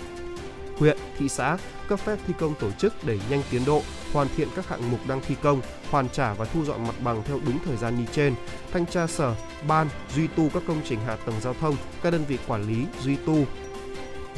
huyện, 0.77 0.97
thị 1.17 1.29
xã 1.29 1.57
cấp 1.87 1.99
phép 1.99 2.17
thi 2.27 2.33
công 2.39 2.55
tổ 2.59 2.71
chức 2.71 2.93
đẩy 3.05 3.19
nhanh 3.29 3.41
tiến 3.51 3.65
độ, 3.65 3.81
hoàn 4.13 4.27
thiện 4.35 4.47
các 4.55 4.67
hạng 4.67 4.91
mục 4.91 4.99
đang 5.07 5.21
thi 5.27 5.35
công, 5.41 5.61
hoàn 5.89 6.09
trả 6.09 6.33
và 6.33 6.45
thu 6.45 6.65
dọn 6.65 6.87
mặt 6.87 6.95
bằng 7.03 7.23
theo 7.25 7.39
đúng 7.45 7.59
thời 7.65 7.77
gian 7.77 7.97
như 7.97 8.05
trên. 8.11 8.35
Thanh 8.71 8.85
tra 8.85 9.07
sở, 9.07 9.35
ban, 9.67 9.89
duy 10.15 10.27
tu 10.27 10.49
các 10.53 10.63
công 10.67 10.81
trình 10.85 10.99
hạ 11.05 11.17
tầng 11.25 11.35
giao 11.41 11.53
thông, 11.53 11.75
các 12.03 12.11
đơn 12.13 12.25
vị 12.27 12.37
quản 12.47 12.67
lý, 12.67 12.85
duy 13.03 13.15
tu, 13.15 13.45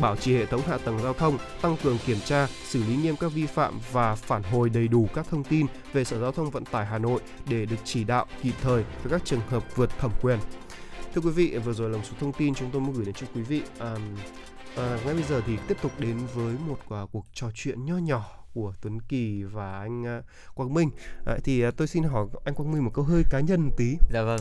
bảo 0.01 0.15
trì 0.15 0.35
hệ 0.35 0.45
thống 0.45 0.61
hạ 0.67 0.77
tầng 0.77 0.99
giao 1.03 1.13
thông, 1.13 1.37
tăng 1.61 1.77
cường 1.83 1.97
kiểm 2.05 2.17
tra, 2.25 2.47
xử 2.47 2.83
lý 2.83 2.95
nghiêm 2.95 3.15
các 3.19 3.31
vi 3.33 3.45
phạm 3.45 3.79
và 3.91 4.15
phản 4.15 4.43
hồi 4.43 4.69
đầy 4.69 4.87
đủ 4.87 5.07
các 5.13 5.27
thông 5.29 5.43
tin 5.43 5.65
về 5.93 6.03
Sở 6.03 6.19
Giao 6.19 6.31
thông 6.31 6.49
Vận 6.49 6.65
tải 6.65 6.85
Hà 6.85 6.97
Nội 6.97 7.21
để 7.49 7.65
được 7.65 7.75
chỉ 7.83 8.03
đạo 8.03 8.25
kịp 8.41 8.53
thời 8.61 8.83
với 9.03 9.11
các 9.11 9.21
trường 9.25 9.41
hợp 9.49 9.63
vượt 9.75 9.89
thẩm 9.99 10.11
quyền. 10.21 10.39
Thưa 11.15 11.21
quý 11.21 11.29
vị, 11.29 11.57
vừa 11.57 11.73
rồi 11.73 11.89
là 11.89 11.97
một 11.97 12.03
số 12.03 12.13
thông 12.19 12.33
tin 12.33 12.55
chúng 12.55 12.71
tôi 12.71 12.81
muốn 12.81 12.93
gửi 12.93 13.05
đến 13.05 13.15
cho 13.15 13.27
quý 13.35 13.41
vị. 13.41 13.61
À, 13.79 13.95
à, 14.77 14.99
ngay 15.05 15.13
bây 15.13 15.23
giờ 15.23 15.41
thì 15.45 15.57
tiếp 15.67 15.77
tục 15.81 15.91
đến 15.99 16.17
với 16.33 16.55
một 16.67 17.03
uh, 17.03 17.11
cuộc 17.11 17.25
trò 17.33 17.47
chuyện 17.53 17.85
nho 17.85 17.97
nhỏ 17.97 18.25
của 18.53 18.73
Tuấn 18.81 19.01
Kỳ 19.01 19.43
và 19.43 19.79
anh 19.79 20.19
uh, 20.19 20.25
Quang 20.55 20.73
Minh. 20.73 20.89
Ờ, 21.25 21.33
à, 21.33 21.39
thì 21.43 21.67
uh, 21.67 21.77
tôi 21.77 21.87
xin 21.87 22.03
hỏi 22.03 22.27
anh 22.45 22.55
Quang 22.55 22.71
Minh 22.71 22.83
một 22.85 22.91
câu 22.93 23.05
hơi 23.05 23.23
cá 23.29 23.39
nhân 23.39 23.61
một 23.61 23.73
tí. 23.77 23.97
Dạ 24.13 24.23
vâng. 24.23 24.39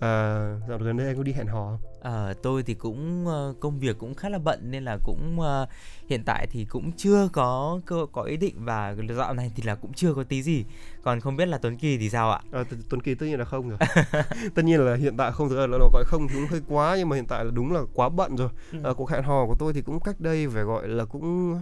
À, 0.00 0.44
dạo 0.68 0.78
gần 0.78 0.96
đây 0.96 1.06
anh 1.06 1.16
có 1.16 1.22
đi 1.22 1.32
hẹn 1.32 1.46
hò 1.46 1.66
không? 1.66 1.90
À, 2.02 2.34
tôi 2.42 2.62
thì 2.62 2.74
cũng 2.74 3.26
uh, 3.26 3.60
công 3.60 3.78
việc 3.78 3.98
cũng 3.98 4.14
khá 4.14 4.28
là 4.28 4.38
bận 4.38 4.70
nên 4.70 4.84
là 4.84 4.98
cũng 5.04 5.38
uh, 5.40 5.68
hiện 6.08 6.22
tại 6.26 6.46
thì 6.50 6.64
cũng 6.64 6.92
chưa 6.96 7.28
có 7.32 7.80
có, 7.86 8.06
có 8.12 8.22
ý 8.22 8.36
định 8.36 8.54
và 8.58 8.94
dạo 9.16 9.34
này 9.34 9.52
thì 9.56 9.62
là 9.62 9.74
cũng 9.74 9.92
chưa 9.92 10.14
có 10.14 10.24
tí 10.24 10.42
gì. 10.42 10.64
Còn 11.02 11.20
không 11.20 11.36
biết 11.36 11.46
là 11.46 11.58
Tuấn 11.58 11.76
Kỳ 11.76 11.98
thì 11.98 12.10
sao 12.10 12.30
ạ? 12.30 12.40
À, 12.52 12.64
Tuấn 12.88 13.02
Kỳ 13.02 13.14
tất 13.14 13.26
nhiên 13.26 13.38
là 13.38 13.44
không 13.44 13.68
rồi. 13.68 13.78
tất 14.54 14.64
nhiên 14.64 14.80
là 14.80 14.94
hiện 14.94 15.16
tại 15.16 15.32
không 15.32 15.48
ra 15.48 15.66
là 15.66 15.78
gọi 15.92 16.04
không 16.06 16.28
thì 16.28 16.34
cũng 16.34 16.46
hơi 16.50 16.60
quá 16.68 16.94
nhưng 16.98 17.08
mà 17.08 17.16
hiện 17.16 17.26
tại 17.26 17.44
là 17.44 17.50
đúng 17.50 17.72
là 17.72 17.80
quá 17.94 18.08
bận 18.08 18.36
rồi. 18.36 18.48
À, 18.84 18.90
cuộc 18.96 19.10
hẹn 19.10 19.22
hò 19.22 19.46
của 19.46 19.56
tôi 19.58 19.72
thì 19.72 19.82
cũng 19.82 20.00
cách 20.00 20.20
đây 20.20 20.48
phải 20.48 20.62
gọi 20.62 20.88
là 20.88 21.04
cũng 21.04 21.58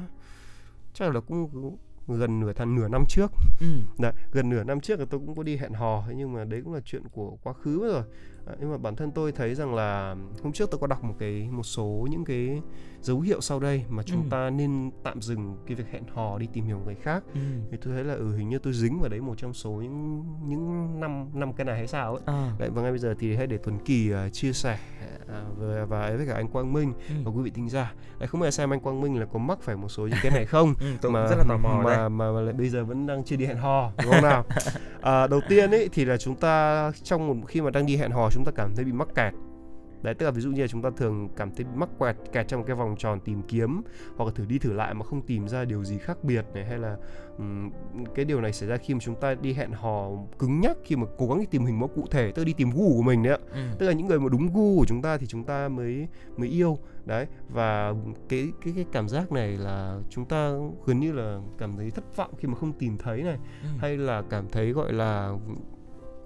chắc 0.95 1.15
là 1.15 1.21
cũng 1.21 1.77
gần 2.17 2.41
nửa 2.41 2.53
tháng 2.53 2.75
nửa 2.75 2.89
năm 2.89 3.05
trước 3.09 3.33
ừ. 3.61 3.67
Đấy, 3.99 4.13
gần 4.33 4.49
nửa 4.49 4.65
năm 4.65 4.81
trước 4.81 5.01
là 5.01 5.07
tôi 5.11 5.21
cũng 5.27 5.37
có 5.37 5.43
đi 5.43 5.57
hẹn 5.57 5.73
hò 5.73 6.05
nhưng 6.17 6.33
mà 6.33 6.45
đấy 6.45 6.61
cũng 6.65 6.75
là 6.75 6.81
chuyện 6.85 7.03
của 7.13 7.37
quá 7.43 7.53
khứ 7.53 7.89
rồi 7.93 8.03
à, 8.47 8.55
nhưng 8.61 8.71
mà 8.71 8.79
bản 8.79 8.97
thân 8.97 9.11
tôi 9.11 9.33
thấy 9.33 9.55
rằng 9.55 9.75
là 9.75 10.17
hôm 10.43 10.53
trước 10.53 10.71
tôi 10.71 10.79
có 10.81 10.87
đọc 10.87 11.05
một 11.05 11.15
cái 11.19 11.49
một 11.51 11.63
số 11.63 12.07
những 12.11 12.25
cái 12.25 12.63
dấu 13.01 13.21
hiệu 13.21 13.41
sau 13.41 13.61
đây 13.61 13.85
mà 13.89 14.03
chúng 14.03 14.23
ừ. 14.23 14.29
ta 14.31 14.51
nên 14.51 14.91
tạm 15.05 15.23
dừng 15.23 15.57
cái 15.67 15.75
việc 15.75 15.85
hẹn 15.93 16.03
hò 16.15 16.39
đi 16.39 16.49
tìm 16.53 16.65
hiểu 16.65 16.81
người 16.85 16.95
khác 16.95 17.23
ừ. 17.35 17.41
thì 17.71 17.79
tôi 17.85 17.95
thấy 17.95 18.05
là 18.05 18.15
ừ 18.15 18.37
hình 18.37 18.49
như 18.49 18.59
tôi 18.59 18.73
dính 18.73 19.01
vào 19.01 19.09
đấy 19.09 19.21
một 19.21 19.35
trong 19.39 19.55
số 19.55 19.71
những 19.71 20.25
những 20.47 21.01
năm 21.01 21.27
năm 21.35 21.53
cái 21.53 21.65
này 21.65 21.77
hay 21.77 21.87
sao 21.87 22.15
ấy 22.15 22.23
à. 22.27 22.53
đấy 22.59 22.71
và 22.75 22.83
ngay 22.83 22.91
bây 22.91 22.99
giờ 22.99 23.15
thì 23.19 23.37
hãy 23.37 23.47
để 23.47 23.59
Tuấn 23.65 23.79
Kỳ 23.85 24.13
uh, 24.13 24.33
chia 24.33 24.53
sẻ 24.53 24.79
à, 25.29 25.45
và, 25.57 25.85
và 25.85 26.11
với 26.17 26.27
cả 26.27 26.35
anh 26.35 26.49
Quang 26.49 26.73
Minh 26.73 26.93
Ừ. 27.09 27.15
và 27.25 27.31
quý 27.31 27.43
vị 27.43 27.51
thính 27.51 27.69
giả 27.69 27.95
đấy 28.19 28.29
không 28.29 28.41
biết 28.41 28.47
là 28.47 28.51
xem 28.51 28.73
anh 28.73 28.81
Quang 28.81 29.01
Minh 29.01 29.21
là 29.21 29.27
có 29.27 29.39
mắc 29.39 29.59
phải 29.63 29.77
một 29.77 29.89
số 29.89 30.07
những 30.07 30.19
cái 30.23 30.33
này 30.33 30.47
không 30.47 30.75
Ừ, 30.81 30.87
tôi 31.01 31.13
mà 31.13 31.27
rất 31.27 31.37
là 31.39 31.45
tò 31.49 31.57
mò 31.57 31.83
mà, 31.85 32.09
mà, 32.09 32.33
mà 32.33 32.41
lại 32.41 32.53
bây 32.53 32.69
giờ 32.69 32.85
vẫn 32.85 33.07
đang 33.07 33.25
chưa 33.25 33.37
đi 33.37 33.47
hẹn 33.47 33.57
hò 33.57 33.93
đúng 34.03 34.13
không 34.13 34.23
nào 34.23 34.45
à, 35.01 35.27
đầu 35.27 35.41
tiên 35.49 35.71
ấy 35.71 35.89
thì 35.93 36.05
là 36.05 36.17
chúng 36.17 36.37
ta 36.37 36.93
trong 37.03 37.29
một 37.29 37.35
khi 37.49 37.61
mà 37.61 37.71
đang 37.71 37.87
đi 37.87 37.97
hẹn 37.97 38.11
hò 38.11 38.31
chúng 38.31 38.45
ta 38.45 38.53
cảm 38.55 38.75
thấy 38.77 38.85
bị 38.85 38.93
mắc 38.93 39.09
kẹt 39.15 39.33
đấy 40.03 40.15
tức 40.15 40.27
là 40.27 40.33
ví 40.33 40.41
dụ 40.41 40.51
như 40.51 40.63
là 40.63 40.69
chúng 40.69 40.83
ta 40.83 40.91
thường 40.97 41.29
cảm 41.37 41.51
thấy 41.55 41.67
mắc 41.75 41.89
kẹt 42.01 42.17
kẹt 42.33 42.49
trong 42.49 42.65
cái 42.65 42.77
vòng 42.77 42.95
tròn 42.99 43.21
tìm 43.21 43.43
kiếm 43.43 43.83
hoặc 44.17 44.25
là 44.25 44.33
thử 44.35 44.45
đi 44.47 44.59
thử 44.59 44.73
lại 44.73 44.95
mà 44.95 45.05
không 45.05 45.23
tìm 45.23 45.49
ra 45.49 45.65
điều 45.65 45.85
gì 45.85 45.99
khác 45.99 46.25
biệt 46.25 46.45
này 46.55 46.65
hay 46.65 46.79
là 46.79 46.97
ừm, 47.39 47.71
cái 48.15 48.25
điều 48.25 48.41
này 48.41 48.53
xảy 48.53 48.69
ra 48.69 48.77
khi 48.77 48.95
mà 48.95 49.01
chúng 49.01 49.15
ta 49.21 49.35
đi 49.35 49.53
hẹn 49.53 49.71
hò 49.73 50.09
cứng 50.39 50.61
nhắc 50.61 50.77
khi 50.85 50.97
mà 50.97 51.07
cố 51.19 51.27
gắng 51.29 51.39
đi 51.41 51.47
tìm 51.47 51.65
hình 51.67 51.79
mẫu 51.79 51.89
cụ 51.89 52.05
thể 52.11 52.33
tức 52.35 52.43
là 52.43 52.45
đi 52.47 52.53
tìm 52.53 52.71
gu 52.71 52.97
của 52.97 53.03
mình 53.03 53.23
đấy 53.23 53.33
ạ 53.33 53.39
Ừ. 53.53 53.59
tức 53.79 53.87
là 53.87 53.93
những 53.93 54.07
người 54.07 54.21
mà 54.21 54.29
đúng 54.29 54.47
gu 54.55 54.79
của 54.79 54.87
chúng 54.87 55.03
ta 55.03 55.17
thì 55.17 55.27
chúng 55.27 55.45
ta 55.45 55.69
mới 55.69 56.09
mới 56.37 56.49
yêu 56.49 56.79
đấy 57.05 57.27
và 57.49 57.95
cái 58.29 58.49
cái 58.65 58.73
cái 58.77 58.87
cảm 58.93 59.09
giác 59.09 59.33
này 59.33 59.49
là 59.59 60.01
chúng 60.11 60.25
ta 60.25 60.51
gần 60.87 61.01
như 61.01 61.13
là 61.13 61.41
cảm 61.59 61.77
thấy 61.77 61.91
thất 61.91 62.17
vọng 62.17 62.31
khi 62.39 62.49
mà 62.49 62.55
không 62.55 62.73
tìm 62.73 62.99
thấy 62.99 63.23
này 63.23 63.39
Ừ. 63.63 63.69
hay 63.79 63.97
là 63.97 64.23
cảm 64.31 64.49
thấy 64.53 64.73
gọi 64.73 64.93
là 64.93 65.33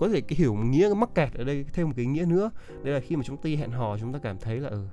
có 0.03 0.09
thể 0.09 0.20
cái 0.20 0.36
hiểu 0.38 0.55
nghĩa 0.55 0.86
cái 0.88 0.94
mắc 0.94 1.11
kẹt 1.14 1.34
ở 1.34 1.44
đây 1.44 1.64
thêm 1.72 1.86
một 1.86 1.92
cái 1.96 2.07
nghĩa 2.07 2.24
nữa. 2.24 2.50
Đây 2.82 2.94
là 2.94 3.00
khi 3.00 3.16
mà 3.16 3.22
chúng 3.22 3.36
ta 3.36 3.50
hẹn 3.59 3.70
hò 3.70 3.98
chúng 3.98 4.12
ta 4.12 4.18
cảm 4.22 4.38
thấy 4.38 4.61
là 4.61 4.68
ừ 4.68 4.86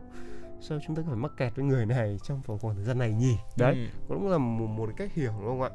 sao 0.61 0.79
chúng 0.87 0.95
ta 0.95 1.01
phải 1.07 1.15
mắc 1.15 1.31
kẹt 1.37 1.55
với 1.55 1.65
người 1.65 1.85
này 1.85 2.17
trong 2.23 2.41
vòng 2.45 2.59
khoảng 2.59 2.75
thời 2.75 2.83
gian 2.85 2.97
này 2.97 3.13
nhỉ? 3.13 3.35
Đấy 3.57 3.73
Ừ. 3.73 3.79
cũng 4.07 4.27
là 4.29 4.37
một, 4.37 4.67
một 4.67 4.89
cách 4.97 5.13
hiểu 5.13 5.31
đúng 5.39 5.47
không 5.47 5.61
ạ? 5.61 5.69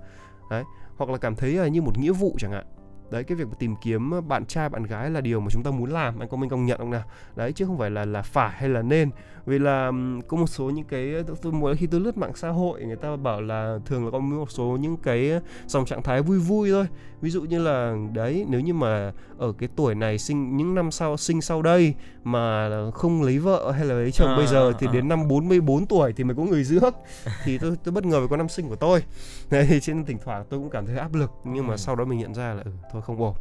Đấy 0.51 0.65
hoặc 0.97 1.11
là 1.11 1.19
cảm 1.19 1.35
thấy 1.37 1.53
là 1.53 1.69
như 1.69 1.83
một 1.83 1.99
nghĩa 1.99 2.13
vụ 2.13 2.37
chẳng 2.39 2.53
hạn. 2.53 2.65
Đấy 3.11 3.25
cái 3.25 3.37
việc 3.37 3.45
tìm 3.59 3.75
kiếm 3.83 4.29
bạn 4.29 4.47
trai 4.47 4.69
bạn 4.69 4.83
gái 4.83 5.11
là 5.11 5.21
điều 5.21 5.41
mà 5.41 5.47
chúng 5.51 5.63
ta 5.63 5.71
muốn 5.71 5.91
làm. 5.91 6.19
Anh 6.19 6.29
có 6.29 6.37
minh 6.37 6.51
công 6.51 6.67
nhận 6.67 6.79
không 6.79 6.91
nào? 6.91 7.03
Đấy 7.37 7.53
chứ 7.53 7.65
không 7.65 7.79
phải 7.79 7.91
là 7.91 8.05
là 8.05 8.23
phải 8.23 8.51
hay 8.51 8.69
là 8.69 8.83
nên 8.83 9.11
vì 9.47 9.59
là 9.59 9.93
có 10.29 10.37
một 10.37 10.47
số 10.47 10.65
những 10.71 10.85
cái 10.85 11.15
tôi 11.43 11.53
mỗi 11.53 11.77
khi 11.77 11.87
tôi 11.87 12.01
lướt 12.01 12.17
mạng 12.17 12.33
xã 12.35 12.49
hội 12.49 12.85
người 12.85 12.97
ta 12.97 13.17
bảo 13.17 13.41
là 13.43 13.79
thường 13.87 14.05
là 14.05 14.11
có 14.11 14.19
một 14.19 14.51
số 14.51 14.65
những 14.81 14.97
cái 14.97 15.31
dòng 15.67 15.85
trạng 15.87 16.03
thái 16.03 16.23
vui 16.23 16.39
vui 16.39 16.71
thôi 16.71 16.87
ví 17.21 17.31
dụ 17.31 17.43
như 17.43 17.59
là 17.63 17.97
đấy 18.13 18.45
nếu 18.49 18.61
như 18.61 18.75
mà 18.75 19.13
ở 19.39 19.53
cái 19.59 19.69
tuổi 19.77 19.95
này 19.95 20.19
sinh 20.19 20.57
những 20.57 20.75
năm 20.75 20.91
sau 20.91 21.17
sinh 21.17 21.41
sau 21.41 21.63
đây 21.63 21.95
mà 22.25 22.71
không 22.95 23.23
lấy 23.23 23.39
vợ 23.39 23.71
hay 23.71 23.85
là 23.85 23.95
lấy 23.95 24.11
chồng 24.13 24.29
À, 24.29 24.37
bây 24.37 24.47
giờ 24.47 24.71
à, 24.71 24.77
thì 24.79 24.87
à. 24.87 24.93
đến 24.93 25.09
năm 25.09 25.29
44 25.29 25.87
tuổi 25.87 26.13
thì 26.13 26.25
mới 26.25 26.37
có 26.37 26.43
người 26.43 26.65
rước 26.65 26.95
thì 27.45 27.59
tôi 27.59 27.77
tôi 27.85 27.93
bất 27.93 28.05
ngờ 28.05 28.19
với 28.19 28.29
con 28.29 28.39
năm 28.39 28.49
sinh 28.49 28.69
của 28.69 28.77
tôi 28.77 29.03
đấy 29.51 29.67
thì 29.69 29.81
trên 29.81 30.05
thỉnh 30.05 30.19
thoảng 30.25 30.45
tôi 30.51 30.61
cũng 30.61 30.71
cảm 30.71 30.87
thấy 30.87 30.97
áp 30.97 31.15
lực 31.15 31.31
nhưng 31.45 31.67
mà 31.67 31.75
Ừ. 31.75 31.77
sau 31.79 31.97
đó 31.97 32.05
mình 32.05 32.19
nhận 32.19 32.35
ra 32.35 32.55
là 32.55 32.63
ừ, 32.65 32.71
thôi 32.93 33.03
không 33.07 33.23
ổn 33.23 33.35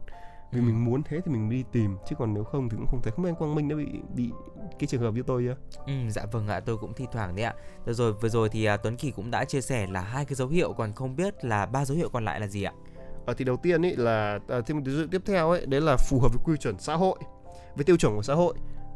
vì 0.54 0.60
Ừ. 0.60 0.64
mình 0.64 0.86
muốn 0.86 1.04
thế 1.04 1.22
thì 1.26 1.32
mình 1.32 1.50
đi 1.50 1.64
tìm 1.72 1.98
chứ 2.10 2.16
còn 2.20 2.34
nếu 2.34 2.44
không 2.44 2.70
thì 2.70 2.78
cũng 2.78 2.88
không 2.88 3.02
thể 3.04 3.12
không 3.12 3.24
biết 3.26 3.30
anh 3.30 3.36
Quang 3.36 3.56
Minh 3.56 3.68
đã 3.70 3.76
bị 3.76 3.86
bị 4.16 4.30
cái 4.80 4.88
trường 4.88 5.02
hợp 5.02 5.14
như 5.14 5.24
tôi 5.28 5.44
chưa 5.44 5.56
Ừ, 5.86 5.94
dạ 6.10 6.26
vâng 6.32 6.48
ạ, 6.48 6.60
tôi 6.60 6.78
cũng 6.78 6.94
thi 6.94 7.06
thoảng 7.12 7.36
đấy 7.36 7.46
ạ. 7.46 7.54
Rồi 7.86 7.96
rồi 7.96 8.14
vừa 8.14 8.30
rồi 8.30 8.50
thì 8.50 8.66
à, 8.66 8.78
Tuấn 8.78 8.96
Kỳ 8.98 9.12
cũng 9.12 9.32
đã 9.32 9.46
chia 9.46 9.62
sẻ 9.62 9.88
là 9.88 10.02
hai 10.02 10.26
cái 10.26 10.36
dấu 10.36 10.48
hiệu 10.48 10.74
còn 10.74 10.94
không 10.94 11.16
biết 11.16 11.46
là 11.46 11.66
ba 11.66 11.86
dấu 11.86 11.98
hiệu 11.98 12.10
còn 12.10 12.26
lại 12.26 12.40
là 12.40 12.48
gì 12.48 12.64
ạ? 12.64 12.74
Ờ, 13.26 13.34
thì 13.34 13.46
đầu 13.46 13.58
tiên 13.58 13.86
ấy 13.86 13.96
là 13.96 14.40
à, 14.48 14.62
thêm 14.66 14.78
một 14.78 14.84
ví 14.86 14.92
dụ 14.94 15.08
tiếp 15.12 15.22
theo 15.26 15.50
ấy 15.50 15.66
đấy 15.66 15.82
là 15.82 15.98
phù 15.98 16.20
hợp 16.20 16.28
với 16.34 16.42
quy 16.46 16.58
chuẩn 16.58 16.80
xã 16.80 16.96
hội 16.96 17.20
với 17.76 17.84
tiêu 17.86 17.98
chuẩn 17.98 18.16
của 18.16 18.24
xã 18.24 18.34
hội 18.34 18.54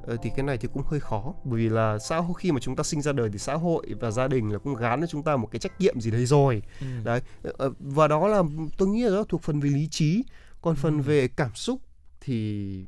Ờ, 0.08 0.18
thì 0.22 0.30
cái 0.36 0.44
này 0.46 0.58
thì 0.58 0.68
cũng 0.74 0.84
hơi 0.86 1.00
khó 1.00 1.34
bởi 1.44 1.60
vì 1.60 1.70
là 1.70 1.98
xã 2.00 2.18
hội 2.18 2.34
khi 2.40 2.52
mà 2.52 2.60
chúng 2.60 2.76
ta 2.76 2.84
sinh 2.84 3.02
ra 3.02 3.12
đời 3.12 3.30
thì 3.34 3.38
xã 3.38 3.54
hội 3.56 3.86
và 4.00 4.12
gia 4.12 4.28
đình 4.28 4.50
là 4.52 4.60
cũng 4.60 4.76
gán 4.76 5.02
cho 5.02 5.08
chúng 5.08 5.24
ta 5.24 5.36
một 5.38 5.48
cái 5.52 5.60
trách 5.60 5.80
nhiệm 5.82 6.02
gì 6.02 6.12
đấy 6.12 6.26
rồi 6.26 6.62
Ừ. 6.82 6.86
đấy 7.04 7.22
Ờ, 7.58 7.72
và 7.80 8.08
đó 8.08 8.28
là 8.28 8.44
tôi 8.78 8.88
nghĩ 8.88 9.04
là 9.04 9.16
đó 9.16 9.24
thuộc 9.30 9.42
phần 9.42 9.60
về 9.60 9.70
lý 9.70 9.88
trí 9.92 10.24
còn 10.62 10.76
phần 10.76 11.02
về 11.02 11.28
cảm 11.28 11.56
xúc 11.56 11.82
thì 12.22 12.86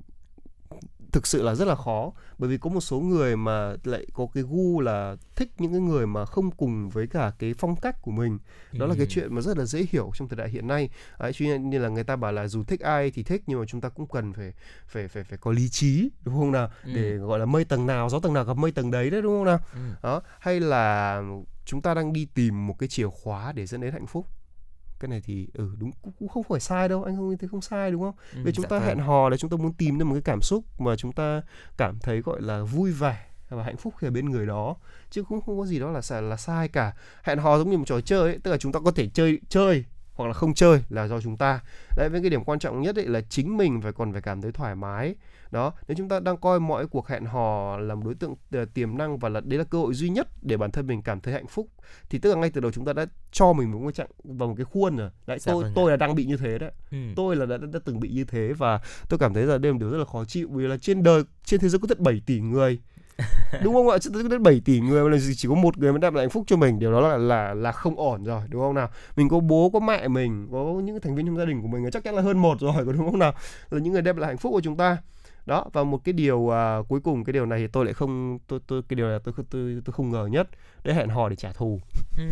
thực 1.12 1.28
sự 1.28 1.42
là 1.44 1.56
rất 1.56 1.68
là 1.68 1.76
khó. 1.76 2.12
Bởi 2.38 2.50
vì 2.50 2.58
có 2.58 2.70
một 2.70 2.82
số 2.82 3.00
người 3.00 3.38
mà 3.38 3.76
lại 3.84 4.06
có 4.14 4.28
cái 4.34 4.44
gu 4.44 4.82
là 4.82 5.16
thích 5.36 5.52
những 5.58 5.72
cái 5.72 5.82
người 5.82 6.08
mà 6.08 6.26
không 6.26 6.52
cùng 6.52 6.90
với 6.90 7.08
cả 7.08 7.32
cái 7.40 7.54
phong 7.58 7.76
cách 7.76 8.02
của 8.02 8.12
mình. 8.12 8.40
Đó 8.72 8.86
là 8.86 8.96
cái 8.98 9.08
chuyện 9.10 9.36
mà 9.36 9.42
rất 9.42 9.58
là 9.58 9.66
dễ 9.66 9.86
hiểu 9.92 10.12
trong 10.16 10.28
thời 10.28 10.38
đại 10.38 10.50
hiện 10.50 10.68
nay. 10.68 10.90
Đấy 11.20 11.34
cho 11.34 11.46
nên 11.46 11.70
như 11.70 11.80
là 11.80 11.90
người 11.90 12.04
ta 12.04 12.16
bảo 12.16 12.32
là 12.32 12.48
dù 12.48 12.64
thích 12.64 12.80
ai 12.80 13.12
thì 13.12 13.24
thích 13.24 13.44
nhưng 13.48 13.60
mà 13.60 13.66
chúng 13.66 13.82
ta 13.82 13.90
cũng 13.90 14.08
cần 14.08 14.34
phải 14.34 14.54
phải 14.88 15.08
phải 15.08 15.24
phải 15.24 15.38
có 15.38 15.52
lý 15.52 15.70
trí 15.70 16.10
đúng 16.24 16.36
không 16.36 16.52
nào? 16.52 16.70
Ừ. 16.84 16.92
để 16.96 17.18
gọi 17.18 17.40
là 17.40 17.46
mây 17.46 17.66
tầng 17.66 17.86
nào 17.86 18.10
gió 18.10 18.20
tầng 18.20 18.34
nào 18.34 18.44
gặp 18.44 18.58
mây 18.58 18.72
tầng 18.72 18.92
đấy 18.92 19.10
đấy 19.10 19.22
đúng 19.22 19.38
không 19.38 19.46
nào? 19.46 19.60
Ừ. 19.74 19.80
đó 20.04 20.22
hay 20.40 20.60
là 20.60 21.22
chúng 21.66 21.82
ta 21.82 21.94
đang 21.94 22.14
đi 22.14 22.28
tìm 22.34 22.68
một 22.68 22.76
cái 22.80 22.90
chìa 22.90 23.08
khóa 23.08 23.52
để 23.52 23.66
dẫn 23.66 23.82
đến 23.82 23.94
hạnh 23.94 24.08
phúc 24.08 24.28
cái 25.00 25.10
này 25.10 25.22
thì 25.26 25.48
ừ 25.54 25.70
đúng 25.78 25.92
cũng, 26.20 26.28
không 26.28 26.44
phải 26.44 26.60
sai 26.60 26.90
đâu 26.90 27.04
anh 27.04 27.16
không 27.16 27.38
thấy 27.38 27.50
không 27.50 27.62
sai 27.62 27.92
đúng 27.92 28.02
không? 28.02 28.16
Ừ, 28.34 28.40
vì 28.44 28.52
chúng 28.52 28.64
dạ 28.64 28.70
ta 28.70 28.80
vâng. 28.80 28.88
hẹn 28.88 29.00
hò 29.00 29.30
là 29.30 29.38
chúng 29.38 29.50
ta 29.50 29.58
muốn 29.58 29.74
tìm 29.74 30.00
được 30.00 30.06
một 30.06 30.14
cái 30.14 30.22
cảm 30.22 30.42
xúc 30.42 30.64
mà 30.80 30.96
chúng 30.96 31.12
ta 31.12 31.42
cảm 31.78 32.00
thấy 32.00 32.22
gọi 32.22 32.42
là 32.42 32.64
vui 32.64 32.92
vẻ 32.92 33.26
và 33.50 33.64
hạnh 33.64 33.78
phúc 33.78 33.94
khi 33.98 34.08
ở 34.08 34.12
bên 34.12 34.30
người 34.30 34.46
đó. 34.46 34.76
Chứ 35.10 35.24
cũng 35.24 35.42
không 35.42 35.58
có 35.60 35.66
gì 35.66 35.80
đó 35.80 35.92
là 35.92 36.02
sai 36.02 36.22
là 36.22 36.38
sai 36.38 36.68
cả. 36.68 36.94
Hẹn 37.24 37.38
hò 37.38 37.58
giống 37.58 37.70
như 37.70 37.78
một 37.78 37.86
trò 37.88 38.02
chơi 38.02 38.22
ấy, 38.22 38.40
tức 38.44 38.52
là 38.52 38.58
chúng 38.58 38.72
ta 38.72 38.80
có 38.86 38.92
thể 38.92 39.10
chơi 39.14 39.40
chơi 39.50 39.86
hoặc 40.14 40.28
là 40.28 40.34
không 40.34 40.54
chơi 40.54 40.84
là 40.90 41.08
do 41.08 41.22
chúng 41.22 41.38
ta. 41.38 41.60
Đấy 41.98 42.10
với 42.10 42.22
cái 42.22 42.30
điểm 42.30 42.44
quan 42.44 42.60
trọng 42.60 42.82
nhất 42.82 42.96
ấy 42.96 43.08
là 43.08 43.22
chính 43.30 43.58
mình 43.58 43.82
phải 43.82 43.92
còn 43.92 44.12
phải 44.12 44.22
cảm 44.22 44.42
thấy 44.42 44.52
thoải 44.52 44.76
mái 44.76 45.16
đó 45.52 45.74
nếu 45.88 45.96
chúng 45.98 46.10
ta 46.10 46.20
đang 46.20 46.38
coi 46.38 46.60
mọi 46.60 46.88
cuộc 46.88 47.08
hẹn 47.08 47.26
hò 47.26 47.78
là 47.78 47.96
một 47.96 48.02
đối 48.06 48.16
tượng 48.16 48.36
ờ, 48.52 48.66
tiềm 48.66 48.98
năng 48.98 49.18
và 49.18 49.30
là 49.30 49.40
đấy 49.40 49.60
là 49.60 49.64
cơ 49.64 49.78
hội 49.78 49.94
duy 49.94 50.10
nhất 50.10 50.28
để 50.42 50.58
bản 50.58 50.72
thân 50.72 50.88
mình 50.88 51.02
cảm 51.02 51.20
thấy 51.20 51.34
hạnh 51.34 51.48
phúc 51.48 51.68
thì 52.10 52.20
tức 52.20 52.30
là 52.30 52.36
ngay 52.36 52.50
từ 52.50 52.62
đầu 52.62 52.72
chúng 52.72 52.86
ta 52.86 52.94
đã 52.94 53.06
cho 53.32 53.54
mình 53.54 53.72
một 53.72 53.80
cái 53.84 53.92
trạng 53.92 54.10
vào 54.24 54.48
một 54.50 54.56
cái 54.58 54.66
khuôn 54.66 54.96
rồi. 54.98 55.10
Đấy 55.28 55.40
Dạ 55.40 55.52
tôi 55.54 55.64
vâng 55.64 55.72
ạ. 55.72 55.74
tôi 55.76 55.92
là 55.92 55.98
đang 55.98 56.16
bị 56.16 56.26
như 56.26 56.38
thế 56.38 56.58
đấy. 56.58 56.72
Ừ. 56.92 56.98
tôi 57.16 57.36
là 57.36 57.46
đã, 57.46 57.58
đã, 57.58 57.68
đã 57.74 57.80
từng 57.86 58.00
bị 58.00 58.10
như 58.10 58.24
thế 58.24 58.54
và 58.58 58.80
tôi 59.10 59.20
cảm 59.20 59.34
thấy 59.34 59.44
là 59.44 59.58
đây 59.58 59.72
là 59.72 59.74
một 59.74 59.80
điều 59.80 59.90
rất 59.90 59.98
là 59.98 60.06
khó 60.06 60.26
chịu 60.26 60.50
vì 60.52 60.68
là 60.68 60.78
trên 60.78 61.04
đời 61.04 61.24
trên 61.44 61.60
thế 61.60 61.70
giới 61.70 61.80
có 61.80 61.88
tận 61.88 62.04
7 62.04 62.22
tỷ 62.26 62.40
người. 62.40 62.80
Đúng 63.64 63.74
không 63.74 63.90
ạ? 63.90 63.98
Trên 63.98 64.14
thế 64.14 64.18
giới 64.20 64.24
có 64.24 64.30
tận 64.30 64.44
7 64.44 64.62
tỷ 64.66 64.80
người 64.80 65.04
mà 65.04 65.10
là 65.10 65.18
chỉ 65.38 65.48
có 65.48 65.56
một 65.56 65.78
người 65.78 65.92
mới 65.92 66.00
đem 66.00 66.14
lại 66.14 66.24
hạnh 66.24 66.30
phúc 66.30 66.44
cho 66.48 66.56
mình. 66.58 66.80
Điều 66.80 66.92
đó 66.92 67.00
là 67.00 67.18
là 67.18 67.54
là 67.54 67.72
không 67.72 67.96
ổn 67.96 68.24
rồi 68.24 68.42
đúng 68.50 68.62
không 68.62 68.76
nào? 68.76 68.90
Mình 69.16 69.30
có 69.30 69.40
bố 69.40 69.70
có 69.70 69.80
mẹ 69.80 70.08
mình 70.08 70.48
có 70.52 70.82
những 70.84 70.96
cái 70.96 71.00
thành 71.00 71.16
viên 71.16 71.26
trong 71.26 71.38
gia 71.38 71.46
đình 71.46 71.62
của 71.62 71.68
mình 71.68 71.90
chắc 71.92 72.04
chắn 72.04 72.16
là 72.16 72.22
hơn 72.22 72.38
một 72.38 72.60
rồi 72.60 72.74
có 72.86 72.92
đúng 72.92 73.12
không 73.12 73.20
nào? 73.20 73.34
Là 73.70 73.80
những 73.80 73.94
người 73.94 74.02
đem 74.02 74.18
lại 74.18 74.28
hạnh 74.28 74.38
phúc 74.38 74.52
của 74.52 74.62
chúng 74.62 74.78
ta 74.78 74.98
đó 75.50 75.66
và 75.74 75.84
một 75.84 76.04
cái 76.04 76.14
điều 76.14 76.50
à, 76.56 76.78
cuối 76.88 77.00
cùng 77.00 77.24
cái 77.24 77.34
điều 77.34 77.46
này 77.46 77.60
thì 77.60 77.68
tôi 77.68 77.86
lại 77.86 77.94
không 77.94 78.40
tôi 78.48 78.60
tôi 78.68 78.82
cái 78.90 78.96
điều 78.96 79.08
này 79.08 79.20
tôi 79.24 79.34
tôi 79.50 79.82
tôi 79.86 79.94
không 79.94 80.12
ngờ 80.12 80.28
nhất 80.32 80.50
đấy 80.84 80.96
hẹn 80.96 81.10
hò 81.10 81.30
để 81.30 81.36
trả 81.36 81.52
thù 81.52 81.80
Ừ. 82.18 82.24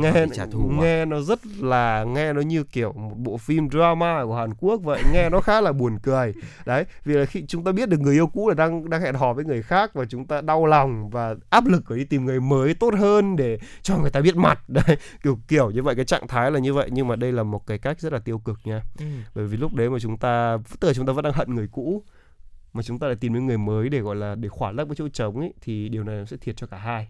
Nghe 0.00 0.26
trả 0.34 0.46
thù 0.46 0.68
à? 0.70 0.76
nghe 0.80 1.04
nó 1.04 1.20
rất 1.20 1.46
là 1.60 2.04
nghe 2.04 2.32
nó 2.32 2.40
như 2.40 2.64
kiểu 2.64 2.92
một 2.92 3.14
bộ 3.16 3.36
phim 3.36 3.70
drama 3.70 4.24
của 4.24 4.34
Hàn 4.36 4.54
Quốc 4.54 4.80
vậy 4.84 5.02
nghe 5.12 5.28
nó 5.30 5.40
khá 5.40 5.60
là 5.60 5.72
buồn 5.72 5.98
cười 6.02 6.34
đấy 6.66 6.84
vì 7.04 7.14
là 7.14 7.24
khi 7.24 7.44
chúng 7.48 7.64
ta 7.64 7.72
biết 7.72 7.88
được 7.88 8.00
người 8.00 8.14
yêu 8.14 8.26
cũ 8.26 8.48
là 8.48 8.54
đang 8.54 8.90
đang 8.90 9.02
hẹn 9.02 9.14
hò 9.14 9.32
với 9.32 9.44
người 9.44 9.62
khác 9.62 9.94
và 9.94 10.04
chúng 10.04 10.26
ta 10.26 10.40
đau 10.40 10.66
lòng 10.66 11.10
và 11.10 11.34
áp 11.50 11.66
lực 11.66 11.82
phải 11.88 11.98
đi 11.98 12.04
tìm 12.04 12.24
người 12.24 12.40
mới 12.40 12.74
tốt 12.74 12.94
hơn 12.98 13.36
để 13.36 13.58
cho 13.82 13.98
người 13.98 14.10
ta 14.10 14.20
biết 14.20 14.36
mặt 14.36 14.58
đấy 14.68 14.96
kiểu 15.22 15.38
kiểu 15.48 15.70
như 15.70 15.82
vậy 15.82 15.94
cái 15.94 16.04
trạng 16.04 16.28
thái 16.28 16.50
là 16.50 16.58
như 16.58 16.74
vậy 16.74 16.88
nhưng 16.92 17.08
mà 17.08 17.16
đây 17.16 17.32
là 17.32 17.42
một 17.42 17.66
cái 17.66 17.78
cách 17.78 18.00
rất 18.00 18.12
là 18.12 18.18
tiêu 18.18 18.38
cực 18.38 18.58
nha 18.64 18.82
Ừ. 18.98 19.04
bởi 19.34 19.46
vì 19.46 19.56
lúc 19.56 19.74
đấy 19.74 19.90
mà 19.90 19.98
chúng 19.98 20.16
ta 20.16 20.58
tức 20.80 20.88
là 20.88 20.94
chúng 20.94 21.06
ta 21.06 21.12
vẫn 21.12 21.24
đang 21.24 21.32
hận 21.32 21.54
người 21.54 21.68
cũ 21.72 22.02
mà 22.72 22.82
chúng 22.82 22.98
ta 22.98 23.06
lại 23.06 23.16
tìm 23.16 23.34
đến 23.34 23.46
người 23.46 23.58
mới 23.58 23.88
để 23.88 24.00
gọi 24.00 24.16
là 24.16 24.34
để 24.34 24.48
khỏa 24.48 24.72
lấp 24.72 24.88
cái 24.88 24.94
chỗ 24.98 25.08
trống 25.08 25.40
ấy 25.40 25.54
thì 25.60 25.88
điều 25.88 26.04
này 26.04 26.16
nó 26.16 26.24
sẽ 26.24 26.36
thiệt 26.36 26.56
cho 26.56 26.66
cả 26.66 26.76
hai 26.78 27.08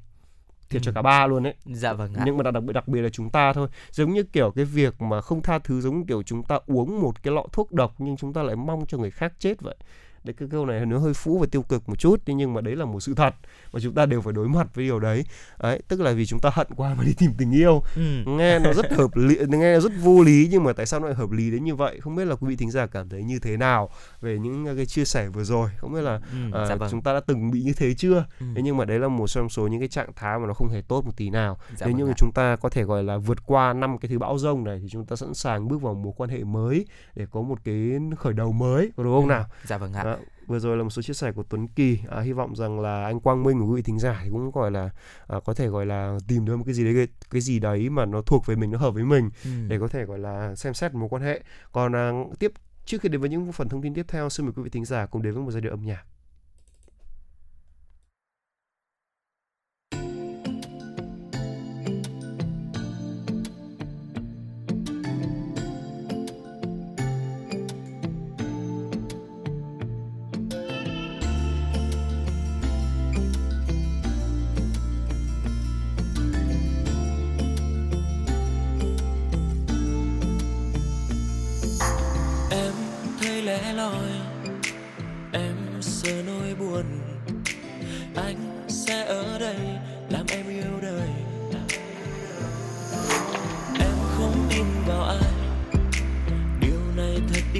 thiệt 0.70 0.82
cho 0.82 0.90
Ừ. 0.90 0.94
cả 0.94 1.02
ba 1.02 1.26
luôn 1.26 1.46
ấy 1.46 1.54
Dạ 1.64 1.92
vâng 1.92 2.14
ạ. 2.14 2.22
nhưng 2.26 2.36
mà 2.36 2.50
đặc 2.50 2.62
biệt 2.62 2.72
đặc 2.72 2.88
biệt 2.88 3.00
là 3.02 3.08
chúng 3.08 3.30
ta 3.30 3.52
thôi 3.52 3.68
giống 3.90 4.12
như 4.12 4.22
kiểu 4.22 4.50
cái 4.50 4.64
việc 4.64 5.00
mà 5.02 5.20
không 5.20 5.42
tha 5.42 5.58
thứ 5.58 5.80
giống 5.80 5.98
như 5.98 6.04
kiểu 6.08 6.22
chúng 6.22 6.42
ta 6.42 6.58
uống 6.66 7.00
một 7.00 7.22
cái 7.22 7.34
lọ 7.34 7.46
thuốc 7.52 7.72
độc 7.72 7.94
nhưng 7.98 8.16
chúng 8.16 8.32
ta 8.32 8.42
lại 8.42 8.56
mong 8.56 8.86
cho 8.86 8.98
người 8.98 9.10
khác 9.10 9.32
chết 9.38 9.60
vậy 9.60 9.76
đấy 10.26 10.34
cái 10.38 10.48
câu 10.50 10.66
này 10.66 10.86
nó 10.86 10.98
hơi 10.98 11.14
phũ 11.14 11.38
và 11.38 11.46
tiêu 11.50 11.62
cực 11.62 11.88
một 11.88 11.98
chút 11.98 12.22
nhưng 12.26 12.54
mà 12.54 12.60
đấy 12.60 12.76
là 12.76 12.84
một 12.84 13.00
sự 13.00 13.14
thật 13.14 13.34
và 13.72 13.80
chúng 13.80 13.94
ta 13.94 14.06
đều 14.06 14.20
phải 14.20 14.32
đối 14.32 14.48
mặt 14.48 14.74
với 14.74 14.84
điều 14.84 15.00
đấy 15.00 15.24
đấy 15.62 15.82
tức 15.88 16.00
là 16.00 16.12
vì 16.12 16.26
chúng 16.26 16.40
ta 16.40 16.50
hận 16.52 16.66
quá 16.76 16.94
mà 16.98 17.04
đi 17.04 17.14
tìm 17.18 17.30
tình 17.38 17.52
yêu 17.54 17.82
Ừ. 17.96 18.02
nghe 18.26 18.58
nó 18.58 18.72
rất 18.72 18.92
hợp 18.92 19.16
lý 19.16 19.36
nghe 19.48 19.74
nó 19.74 19.80
rất 19.80 19.92
vô 20.02 20.22
lý 20.22 20.48
nhưng 20.50 20.64
mà 20.64 20.72
tại 20.72 20.86
sao 20.86 21.00
nó 21.00 21.06
lại 21.06 21.14
hợp 21.14 21.30
lý 21.30 21.50
đến 21.50 21.64
như 21.64 21.74
vậy 21.74 22.00
không 22.00 22.16
biết 22.16 22.24
là 22.24 22.34
quý 22.34 22.48
vị 22.48 22.56
thính 22.56 22.70
giả 22.70 22.86
cảm 22.86 23.08
thấy 23.08 23.22
như 23.22 23.38
thế 23.38 23.56
nào 23.56 23.88
về 24.20 24.38
những 24.38 24.76
cái 24.76 24.86
chia 24.86 25.04
sẻ 25.04 25.28
vừa 25.28 25.44
rồi 25.44 25.70
không 25.78 25.92
biết 25.92 26.02
là 26.02 26.20
Ừ. 26.52 26.66
Dạ 26.68 26.74
vâng. 26.74 26.88
chúng 26.90 27.02
ta 27.02 27.12
đã 27.12 27.20
từng 27.20 27.50
bị 27.50 27.62
như 27.62 27.72
thế 27.76 27.94
chưa 27.94 28.24
Ừ. 28.40 28.46
thế 28.56 28.62
nhưng 28.62 28.76
mà 28.76 28.84
đấy 28.84 28.98
là 28.98 29.08
một 29.08 29.26
trong 29.28 29.48
số 29.48 29.66
những 29.66 29.80
cái 29.80 29.88
trạng 29.88 30.10
thái 30.16 30.38
mà 30.38 30.46
nó 30.46 30.54
không 30.54 30.68
hề 30.68 30.82
tốt 30.88 31.04
một 31.06 31.12
tí 31.16 31.30
nào 31.30 31.58
Dạ 31.76 31.86
nếu 31.86 31.96
vâng 31.96 32.06
như 32.06 32.12
chúng 32.16 32.30
ta 32.34 32.56
có 32.56 32.68
thể 32.68 32.82
gọi 32.84 33.02
là 33.04 33.16
vượt 33.18 33.46
qua 33.46 33.72
năm 33.72 33.98
cái 33.98 34.08
thứ 34.08 34.18
bão 34.18 34.38
rông 34.38 34.64
này 34.64 34.78
thì 34.82 34.88
chúng 34.90 35.04
ta 35.06 35.16
sẵn 35.16 35.34
sàng 35.34 35.68
bước 35.68 35.82
vào 35.82 35.94
mối 35.94 36.12
quan 36.16 36.30
hệ 36.30 36.44
mới 36.44 36.86
để 37.14 37.26
có 37.30 37.40
một 37.42 37.58
cái 37.64 37.92
khởi 38.18 38.32
đầu 38.32 38.52
mới 38.52 38.90
đúng 38.96 39.14
không 39.20 39.28
nào 39.28 39.44
Dạ 39.64 39.78
vâng 39.78 39.92
ạ. 39.94 40.04
Đó, 40.04 40.15
vừa 40.46 40.58
rồi 40.58 40.76
là 40.76 40.82
một 40.82 40.90
số 40.90 41.02
chia 41.02 41.12
sẻ 41.14 41.32
của 41.32 41.42
Tuấn 41.42 41.68
Kỳ. 41.68 41.98
À, 42.10 42.20
hy 42.20 42.32
vọng 42.32 42.56
rằng 42.56 42.80
là 42.80 43.04
anh 43.04 43.20
Quang 43.20 43.42
Minh 43.42 43.60
và 43.60 43.66
quý 43.66 43.76
vị 43.76 43.82
thính 43.82 43.98
giả 43.98 44.20
thì 44.24 44.30
cũng 44.30 44.50
gọi 44.50 44.70
là 44.70 44.90
à, 45.26 45.36
có 45.44 45.54
thể 45.54 45.66
gọi 45.68 45.86
là 45.86 46.18
tìm 46.28 46.44
được 46.44 46.56
một 46.56 46.62
cái 46.66 46.74
gì 46.74 46.84
đấy 46.84 46.94
cái, 46.94 47.06
cái 47.30 47.40
gì 47.40 47.58
đấy 47.58 47.90
mà 47.90 48.04
nó 48.06 48.22
thuộc 48.22 48.46
về 48.46 48.56
mình 48.56 48.70
nó 48.70 48.78
hợp 48.78 48.90
với 48.90 49.04
mình 49.04 49.30
Ừ. 49.44 49.50
để 49.68 49.78
có 49.78 49.88
thể 49.88 50.04
gọi 50.04 50.18
là 50.18 50.54
xem 50.54 50.74
xét 50.74 50.94
mối 50.94 51.08
quan 51.08 51.22
hệ. 51.22 51.42
Còn 51.72 51.96
à, 51.96 52.10
tiếp 52.38 52.52
trước 52.84 53.00
khi 53.00 53.08
đến 53.08 53.20
với 53.20 53.30
những 53.30 53.52
phần 53.52 53.68
thông 53.68 53.82
tin 53.82 53.94
tiếp 53.94 54.06
theo 54.08 54.28
xin 54.28 54.46
mời 54.46 54.52
quý 54.56 54.62
vị 54.62 54.70
thính 54.70 54.84
giả 54.84 55.06
cùng 55.06 55.22
đến 55.22 55.34
với 55.34 55.42
một 55.42 55.50
giai 55.50 55.60
điệu 55.60 55.70
âm 55.72 55.82
nhạc 55.82 56.04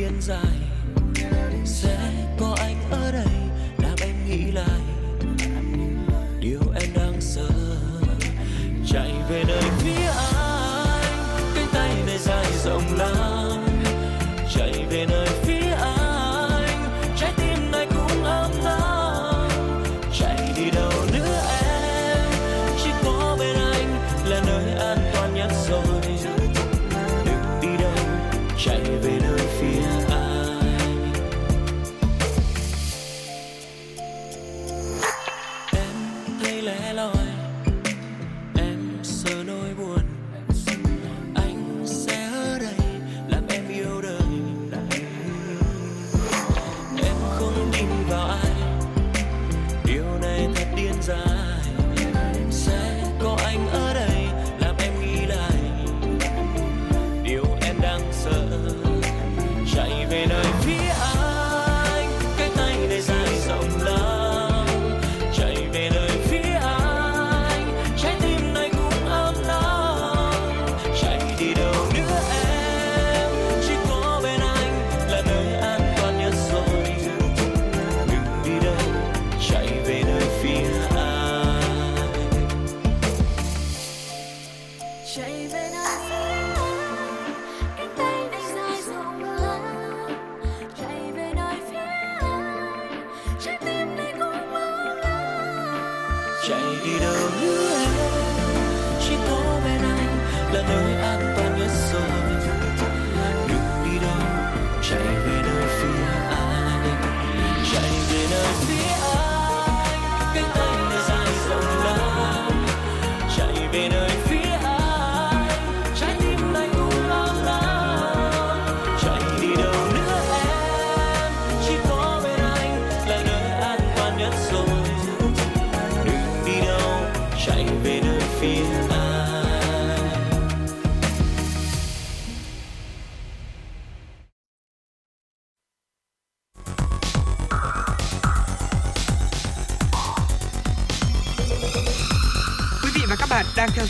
này 0.01 0.13
thật 0.27 0.66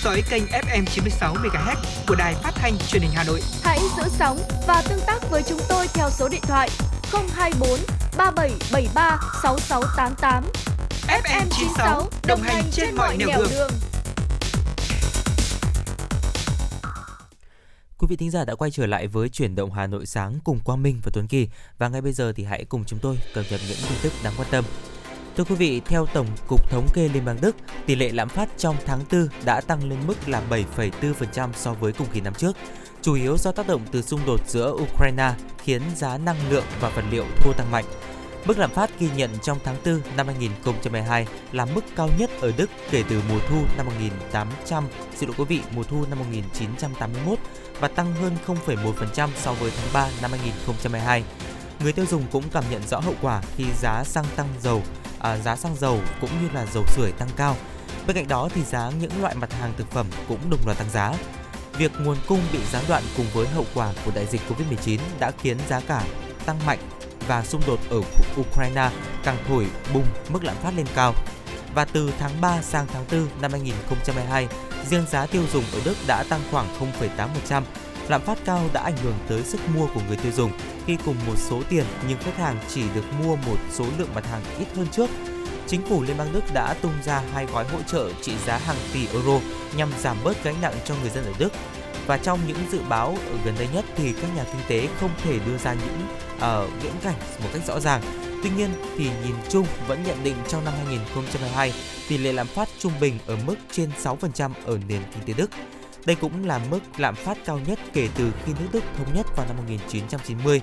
dõi 0.06 0.22
kênh 0.30 0.42
FM 0.46 0.84
96 0.84 1.34
MHz 1.34 1.76
của 2.08 2.14
đài 2.14 2.34
phát 2.34 2.50
thanh 2.54 2.78
truyền 2.88 3.02
hình 3.02 3.10
Hà 3.14 3.24
Nội. 3.24 3.40
Hãy 3.62 3.78
giữ 3.96 4.02
sóng 4.08 4.38
và 4.66 4.82
tương 4.88 5.00
tác 5.06 5.30
với 5.30 5.42
chúng 5.42 5.60
tôi 5.68 5.86
theo 5.94 6.10
số 6.10 6.28
điện 6.28 6.40
thoại 6.42 6.68
024 7.34 7.68
3773 8.16 9.18
6688. 9.42 10.44
FM 11.08 11.46
96 11.50 12.10
đồng 12.26 12.40
hành 12.40 12.64
trên 12.72 12.94
mọi 12.94 13.16
nẻo 13.16 13.28
đường. 13.50 13.70
Quý 17.98 18.06
vị 18.10 18.16
thính 18.16 18.30
giả 18.30 18.44
đã 18.44 18.54
quay 18.54 18.70
trở 18.70 18.86
lại 18.86 19.06
với 19.06 19.28
chuyển 19.28 19.54
động 19.54 19.72
Hà 19.72 19.86
Nội 19.86 20.06
sáng 20.06 20.38
cùng 20.44 20.60
Quang 20.64 20.82
Minh 20.82 21.00
và 21.04 21.10
Tuấn 21.14 21.26
Kỳ 21.26 21.48
và 21.78 21.88
ngay 21.88 22.00
bây 22.00 22.12
giờ 22.12 22.32
thì 22.36 22.44
hãy 22.44 22.64
cùng 22.64 22.84
chúng 22.84 22.98
tôi 22.98 23.18
cập 23.34 23.44
nhật 23.50 23.60
những 23.68 23.78
tin 23.88 23.98
tức 24.02 24.12
đáng 24.24 24.32
quan 24.36 24.48
tâm. 24.50 24.64
Thưa 25.36 25.44
quý 25.44 25.54
vị, 25.54 25.80
theo 25.84 26.06
Tổng 26.06 26.26
cục 26.46 26.70
Thống 26.70 26.88
kê 26.94 27.08
Liên 27.08 27.24
bang 27.24 27.38
Đức, 27.40 27.56
tỷ 27.86 27.94
lệ 27.94 28.10
lạm 28.12 28.28
phát 28.28 28.48
trong 28.58 28.76
tháng 28.86 29.00
4 29.12 29.28
đã 29.44 29.60
tăng 29.60 29.88
lên 29.88 29.98
mức 30.06 30.28
là 30.28 30.42
7,4% 30.50 31.48
so 31.52 31.72
với 31.72 31.92
cùng 31.92 32.06
kỳ 32.12 32.20
năm 32.20 32.34
trước, 32.34 32.56
chủ 33.02 33.14
yếu 33.14 33.36
do 33.36 33.52
tác 33.52 33.68
động 33.68 33.80
từ 33.92 34.02
xung 34.02 34.20
đột 34.26 34.40
giữa 34.48 34.72
Ukraine 34.72 35.32
khiến 35.58 35.82
giá 35.96 36.18
năng 36.18 36.50
lượng 36.50 36.64
và 36.80 36.88
vật 36.88 37.04
liệu 37.10 37.24
thô 37.40 37.52
tăng 37.52 37.70
mạnh. 37.70 37.84
Mức 38.46 38.58
lạm 38.58 38.70
phát 38.70 38.90
ghi 38.98 39.08
nhận 39.16 39.30
trong 39.42 39.58
tháng 39.64 39.76
4 39.84 40.00
năm 40.16 40.26
2022 40.26 41.26
là 41.52 41.64
mức 41.64 41.84
cao 41.96 42.08
nhất 42.18 42.30
ở 42.40 42.52
Đức 42.56 42.70
kể 42.90 43.04
từ 43.08 43.22
mùa 43.28 43.38
thu 43.48 43.56
năm 43.76 43.86
1800, 43.86 44.88
xin 45.16 45.28
lỗi 45.28 45.36
quý 45.38 45.44
vị, 45.44 45.60
mùa 45.74 45.82
thu 45.82 46.04
năm 46.10 46.18
1981 46.18 47.38
và 47.80 47.88
tăng 47.88 48.14
hơn 48.14 48.36
0,1% 48.46 49.28
so 49.36 49.52
với 49.52 49.70
tháng 49.76 49.92
3 49.92 50.08
năm 50.22 50.30
2022. 50.30 51.24
Người 51.80 51.92
tiêu 51.92 52.06
dùng 52.10 52.22
cũng 52.32 52.44
cảm 52.52 52.64
nhận 52.70 52.82
rõ 52.88 53.00
hậu 53.00 53.14
quả 53.22 53.42
khi 53.56 53.64
giá 53.80 54.04
xăng 54.04 54.24
tăng 54.36 54.48
dầu, 54.62 54.82
à, 55.18 55.38
giá 55.38 55.56
xăng 55.56 55.76
dầu 55.76 56.00
cũng 56.20 56.30
như 56.42 56.48
là 56.54 56.66
dầu 56.74 56.84
sưởi 56.86 57.12
tăng 57.12 57.28
cao. 57.36 57.56
Bên 58.06 58.16
cạnh 58.16 58.28
đó 58.28 58.48
thì 58.54 58.62
giá 58.62 58.90
những 59.00 59.22
loại 59.22 59.34
mặt 59.34 59.52
hàng 59.52 59.72
thực 59.76 59.90
phẩm 59.90 60.06
cũng 60.28 60.50
đồng 60.50 60.60
loạt 60.66 60.78
tăng 60.78 60.90
giá. 60.90 61.12
Việc 61.78 61.92
nguồn 62.00 62.16
cung 62.28 62.40
bị 62.52 62.58
gián 62.72 62.84
đoạn 62.88 63.02
cùng 63.16 63.26
với 63.32 63.48
hậu 63.48 63.64
quả 63.74 63.92
của 64.04 64.10
đại 64.14 64.26
dịch 64.26 64.40
Covid-19 64.48 64.98
đã 65.20 65.30
khiến 65.42 65.58
giá 65.68 65.80
cả 65.80 66.02
tăng 66.46 66.66
mạnh 66.66 66.78
và 67.28 67.44
xung 67.44 67.62
đột 67.66 67.80
ở 67.90 68.00
Ukraine 68.40 68.90
càng 69.24 69.36
thổi 69.48 69.66
bùng 69.94 70.06
mức 70.28 70.44
lạm 70.44 70.56
phát 70.56 70.72
lên 70.76 70.86
cao. 70.94 71.14
Và 71.74 71.84
từ 71.84 72.12
tháng 72.18 72.40
3 72.40 72.62
sang 72.62 72.86
tháng 72.92 73.04
4 73.12 73.28
năm 73.40 73.52
2022, 73.52 74.48
riêng 74.90 75.06
giá 75.10 75.26
tiêu 75.26 75.42
dùng 75.52 75.64
ở 75.72 75.80
Đức 75.84 75.94
đã 76.06 76.24
tăng 76.28 76.40
khoảng 76.50 76.66
0,8%. 77.48 77.62
Lạm 78.08 78.20
phát 78.20 78.38
cao 78.44 78.70
đã 78.72 78.82
ảnh 78.82 78.96
hưởng 78.96 79.14
tới 79.28 79.42
sức 79.42 79.60
mua 79.74 79.86
của 79.94 80.00
người 80.08 80.16
tiêu 80.16 80.32
dùng 80.32 80.50
khi 80.86 80.96
cùng 81.04 81.16
một 81.26 81.34
số 81.36 81.62
tiền 81.68 81.84
nhưng 82.08 82.18
khách 82.18 82.36
hàng 82.36 82.58
chỉ 82.68 82.82
được 82.94 83.04
mua 83.24 83.36
một 83.36 83.56
số 83.72 83.84
lượng 83.98 84.08
mặt 84.14 84.26
hàng 84.26 84.42
ít 84.58 84.66
hơn 84.76 84.86
trước. 84.92 85.10
Chính 85.66 85.82
phủ 85.86 86.02
Liên 86.02 86.16
bang 86.16 86.32
Đức 86.32 86.42
đã 86.54 86.74
tung 86.74 86.92
ra 87.04 87.22
hai 87.32 87.46
gói 87.46 87.64
hỗ 87.64 87.78
trợ 87.82 88.10
trị 88.22 88.32
giá 88.46 88.58
hàng 88.58 88.76
tỷ 88.92 89.08
euro 89.12 89.40
nhằm 89.76 89.88
giảm 90.00 90.16
bớt 90.24 90.44
gánh 90.44 90.54
nặng 90.62 90.74
cho 90.84 90.94
người 91.00 91.10
dân 91.10 91.24
ở 91.24 91.32
Đức. 91.38 91.52
Và 92.06 92.18
trong 92.18 92.40
những 92.46 92.56
dự 92.72 92.80
báo 92.88 93.08
ở 93.08 93.38
gần 93.44 93.54
đây 93.58 93.68
nhất 93.74 93.84
thì 93.96 94.12
các 94.12 94.28
nhà 94.36 94.44
kinh 94.44 94.62
tế 94.68 94.88
không 95.00 95.10
thể 95.24 95.38
đưa 95.46 95.58
ra 95.58 95.74
những 95.74 96.06
uh, 96.36 96.82
viễn 96.82 96.92
cảnh 97.02 97.16
một 97.42 97.48
cách 97.52 97.62
rõ 97.66 97.80
ràng. 97.80 98.02
Tuy 98.42 98.50
nhiên 98.56 98.70
thì 98.98 99.04
nhìn 99.04 99.34
chung 99.48 99.66
vẫn 99.88 100.02
nhận 100.06 100.24
định 100.24 100.36
trong 100.48 100.64
năm 100.64 100.74
2022 100.76 101.72
tỷ 102.08 102.18
lệ 102.18 102.32
lạm 102.32 102.46
phát 102.46 102.68
trung 102.78 102.92
bình 103.00 103.18
ở 103.26 103.36
mức 103.46 103.56
trên 103.70 103.90
6% 104.02 104.50
ở 104.64 104.78
nền 104.88 105.02
kinh 105.14 105.24
tế 105.26 105.34
Đức. 105.36 105.50
Đây 106.06 106.16
cũng 106.20 106.46
là 106.46 106.60
mức 106.70 106.80
lạm 106.96 107.14
phát 107.14 107.38
cao 107.44 107.60
nhất 107.66 107.78
kể 107.92 108.08
từ 108.14 108.32
khi 108.44 108.52
nước 108.60 108.66
Đức 108.72 108.84
thống 108.96 109.14
nhất 109.14 109.26
vào 109.36 109.46
năm 109.46 109.56
1990. 109.56 110.60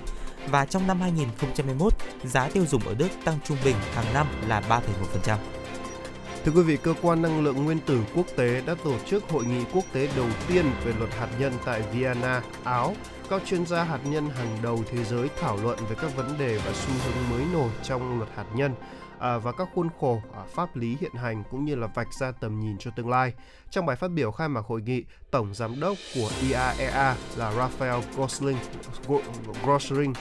Và 0.48 0.66
trong 0.66 0.86
năm 0.86 1.00
2021, 1.00 1.92
giá 2.24 2.48
tiêu 2.48 2.66
dùng 2.66 2.82
ở 2.86 2.94
Đức 2.94 3.08
tăng 3.24 3.38
trung 3.44 3.56
bình 3.64 3.76
hàng 3.94 4.14
năm 4.14 4.26
là 4.48 4.60
3,1%. 4.60 5.36
Thưa 6.44 6.52
quý 6.52 6.62
vị, 6.62 6.76
cơ 6.76 6.94
quan 7.02 7.22
năng 7.22 7.44
lượng 7.44 7.64
nguyên 7.64 7.78
tử 7.78 8.00
quốc 8.14 8.26
tế 8.36 8.62
đã 8.66 8.74
tổ 8.84 8.98
chức 9.06 9.24
hội 9.30 9.44
nghị 9.44 9.64
quốc 9.72 9.84
tế 9.92 10.08
đầu 10.16 10.26
tiên 10.48 10.64
về 10.84 10.92
luật 10.98 11.10
hạt 11.14 11.28
nhân 11.38 11.52
tại 11.64 11.82
Vienna, 11.92 12.42
Áo. 12.64 12.94
Các 13.30 13.42
chuyên 13.46 13.66
gia 13.66 13.84
hạt 13.84 14.00
nhân 14.04 14.30
hàng 14.30 14.58
đầu 14.62 14.84
thế 14.90 15.04
giới 15.04 15.28
thảo 15.40 15.58
luận 15.62 15.78
về 15.88 15.96
các 16.02 16.16
vấn 16.16 16.38
đề 16.38 16.58
và 16.58 16.72
xu 16.72 16.92
hướng 17.04 17.30
mới 17.30 17.46
nổi 17.52 17.70
trong 17.82 18.18
luật 18.18 18.30
hạt 18.36 18.46
nhân 18.54 18.74
à, 19.24 19.38
và 19.38 19.52
các 19.52 19.68
khuôn 19.74 19.88
khổ 20.00 20.22
à, 20.34 20.42
pháp 20.54 20.76
lý 20.76 20.96
hiện 21.00 21.14
hành 21.14 21.42
cũng 21.50 21.64
như 21.64 21.74
là 21.74 21.86
vạch 21.86 22.14
ra 22.20 22.32
tầm 22.32 22.60
nhìn 22.60 22.78
cho 22.78 22.90
tương 22.96 23.08
lai. 23.08 23.32
Trong 23.70 23.86
bài 23.86 23.96
phát 23.96 24.10
biểu 24.10 24.30
khai 24.30 24.48
mạc 24.48 24.64
hội 24.66 24.82
nghị, 24.82 25.04
Tổng 25.30 25.54
Giám 25.54 25.80
đốc 25.80 25.96
của 26.14 26.30
IAEA 26.42 27.16
là 27.36 27.52
Rafael 27.52 28.00
Grosling, 28.16 28.56
Grosling 29.64 30.12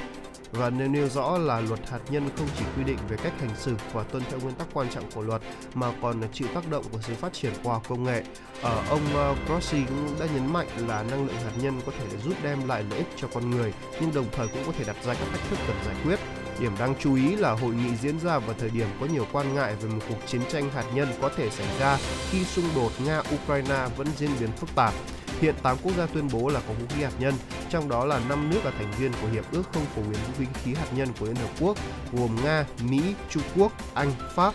và 0.52 0.70
nêu 0.70 0.88
nêu 0.88 1.10
rõ 1.10 1.38
là 1.38 1.60
luật 1.60 1.90
hạt 1.90 2.00
nhân 2.10 2.30
không 2.38 2.48
chỉ 2.58 2.66
quy 2.78 2.84
định 2.84 2.98
về 3.10 3.18
cách 3.24 3.34
hành 3.40 3.56
xử 3.56 3.76
và 3.94 4.04
tuân 4.04 4.24
theo 4.30 4.40
nguyên 4.40 4.56
tắc 4.56 4.68
quan 4.74 4.90
trọng 4.90 5.12
của 5.12 5.22
luật 5.22 5.42
mà 5.74 5.94
còn 6.02 6.22
chịu 6.34 6.48
tác 6.54 6.70
động 6.70 6.86
của 6.92 7.00
sự 7.02 7.14
phát 7.14 7.34
triển 7.34 7.54
khoa 7.64 7.74
học 7.74 7.84
công 7.90 8.04
nghệ. 8.04 8.24
Ở 8.62 8.84
ông 8.90 9.02
ờ, 9.14 9.36
Grossi 9.48 9.84
cũng 9.88 10.16
đã 10.20 10.26
nhấn 10.34 10.54
mạnh 10.54 10.68
là 10.88 11.04
năng 11.04 11.28
lượng 11.28 11.36
hạt 11.36 11.52
nhân 11.62 11.82
có 11.86 11.92
thể 12.00 12.18
giúp 12.18 12.34
đem 12.44 12.68
lại 12.68 12.84
lợi 12.90 13.00
ích 13.00 13.08
cho 13.16 13.28
con 13.34 13.50
người 13.50 13.74
nhưng 14.02 14.14
đồng 14.14 14.26
thời 14.32 14.48
cũng 14.48 14.64
có 14.66 14.72
thể 14.78 14.84
đặt 14.88 14.96
ra 15.04 15.14
các 15.14 15.28
thách 15.32 15.50
thức 15.50 15.60
cần 15.68 15.78
giải 15.86 15.96
quyết. 16.04 16.43
Điểm 16.60 16.72
đáng 16.80 16.96
chú 17.00 17.16
ý 17.16 17.36
là 17.36 17.52
hội 17.52 17.76
nghị 17.76 17.96
diễn 17.96 18.20
ra 18.20 18.40
vào 18.40 18.56
thời 18.60 18.70
điểm 18.70 18.88
có 19.00 19.06
nhiều 19.06 19.28
quan 19.32 19.56
ngại 19.56 19.76
về 19.82 19.90
một 19.90 20.00
cuộc 20.10 20.28
chiến 20.28 20.42
tranh 20.52 20.70
hạt 20.70 20.86
nhân 20.94 21.08
có 21.22 21.30
thể 21.38 21.50
xảy 21.50 21.68
ra 21.80 21.98
khi 22.30 22.44
xung 22.44 22.66
đột 22.76 22.92
Nga-Ukraine 23.06 23.90
vẫn 23.98 24.08
diễn 24.18 24.30
biến 24.40 24.50
phức 24.52 24.76
tạp. 24.76 24.94
Hiện 25.42 25.56
8 25.64 25.78
quốc 25.84 25.94
gia 25.98 26.06
tuyên 26.06 26.30
bố 26.34 26.50
là 26.50 26.62
có 26.68 26.74
vũ 26.74 26.86
khí 26.90 27.04
hạt 27.04 27.12
nhân, 27.20 27.34
trong 27.70 27.90
đó 27.90 28.06
là 28.06 28.20
5 28.30 28.50
nước 28.50 28.66
là 28.66 28.72
thành 28.72 28.92
viên 29.00 29.12
của 29.22 29.28
Hiệp 29.28 29.52
ước 29.52 29.64
không 29.74 29.86
phổ 29.96 30.02
biến 30.02 30.20
vũ 30.38 30.46
khí 30.64 30.74
hạt 30.74 30.88
nhân 30.96 31.10
của 31.20 31.26
Liên 31.26 31.36
Hợp 31.36 31.50
Quốc, 31.60 31.78
gồm 32.14 32.36
Nga, 32.44 32.66
Mỹ, 32.90 33.02
Trung 33.30 33.44
Quốc, 33.56 33.72
Anh, 33.94 34.12
Pháp. 34.36 34.54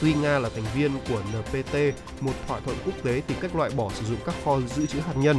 Tuy 0.00 0.14
Nga 0.14 0.38
là 0.38 0.48
thành 0.54 0.64
viên 0.74 0.90
của 1.08 1.20
NPT, 1.20 1.74
một 2.20 2.32
thỏa 2.48 2.60
thuận 2.60 2.76
quốc 2.84 2.94
tế 3.04 3.22
tìm 3.26 3.38
cách 3.40 3.56
loại 3.56 3.70
bỏ 3.76 3.90
sử 3.94 4.06
dụng 4.06 4.18
các 4.26 4.34
kho 4.44 4.60
dự 4.60 4.86
trữ 4.86 5.00
hạt 5.00 5.14
nhân, 5.16 5.36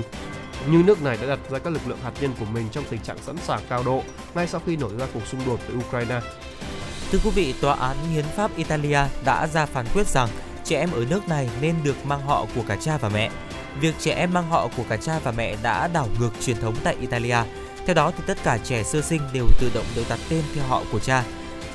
nhưng 0.71 0.85
nước 0.85 1.01
này 1.01 1.17
đã 1.21 1.27
đặt 1.27 1.39
ra 1.49 1.59
các 1.59 1.73
lực 1.73 1.87
lượng 1.87 1.99
hạt 2.03 2.11
nhân 2.21 2.31
của 2.39 2.45
mình 2.45 2.67
trong 2.71 2.83
tình 2.89 3.01
trạng 3.01 3.17
sẵn 3.25 3.37
sàng 3.37 3.59
cao 3.69 3.83
độ 3.83 4.03
ngay 4.35 4.47
sau 4.47 4.61
khi 4.65 4.75
nổ 4.75 4.89
ra 4.89 5.05
cuộc 5.13 5.27
xung 5.27 5.45
đột 5.45 5.59
với 5.67 5.77
Ukraine. 5.77 6.21
Thưa 7.11 7.19
quý 7.23 7.29
vị, 7.29 7.53
Tòa 7.61 7.75
án 7.75 7.97
Hiến 8.13 8.25
pháp 8.35 8.51
Italia 8.55 8.99
đã 9.25 9.47
ra 9.47 9.65
phán 9.65 9.85
quyết 9.93 10.07
rằng 10.07 10.29
trẻ 10.63 10.79
em 10.79 10.91
ở 10.91 11.05
nước 11.09 11.27
này 11.27 11.49
nên 11.61 11.75
được 11.83 12.05
mang 12.05 12.21
họ 12.21 12.45
của 12.55 12.63
cả 12.67 12.77
cha 12.81 12.97
và 12.97 13.09
mẹ. 13.09 13.31
Việc 13.79 13.95
trẻ 13.99 14.13
em 14.13 14.33
mang 14.33 14.49
họ 14.49 14.69
của 14.77 14.83
cả 14.89 14.97
cha 14.97 15.19
và 15.23 15.31
mẹ 15.31 15.55
đã 15.63 15.87
đảo 15.87 16.07
ngược 16.19 16.31
truyền 16.41 16.61
thống 16.61 16.75
tại 16.83 16.95
Italia. 17.01 17.37
Theo 17.85 17.93
đó 17.93 18.11
thì 18.17 18.23
tất 18.27 18.37
cả 18.43 18.57
trẻ 18.63 18.83
sơ 18.83 19.01
sinh 19.01 19.21
đều 19.33 19.45
tự 19.59 19.71
động 19.73 19.85
được 19.95 20.03
đặt 20.09 20.19
tên 20.29 20.43
theo 20.55 20.63
họ 20.67 20.83
của 20.91 20.99
cha. 20.99 21.23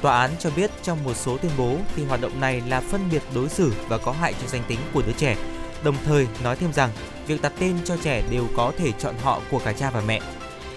Tòa 0.02 0.20
án 0.20 0.30
cho 0.38 0.50
biết 0.56 0.70
trong 0.82 1.04
một 1.04 1.14
số 1.14 1.36
tuyên 1.36 1.52
bố 1.58 1.76
thì 1.96 2.04
hoạt 2.04 2.20
động 2.20 2.40
này 2.40 2.62
là 2.68 2.80
phân 2.80 3.08
biệt 3.10 3.22
đối 3.34 3.48
xử 3.48 3.72
và 3.88 3.98
có 3.98 4.12
hại 4.12 4.34
cho 4.40 4.46
danh 4.46 4.62
tính 4.68 4.78
của 4.94 5.02
đứa 5.06 5.12
trẻ. 5.12 5.36
Đồng 5.84 5.96
thời 6.04 6.26
nói 6.44 6.56
thêm 6.56 6.72
rằng 6.72 6.90
việc 7.26 7.42
đặt 7.42 7.52
tên 7.58 7.76
cho 7.84 7.96
trẻ 7.96 8.22
đều 8.30 8.46
có 8.56 8.72
thể 8.78 8.92
chọn 8.98 9.14
họ 9.22 9.40
của 9.50 9.58
cả 9.64 9.72
cha 9.72 9.90
và 9.90 10.02
mẹ. 10.06 10.20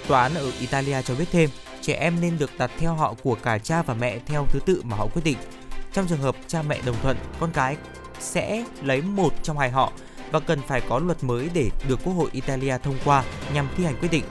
Tòa 0.08 0.22
án 0.22 0.34
ở 0.36 0.52
Italia 0.60 1.02
cho 1.02 1.16
biết 1.16 1.26
thêm, 1.32 1.50
trẻ 1.82 1.94
em 1.94 2.22
nên 2.22 2.38
được 2.38 2.52
đặt 2.58 2.72
theo 2.80 2.94
họ 2.94 3.14
của 3.24 3.38
cả 3.44 3.58
cha 3.58 3.82
và 3.82 3.94
mẹ 3.94 4.20
theo 4.26 4.46
thứ 4.52 4.60
tự 4.66 4.82
mà 4.84 4.98
họ 4.98 5.08
quyết 5.14 5.22
định. 5.26 5.38
Trong 5.94 6.08
trường 6.08 6.22
hợp 6.22 6.36
cha 6.48 6.62
mẹ 6.62 6.80
đồng 6.86 6.96
thuận, 7.02 7.18
con 7.40 7.52
cái 7.54 7.78
sẽ 8.20 8.66
lấy 8.82 9.02
một 9.02 9.34
trong 9.44 9.58
hai 9.58 9.70
họ 9.70 9.92
và 10.32 10.40
cần 10.40 10.62
phải 10.68 10.82
có 10.90 11.00
luật 11.00 11.24
mới 11.24 11.50
để 11.54 11.70
được 11.88 12.00
Quốc 12.04 12.14
hội 12.14 12.30
Italia 12.32 12.78
thông 12.78 12.98
qua 13.06 13.24
nhằm 13.54 13.68
thi 13.78 13.86
hành 13.86 13.98
quyết 14.00 14.12
định. 14.12 14.24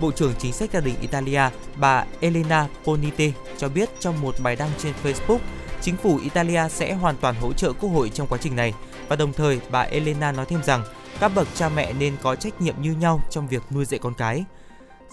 Bộ 0.00 0.12
trưởng 0.12 0.32
Chính 0.38 0.52
sách 0.52 0.70
gia 0.72 0.80
đình 0.80 0.94
Italia, 1.00 1.42
bà 1.76 2.04
Elena 2.20 2.66
Ponite 2.84 3.30
cho 3.58 3.68
biết 3.68 3.88
trong 4.00 4.20
một 4.20 4.34
bài 4.42 4.56
đăng 4.56 4.70
trên 4.78 4.92
Facebook, 5.02 5.38
chính 5.80 5.96
phủ 5.96 6.18
Italia 6.22 6.68
sẽ 6.68 6.92
hoàn 6.92 7.16
toàn 7.16 7.34
hỗ 7.34 7.52
trợ 7.52 7.72
Quốc 7.72 7.90
hội 7.90 8.10
trong 8.10 8.26
quá 8.26 8.38
trình 8.42 8.56
này 8.56 8.72
và 9.08 9.16
đồng 9.16 9.32
thời, 9.32 9.60
bà 9.70 9.80
Elena 9.80 10.32
nói 10.32 10.46
thêm 10.46 10.62
rằng, 10.62 10.84
các 11.20 11.32
bậc 11.34 11.48
cha 11.54 11.68
mẹ 11.68 11.92
nên 11.92 12.16
có 12.22 12.36
trách 12.36 12.60
nhiệm 12.60 12.82
như 12.82 12.92
nhau 12.92 13.22
trong 13.30 13.48
việc 13.48 13.62
nuôi 13.70 13.84
dạy 13.84 13.98
con 13.98 14.14
cái. 14.14 14.44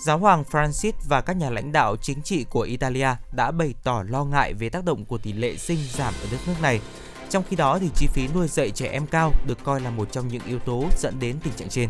Giáo 0.05 0.17
hoàng 0.17 0.43
Francis 0.51 0.91
và 1.07 1.21
các 1.21 1.37
nhà 1.37 1.49
lãnh 1.49 1.71
đạo 1.71 1.95
chính 2.01 2.21
trị 2.21 2.45
của 2.49 2.61
Italia 2.61 3.09
đã 3.31 3.51
bày 3.51 3.73
tỏ 3.83 4.03
lo 4.07 4.23
ngại 4.23 4.53
về 4.53 4.69
tác 4.69 4.85
động 4.85 5.05
của 5.05 5.17
tỷ 5.17 5.33
lệ 5.33 5.57
sinh 5.57 5.79
giảm 5.93 6.13
ở 6.21 6.27
đất 6.31 6.37
nước 6.47 6.53
này. 6.61 6.81
Trong 7.29 7.43
khi 7.49 7.55
đó 7.55 7.79
thì 7.79 7.89
chi 7.95 8.07
phí 8.13 8.27
nuôi 8.35 8.47
dạy 8.47 8.71
trẻ 8.71 8.87
em 8.87 9.07
cao 9.07 9.33
được 9.47 9.57
coi 9.63 9.81
là 9.81 9.89
một 9.89 10.11
trong 10.11 10.27
những 10.27 10.41
yếu 10.45 10.59
tố 10.59 10.85
dẫn 10.97 11.19
đến 11.19 11.35
tình 11.43 11.53
trạng 11.53 11.69
trên. 11.69 11.89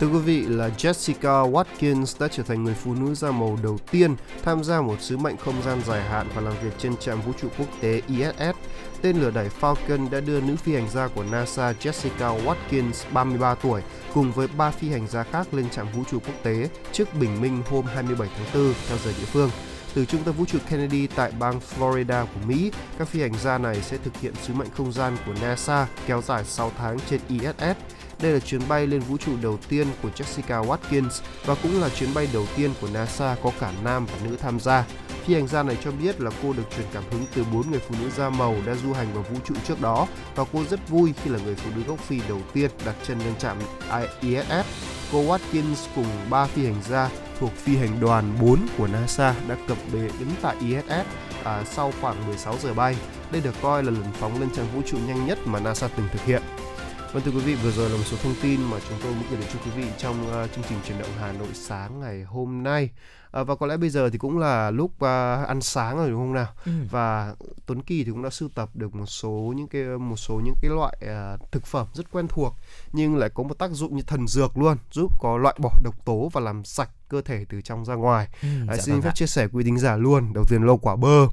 Thưa 0.00 0.06
quý 0.06 0.18
vị 0.18 0.42
là 0.46 0.70
Jessica 0.78 1.52
Watkins 1.52 2.20
đã 2.20 2.28
trở 2.28 2.42
thành 2.42 2.64
người 2.64 2.74
phụ 2.74 2.94
nữ 2.94 3.14
da 3.14 3.30
màu 3.30 3.58
đầu 3.62 3.78
tiên 3.90 4.16
tham 4.44 4.64
gia 4.64 4.80
một 4.80 4.96
sứ 5.00 5.16
mệnh 5.16 5.36
không 5.36 5.62
gian 5.62 5.80
dài 5.86 6.02
hạn 6.02 6.26
và 6.34 6.40
làm 6.40 6.54
việc 6.62 6.70
trên 6.78 6.96
trạm 6.96 7.20
vũ 7.20 7.32
trụ 7.40 7.48
quốc 7.58 7.68
tế 7.80 8.02
ISS. 8.08 8.56
Tên 9.02 9.16
lửa 9.20 9.30
đẩy 9.30 9.48
Falcon 9.60 10.10
đã 10.10 10.20
đưa 10.20 10.40
nữ 10.40 10.56
phi 10.56 10.74
hành 10.74 10.88
gia 10.90 11.08
của 11.08 11.24
NASA 11.24 11.72
Jessica 11.72 12.44
Watkins, 12.44 13.12
33 13.12 13.54
tuổi, 13.54 13.82
cùng 14.14 14.32
với 14.32 14.48
ba 14.48 14.70
phi 14.70 14.88
hành 14.88 15.08
gia 15.08 15.22
khác 15.22 15.54
lên 15.54 15.70
trạm 15.70 15.86
vũ 15.92 16.04
trụ 16.10 16.18
quốc 16.18 16.34
tế 16.42 16.68
trước 16.92 17.14
bình 17.20 17.40
minh 17.40 17.62
hôm 17.70 17.84
27 17.84 18.28
tháng 18.36 18.46
4 18.54 18.74
theo 18.88 18.98
giờ 19.04 19.12
địa 19.18 19.26
phương. 19.26 19.50
Từ 19.94 20.04
trung 20.04 20.24
tâm 20.24 20.34
vũ 20.34 20.44
trụ 20.44 20.58
Kennedy 20.70 21.06
tại 21.06 21.32
bang 21.38 21.60
Florida 21.78 22.24
của 22.26 22.40
Mỹ, 22.46 22.72
các 22.98 23.08
phi 23.08 23.20
hành 23.20 23.34
gia 23.42 23.58
này 23.58 23.82
sẽ 23.82 23.96
thực 24.04 24.16
hiện 24.16 24.34
sứ 24.42 24.54
mệnh 24.54 24.70
không 24.76 24.92
gian 24.92 25.16
của 25.26 25.32
NASA 25.42 25.86
kéo 26.06 26.22
dài 26.22 26.44
6 26.44 26.72
tháng 26.78 26.98
trên 27.10 27.20
ISS. 27.28 27.97
Đây 28.22 28.32
là 28.32 28.38
chuyến 28.38 28.60
bay 28.68 28.86
lên 28.86 29.00
vũ 29.00 29.16
trụ 29.16 29.32
đầu 29.42 29.58
tiên 29.68 29.86
của 30.02 30.08
Jessica 30.16 30.66
Watkins 30.66 31.22
và 31.44 31.54
cũng 31.62 31.80
là 31.80 31.88
chuyến 31.88 32.14
bay 32.14 32.28
đầu 32.32 32.46
tiên 32.56 32.70
của 32.80 32.88
NASA 32.92 33.36
có 33.42 33.50
cả 33.60 33.72
nam 33.84 34.06
và 34.06 34.28
nữ 34.28 34.36
tham 34.36 34.60
gia. 34.60 34.84
Phi 35.24 35.34
hành 35.34 35.48
gia 35.48 35.62
này 35.62 35.76
cho 35.84 35.90
biết 35.90 36.20
là 36.20 36.30
cô 36.42 36.52
được 36.52 36.62
truyền 36.76 36.86
cảm 36.92 37.02
hứng 37.10 37.24
từ 37.34 37.44
bốn 37.52 37.70
người 37.70 37.80
phụ 37.88 37.94
nữ 38.02 38.10
da 38.16 38.30
màu 38.30 38.56
đã 38.66 38.74
du 38.74 38.92
hành 38.92 39.14
vào 39.14 39.22
vũ 39.22 39.36
trụ 39.44 39.54
trước 39.68 39.80
đó 39.80 40.06
và 40.34 40.44
cô 40.52 40.64
rất 40.70 40.88
vui 40.88 41.14
khi 41.22 41.30
là 41.30 41.38
người 41.44 41.54
phụ 41.54 41.70
nữ 41.76 41.82
gốc 41.88 41.98
Phi 41.98 42.20
đầu 42.28 42.40
tiên 42.52 42.70
đặt 42.86 42.94
chân 43.06 43.18
lên 43.18 43.34
trạm 43.38 43.56
ISS. 44.22 44.66
Cô 45.12 45.22
Watkins 45.22 45.86
cùng 45.94 46.06
ba 46.30 46.46
phi 46.46 46.64
hành 46.64 46.82
gia 46.88 47.10
thuộc 47.40 47.52
phi 47.56 47.76
hành 47.76 48.00
đoàn 48.00 48.38
4 48.40 48.66
của 48.78 48.86
NASA 48.86 49.34
đã 49.48 49.56
cập 49.68 49.78
bến 49.92 50.10
tại 50.42 50.56
ISS 50.60 51.06
à, 51.44 51.64
sau 51.64 51.92
khoảng 52.00 52.26
16 52.26 52.54
giờ 52.62 52.74
bay. 52.74 52.96
Đây 53.32 53.40
được 53.40 53.54
coi 53.62 53.82
là 53.82 53.90
lần 53.90 54.12
phóng 54.12 54.40
lên 54.40 54.50
trạm 54.50 54.66
vũ 54.74 54.82
trụ 54.86 54.98
nhanh 55.06 55.26
nhất 55.26 55.38
mà 55.44 55.60
NASA 55.60 55.88
từng 55.96 56.08
thực 56.12 56.24
hiện. 56.24 56.42
Vâng 57.12 57.22
thưa 57.22 57.30
quý 57.30 57.40
vị, 57.40 57.54
vừa 57.54 57.70
rồi 57.70 57.90
là 57.90 57.96
một 57.96 58.02
số 58.06 58.16
thông 58.22 58.34
tin 58.42 58.62
mà 58.62 58.76
chúng 58.88 58.98
tôi 59.02 59.12
muốn 59.12 59.24
gửi 59.30 59.40
đến 59.40 59.48
cho 59.52 59.58
quý 59.64 59.70
vị 59.76 59.88
trong 59.98 60.22
uh, 60.22 60.52
chương 60.54 60.64
trình 60.68 60.78
chuyển 60.86 60.98
động 60.98 61.10
Hà 61.20 61.32
Nội 61.32 61.48
sáng 61.54 62.00
ngày 62.00 62.22
hôm 62.22 62.62
nay. 62.62 62.90
À, 63.30 63.42
và 63.42 63.54
có 63.54 63.66
lẽ 63.66 63.76
bây 63.76 63.90
giờ 63.90 64.10
thì 64.10 64.18
cũng 64.18 64.38
là 64.38 64.70
lúc 64.70 64.90
uh, 64.94 65.48
ăn 65.48 65.60
sáng 65.60 65.96
rồi 65.96 66.10
đúng 66.10 66.20
không 66.20 66.32
nào? 66.32 66.52
Ừ. 66.66 66.72
Và 66.90 67.34
Tuấn 67.66 67.82
Kỳ 67.82 68.04
thì 68.04 68.10
cũng 68.10 68.22
đã 68.22 68.30
sưu 68.30 68.48
tập 68.54 68.68
được 68.74 68.94
một 68.94 69.06
số 69.06 69.54
những 69.56 69.68
cái 69.68 69.82
một 69.82 70.16
số 70.16 70.40
những 70.44 70.54
cái 70.62 70.70
loại 70.70 70.96
uh, 71.02 71.52
thực 71.52 71.66
phẩm 71.66 71.86
rất 71.94 72.10
quen 72.12 72.28
thuộc 72.28 72.54
nhưng 72.92 73.16
lại 73.16 73.28
có 73.34 73.42
một 73.42 73.58
tác 73.58 73.70
dụng 73.70 73.96
như 73.96 74.02
thần 74.02 74.26
dược 74.28 74.58
luôn, 74.58 74.76
giúp 74.92 75.12
có 75.20 75.36
loại 75.36 75.54
bỏ 75.58 75.70
độc 75.82 76.04
tố 76.04 76.30
và 76.32 76.40
làm 76.40 76.64
sạch 76.64 76.90
cơ 77.08 77.20
thể 77.20 77.44
từ 77.48 77.60
trong 77.60 77.84
ra 77.84 77.94
ngoài. 77.94 78.28
Ừ, 78.42 78.48
à, 78.68 78.76
dạ 78.76 78.82
xin 78.82 78.94
vâng 78.94 79.02
phép 79.02 79.14
chia 79.14 79.26
sẻ 79.26 79.48
quý 79.52 79.64
thính 79.64 79.78
giả 79.78 79.96
luôn. 79.96 80.32
Đầu 80.32 80.44
tiên 80.48 80.62
lâu 80.62 80.78
quả 80.78 80.96
bơ 80.96 81.26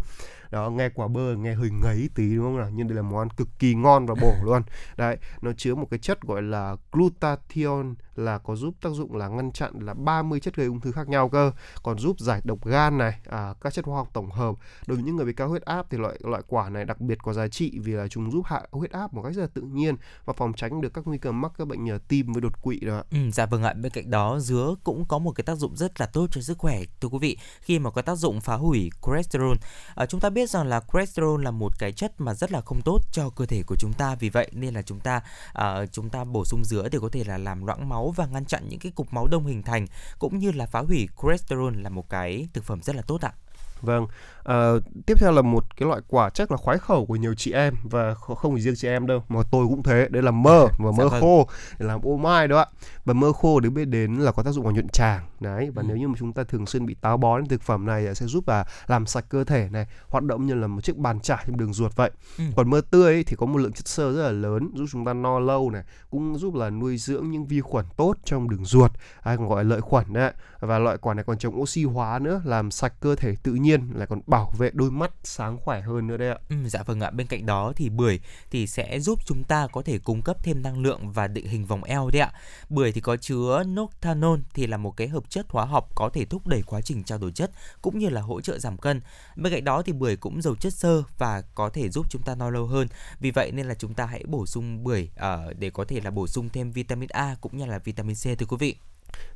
đó 0.52 0.70
nghe 0.70 0.90
quả 0.90 1.08
bơ 1.08 1.36
nghe 1.36 1.54
hơi 1.54 1.70
ngấy 1.70 2.10
tí 2.16 2.36
đúng 2.36 2.46
không 2.46 2.58
nào? 2.58 2.70
Nhưng 2.74 2.88
đây 2.88 2.96
là 2.96 3.02
món 3.02 3.20
ăn 3.20 3.30
cực 3.30 3.48
kỳ 3.60 3.76
ngon 3.76 4.06
và 4.06 4.16
bổ 4.22 4.34
luôn. 4.44 4.62
Đấy 4.98 5.18
nó 5.42 5.52
chứa 5.58 5.76
một 5.76 5.88
cái 5.92 6.00
chất 6.00 6.22
gọi 6.22 6.42
là 6.42 6.76
glutathione 6.92 7.90
là 8.16 8.38
có 8.38 8.56
giúp 8.56 8.76
tác 8.82 8.90
dụng 8.90 9.16
là 9.16 9.28
ngăn 9.28 9.52
chặn 9.52 9.74
là 9.80 9.94
30 9.94 10.40
chất 10.40 10.56
gây 10.56 10.68
ung 10.68 10.80
thư 10.80 10.92
khác 10.92 11.08
nhau 11.08 11.30
cơ. 11.30 11.52
Còn 11.84 12.00
giúp 12.00 12.20
giải 12.20 12.42
độc 12.44 12.66
gan 12.66 12.98
này 12.98 13.20
à, 13.30 13.54
các 13.62 13.74
chất 13.74 13.86
hóa 13.86 13.96
học 13.96 14.10
tổng 14.14 14.32
hợp. 14.32 14.56
Đối 14.88 14.96
với 14.96 15.04
những 15.04 15.16
người 15.16 15.26
bị 15.26 15.34
cao 15.34 15.50
huyết 15.50 15.62
áp 15.62 15.86
thì 15.90 15.98
loại 15.98 16.20
loại 16.24 16.42
quả 16.48 16.70
này 16.70 16.86
đặc 16.86 17.02
biệt 17.02 17.18
có 17.24 17.34
giá 17.34 17.48
trị 17.48 17.80
vì 17.80 17.94
là 17.94 18.08
chúng 18.08 18.32
giúp 18.32 18.46
hạ 18.46 18.62
huyết 18.72 18.92
áp 18.92 19.14
một 19.14 19.24
cách 19.24 19.34
rất 19.34 19.42
là 19.42 19.48
tự 19.54 19.62
nhiên 19.62 19.96
và 20.26 20.34
phòng 20.38 20.54
tránh 20.54 20.82
được 20.82 20.94
các 20.94 21.08
nguy 21.08 21.18
cơ 21.18 21.32
mắc 21.32 21.52
các 21.58 21.68
bệnh 21.68 21.86
tim 22.08 22.34
với 22.34 22.42
đột 22.42 22.62
quỵ 22.62 22.80
đó. 22.80 23.04
Ừ, 23.12 23.18
dạ 23.34 23.46
vâng 23.46 23.64
ạ. 23.64 23.74
Bên 23.74 23.92
cạnh 23.92 24.12
đó 24.12 24.40
dứa 24.40 24.76
cũng 24.84 25.06
có 25.08 25.20
một 25.20 25.32
cái 25.32 25.44
tác 25.44 25.56
dụng 25.56 25.76
rất 25.76 26.02
là 26.02 26.06
tốt 26.06 26.28
cho 26.32 26.42
sức 26.42 26.58
khỏe 26.58 26.82
thưa 27.02 27.10
quý 27.10 27.18
vị 27.22 27.38
khi 27.62 27.80
mà 27.80 27.92
có 27.92 28.02
tác 28.02 28.16
dụng 28.16 28.42
phá 28.42 28.56
hủy 28.56 28.90
cholesterol. 29.02 29.58
À, 29.96 30.06
chúng 30.06 30.20
ta 30.20 30.30
biết 30.30 30.35
rằng 30.50 30.68
là 30.68 30.82
cholesterol 30.94 31.44
là 31.44 31.52
một 31.52 31.80
cái 31.80 31.92
chất 31.92 32.22
mà 32.22 32.34
rất 32.34 32.52
là 32.52 32.62
không 32.62 32.82
tốt 32.82 33.00
cho 33.12 33.30
cơ 33.30 33.46
thể 33.46 33.64
của 33.68 33.76
chúng 33.80 33.94
ta 33.94 34.16
vì 34.16 34.30
vậy 34.30 34.52
nên 34.54 34.74
là 34.74 34.82
chúng 34.82 35.00
ta 35.00 35.22
uh, 35.60 35.92
chúng 35.92 36.10
ta 36.10 36.24
bổ 36.24 36.46
sung 36.46 36.64
dứa 36.64 36.90
để 36.92 37.00
có 37.02 37.10
thể 37.12 37.24
là 37.24 37.38
làm 37.38 37.66
loãng 37.66 37.90
máu 37.90 38.14
và 38.16 38.26
ngăn 38.26 38.46
chặn 38.46 38.70
những 38.70 38.80
cái 38.80 38.92
cục 38.96 39.14
máu 39.14 39.28
đông 39.28 39.46
hình 39.46 39.64
thành 39.64 39.88
cũng 40.20 40.40
như 40.40 40.52
là 40.52 40.66
phá 40.66 40.80
hủy 40.80 41.10
cholesterol 41.22 41.74
là 41.82 41.90
một 41.90 42.10
cái 42.10 42.48
thực 42.54 42.64
phẩm 42.64 42.82
rất 42.84 42.96
là 42.96 43.02
tốt 43.02 43.22
ạ. 43.22 43.34
Vâng, 43.82 44.08
à, 44.44 44.72
tiếp 45.06 45.20
theo 45.20 45.32
là 45.32 45.42
một 45.42 45.78
cái 45.78 45.90
loại 45.90 46.02
quả 46.08 46.30
chắc 46.30 46.52
là 46.52 46.58
khoái 46.58 46.78
khẩu 46.78 47.06
của 47.06 47.16
nhiều 47.16 47.34
chị 47.38 47.52
em 47.52 47.74
và 47.84 48.14
không 48.14 48.56
chỉ 48.56 48.62
riêng 48.62 48.76
chị 48.78 48.88
em 48.88 49.08
đâu 49.08 49.24
mà 49.30 49.42
tôi 49.52 49.68
cũng 49.68 49.84
thế, 49.84 50.08
đấy 50.10 50.24
là 50.24 50.32
mơ 50.32 50.68
và 50.78 50.92
mơ 50.92 51.04
dạ 51.04 51.10
vâng. 51.10 51.22
khô 51.22 51.48
để 51.80 51.86
làm 51.86 52.02
ô 52.04 52.18
mai 52.18 52.48
đó 52.48 52.58
ạ. 52.58 52.66
Và 53.06 53.14
mơ 53.14 53.32
khô 53.34 53.60
được 53.60 53.70
biết 53.70 53.86
đến 53.86 54.16
là 54.16 54.32
có 54.32 54.44
tác 54.44 54.52
dụng 54.52 54.64
vào 54.64 54.74
nhuận 54.74 54.88
tràng 54.88 55.26
đấy 55.46 55.70
và 55.74 55.82
ừ. 55.82 55.86
nếu 55.88 55.98
như 55.98 56.08
mà 56.08 56.16
chúng 56.20 56.34
ta 56.34 56.44
thường 56.44 56.66
xuyên 56.66 56.86
bị 56.86 56.96
táo 57.02 57.18
bón 57.18 57.46
thực 57.46 57.62
phẩm 57.62 57.86
này 57.86 58.16
sẽ 58.16 58.26
giúp 58.26 58.48
là 58.48 58.66
làm 58.88 59.06
sạch 59.06 59.26
cơ 59.30 59.44
thể 59.44 59.70
này, 59.72 59.88
hoạt 60.10 60.24
động 60.24 60.46
như 60.46 60.54
là 60.54 60.68
một 60.68 60.84
chiếc 60.84 60.98
bàn 60.98 61.20
chải 61.20 61.44
trong 61.48 61.58
đường 61.58 61.74
ruột 61.74 61.96
vậy. 61.96 62.12
Ừ. 62.38 62.44
Còn 62.56 62.70
mơ 62.70 62.82
tươi 62.92 63.14
ấy, 63.14 63.24
thì 63.24 63.36
có 63.36 63.46
một 63.46 63.58
lượng 63.58 63.74
chất 63.74 63.88
xơ 63.88 64.14
rất 64.14 64.24
là 64.24 64.32
lớn 64.32 64.70
giúp 64.76 64.86
chúng 64.92 65.06
ta 65.06 65.14
no 65.14 65.40
lâu 65.40 65.70
này, 65.70 65.84
cũng 66.10 66.38
giúp 66.38 66.56
là 66.56 66.70
nuôi 66.70 66.98
dưỡng 66.98 67.32
những 67.32 67.46
vi 67.46 67.62
khuẩn 67.62 67.86
tốt 67.98 68.14
trong 68.24 68.50
đường 68.50 68.66
ruột, 68.66 68.92
hay 69.22 69.38
còn 69.38 69.50
gọi 69.50 69.64
là 69.64 69.70
lợi 69.70 69.82
khuẩn 69.82 70.14
đấy. 70.14 70.34
Và 70.60 70.80
loại 70.80 70.98
quả 70.98 71.14
này 71.14 71.24
còn 71.24 71.38
chống 71.38 71.62
oxy 71.62 71.84
hóa 71.84 72.20
nữa, 72.20 72.42
làm 72.46 72.72
sạch 72.72 72.94
cơ 73.00 73.16
thể 73.16 73.36
tự 73.44 73.54
nhiên 73.54 73.90
lại 73.96 74.08
còn 74.08 74.22
bảo 74.28 74.52
vệ 74.58 74.72
đôi 74.74 74.92
mắt 74.92 75.12
sáng 75.24 75.58
khỏe 75.58 75.82
hơn 75.82 76.08
nữa 76.08 76.18
đấy 76.18 76.30
ạ. 76.30 76.38
Ừ, 76.50 76.56
dạ 76.66 76.84
vâng 76.84 77.00
ạ. 77.00 77.12
Bên 77.12 77.28
cạnh 77.28 77.46
đó 77.46 77.74
thì 77.76 77.90
bưởi 77.90 78.20
thì 78.52 78.68
sẽ 78.68 79.00
giúp 79.00 79.20
chúng 79.26 79.44
ta 79.44 79.68
có 79.72 79.82
thể 79.82 80.00
cung 80.00 80.22
cấp 80.22 80.38
thêm 80.44 80.62
năng 80.62 80.80
lượng 80.80 81.12
và 81.12 81.28
định 81.28 81.48
hình 81.48 81.66
vòng 81.66 81.84
eo 81.84 82.10
đấy 82.14 82.22
ạ. 82.22 82.32
Bưởi 82.70 82.92
thì 82.92 83.02
có 83.02 83.18
chứa 83.18 83.64
noctanol 83.68 84.40
thì 84.54 84.68
là 84.68 84.78
một 84.78 84.98
cái 84.98 85.08
hợp 85.08 85.30
chất 85.36 85.46
hóa 85.50 85.66
học 85.66 85.90
có 85.96 86.10
thể 86.14 86.26
thúc 86.26 86.48
đẩy 86.48 86.62
quá 86.62 86.82
trình 86.82 87.04
trao 87.04 87.18
đổi 87.18 87.32
chất 87.32 87.52
cũng 87.82 88.00
như 88.00 88.10
là 88.10 88.22
hỗ 88.22 88.42
trợ 88.42 88.60
giảm 88.60 88.78
cân. 88.78 89.02
Bên 89.36 89.54
cạnh 89.54 89.64
đó 89.64 89.82
thì 89.82 89.94
bưởi 89.94 90.16
cũng 90.16 90.42
giàu 90.42 90.56
chất 90.56 90.74
xơ 90.74 91.04
và 91.18 91.42
có 91.56 91.70
thể 91.70 91.90
giúp 91.90 92.06
chúng 92.10 92.22
ta 92.22 92.36
no 92.36 92.50
lâu 92.50 92.68
hơn. 92.68 92.88
Vì 93.20 93.32
vậy 93.32 93.52
nên 93.52 93.66
là 93.66 93.74
chúng 93.74 93.94
ta 93.94 94.06
hãy 94.06 94.24
bổ 94.28 94.46
sung 94.46 94.84
bưởi 94.84 95.10
uh, 95.16 95.58
để 95.60 95.70
có 95.70 95.86
thể 95.86 96.02
là 96.02 96.12
bổ 96.12 96.28
sung 96.28 96.50
thêm 96.50 96.72
vitamin 96.72 97.10
A 97.10 97.36
cũng 97.42 97.58
như 97.58 97.66
là 97.66 97.80
vitamin 97.80 98.16
C 98.16 98.24
thưa 98.24 98.46
quý 98.50 98.58
vị 98.60 98.76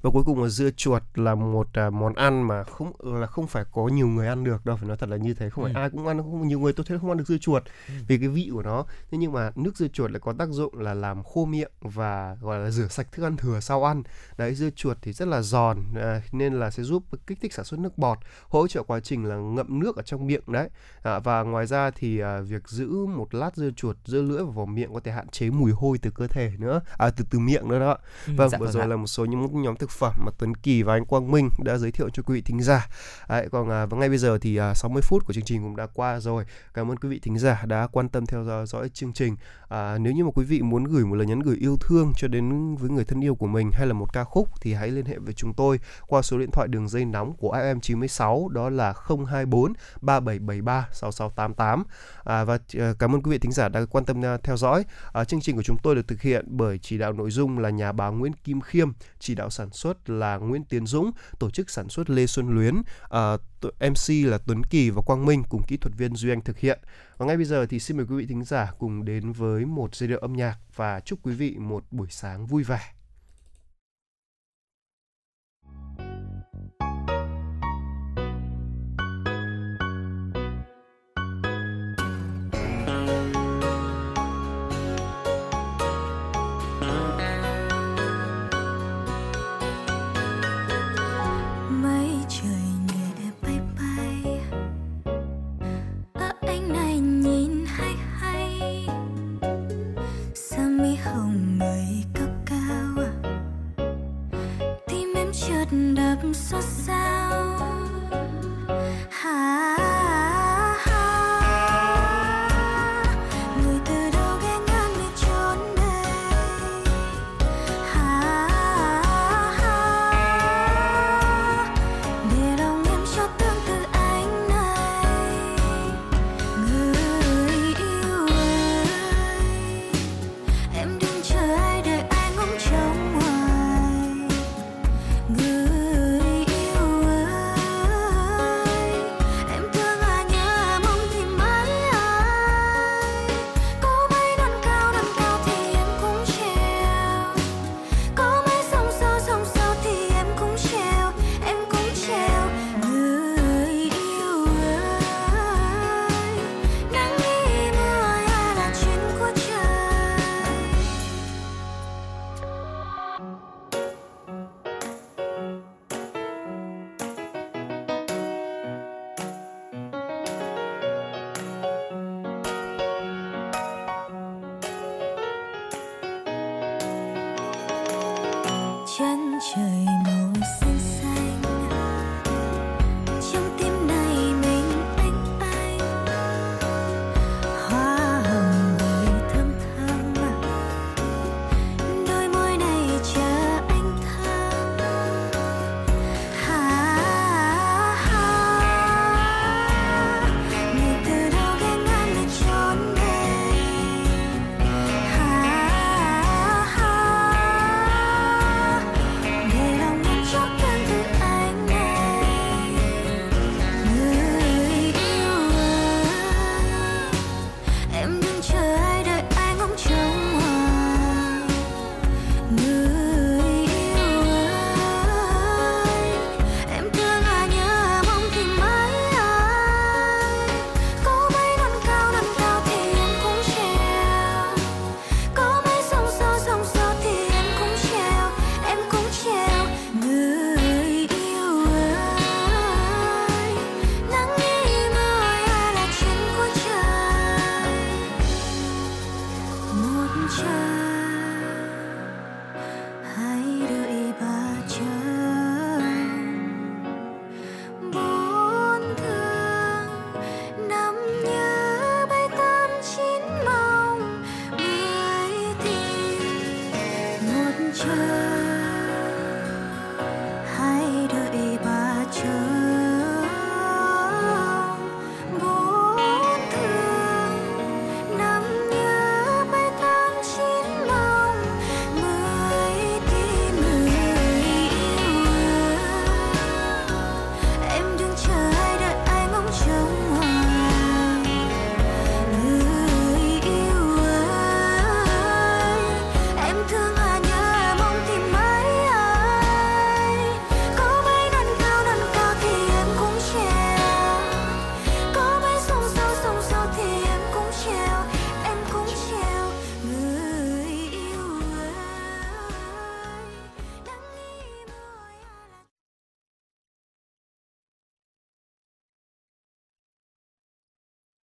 và 0.01 0.09
cuối 0.11 0.23
cùng 0.25 0.43
là 0.43 0.49
dưa 0.49 0.69
chuột 0.77 1.03
là 1.15 1.35
một 1.35 1.67
à, 1.73 1.89
món 1.89 2.13
ăn 2.13 2.47
mà 2.47 2.63
không 2.63 2.93
là 2.99 3.27
không 3.27 3.47
phải 3.47 3.63
có 3.71 3.87
nhiều 3.87 4.07
người 4.07 4.27
ăn 4.27 4.43
được 4.43 4.65
đâu 4.65 4.77
phải 4.77 4.87
nói 4.87 4.97
thật 4.97 5.09
là 5.09 5.17
như 5.17 5.33
thế 5.33 5.49
không 5.49 5.63
phải 5.63 5.73
Ừ. 5.73 5.79
ai 5.79 5.89
cũng 5.89 6.07
ăn 6.07 6.17
không 6.17 6.47
nhiều 6.47 6.59
người 6.59 6.73
tôi 6.73 6.85
thấy 6.89 6.99
không 6.99 7.09
ăn 7.09 7.17
được 7.17 7.27
dưa 7.27 7.37
chuột 7.37 7.63
vì 8.07 8.17
cái 8.17 8.27
vị 8.27 8.49
của 8.53 8.61
nó. 8.63 8.85
Thế 9.11 9.17
nhưng 9.17 9.31
mà 9.31 9.51
nước 9.55 9.77
dưa 9.77 9.87
chuột 9.87 10.11
lại 10.11 10.19
có 10.19 10.33
tác 10.33 10.49
dụng 10.49 10.79
là 10.79 10.93
làm 10.93 11.23
khô 11.23 11.45
miệng 11.45 11.71
và 11.81 12.37
gọi 12.41 12.59
là 12.59 12.69
rửa 12.69 12.87
sạch 12.87 13.11
thức 13.11 13.23
ăn 13.23 13.37
thừa 13.37 13.59
sau 13.59 13.83
ăn. 13.83 14.03
Đấy 14.37 14.55
dưa 14.55 14.69
chuột 14.75 14.97
thì 15.01 15.13
rất 15.13 15.27
là 15.27 15.41
giòn 15.41 15.77
à, 15.95 16.21
nên 16.31 16.53
là 16.53 16.71
sẽ 16.71 16.83
giúp 16.83 17.03
kích 17.27 17.37
thích 17.41 17.53
sản 17.53 17.65
xuất 17.65 17.79
nước 17.79 17.97
bọt 17.97 18.17
hỗ 18.49 18.67
trợ 18.67 18.83
quá 18.83 18.99
trình 18.99 19.25
là 19.25 19.35
ngậm 19.35 19.79
nước 19.79 19.95
ở 19.95 20.01
trong 20.03 20.27
miệng 20.27 20.43
đấy. 20.47 20.69
À, 21.03 21.19
và 21.19 21.41
ngoài 21.43 21.65
ra 21.67 21.91
thì 21.91 22.19
à, 22.19 22.39
việc 22.41 22.67
giữ 22.69 22.89
một 23.05 23.33
lát 23.35 23.55
dưa 23.55 23.69
chuột 23.75 23.95
giữa 24.05 24.21
lưỡi 24.21 24.43
và 24.43 24.51
vào 24.51 24.65
miệng 24.65 24.93
có 24.93 24.99
thể 24.99 25.11
hạn 25.11 25.27
chế 25.27 25.49
mùi 25.49 25.71
hôi 25.71 25.97
từ 25.97 26.09
cơ 26.11 26.27
thể 26.27 26.51
nữa 26.57 26.81
à 26.97 27.09
từ 27.09 27.25
từ 27.29 27.39
miệng 27.39 27.67
nữa 27.67 27.79
đó. 27.79 27.97
Ừ, 28.27 28.33
vâng 28.37 28.49
dạ 28.49 28.57
vừa 28.57 28.65
vâng 28.65 28.73
rồi 28.73 28.87
là 28.87 28.95
một 28.95 29.07
số 29.07 29.25
những 29.25 29.61
nhóm 29.69 29.75
thực 29.75 29.89
phẩm 29.89 30.13
mà 30.25 30.31
Tuấn 30.37 30.55
Kỳ 30.55 30.83
và 30.83 30.93
anh 30.93 31.05
Quang 31.05 31.31
Minh 31.31 31.49
đã 31.63 31.77
giới 31.77 31.91
thiệu 31.91 32.09
cho 32.09 32.23
quý 32.23 32.35
vị 32.35 32.41
thính 32.41 32.61
giả. 32.61 32.87
Đấy, 33.29 33.47
còn 33.51 33.69
à, 33.69 33.85
và 33.85 33.97
ngay 33.97 34.09
bây 34.09 34.17
giờ 34.17 34.37
thì 34.41 34.55
à, 34.55 34.73
60 34.73 35.01
phút 35.01 35.25
của 35.25 35.33
chương 35.33 35.43
trình 35.43 35.61
cũng 35.63 35.75
đã 35.75 35.87
qua 35.93 36.19
rồi. 36.19 36.45
Cảm 36.73 36.91
ơn 36.91 36.97
quý 36.97 37.09
vị 37.09 37.19
thính 37.19 37.37
giả 37.39 37.63
đã 37.65 37.87
quan 37.91 38.09
tâm 38.09 38.25
theo 38.25 38.43
dõi, 38.43 38.65
dõi 38.67 38.89
chương 38.89 39.13
trình. 39.13 39.35
À, 39.69 39.97
nếu 39.97 40.13
như 40.13 40.23
mà 40.25 40.31
quý 40.35 40.45
vị 40.45 40.61
muốn 40.61 40.83
gửi 40.83 41.05
một 41.05 41.15
lời 41.15 41.27
nhắn 41.27 41.39
gửi 41.39 41.57
yêu 41.59 41.77
thương 41.79 42.11
cho 42.17 42.27
đến 42.27 42.75
với 42.75 42.89
người 42.89 43.05
thân 43.05 43.23
yêu 43.23 43.35
của 43.35 43.47
mình 43.47 43.71
hay 43.73 43.87
là 43.87 43.93
một 43.93 44.13
ca 44.13 44.23
khúc 44.23 44.49
thì 44.61 44.73
hãy 44.73 44.91
liên 44.91 45.05
hệ 45.05 45.17
với 45.17 45.33
chúng 45.33 45.53
tôi 45.53 45.79
qua 46.07 46.21
số 46.21 46.37
điện 46.37 46.51
thoại 46.51 46.67
đường 46.67 46.87
dây 46.87 47.05
nóng 47.05 47.33
của 47.33 47.51
FM96 47.51 48.47
đó 48.47 48.69
là 48.69 48.93
024 49.07 49.73
3773 50.01 50.87
6688 50.91 51.83
à, 52.23 52.43
và 52.43 52.57
à, 52.79 52.93
cảm 52.99 53.15
ơn 53.15 53.21
quý 53.23 53.31
vị 53.31 53.37
thính 53.37 53.51
giả 53.51 53.69
đã 53.69 53.85
quan 53.89 54.05
tâm 54.05 54.25
à, 54.25 54.37
theo 54.43 54.57
dõi. 54.57 54.85
À, 55.13 55.23
chương 55.23 55.41
trình 55.41 55.55
của 55.55 55.63
chúng 55.63 55.77
tôi 55.83 55.95
được 55.95 56.07
thực 56.07 56.21
hiện 56.21 56.45
bởi 56.47 56.77
chỉ 56.77 56.97
đạo 56.97 57.13
nội 57.13 57.31
dung 57.31 57.59
là 57.59 57.69
nhà 57.69 57.91
báo 57.91 58.13
Nguyễn 58.13 58.33
Kim 58.33 58.61
Khiêm 58.61 58.91
chỉ 59.19 59.35
đạo 59.35 59.49
sản 59.59 59.71
xuất 59.71 60.09
là 60.09 60.37
Nguyễn 60.37 60.63
Tiến 60.63 60.85
Dũng 60.85 61.11
tổ 61.39 61.49
chức 61.49 61.69
sản 61.69 61.89
xuất 61.89 62.09
Lê 62.09 62.27
Xuân 62.27 62.49
Luyến 62.49 62.75
à, 63.09 63.37
MC 63.79 64.29
là 64.29 64.37
Tuấn 64.47 64.63
Kỳ 64.63 64.89
và 64.89 65.01
Quang 65.01 65.25
Minh 65.25 65.43
cùng 65.49 65.61
kỹ 65.67 65.77
thuật 65.77 65.93
viên 65.97 66.15
Duy 66.15 66.31
Anh 66.31 66.41
thực 66.41 66.59
hiện. 66.59 66.79
Và 67.17 67.25
ngay 67.25 67.37
bây 67.37 67.45
giờ 67.45 67.65
thì 67.65 67.79
xin 67.79 67.97
mời 67.97 68.05
quý 68.09 68.15
vị 68.15 68.25
thính 68.25 68.43
giả 68.43 68.71
cùng 68.79 69.05
đến 69.05 69.31
với 69.31 69.65
một 69.65 69.95
giai 69.95 70.07
điệu 70.07 70.19
âm 70.19 70.33
nhạc 70.33 70.57
và 70.75 70.99
chúc 70.99 71.19
quý 71.23 71.33
vị 71.33 71.55
một 71.59 71.83
buổi 71.91 72.07
sáng 72.09 72.45
vui 72.45 72.63
vẻ. 72.63 72.98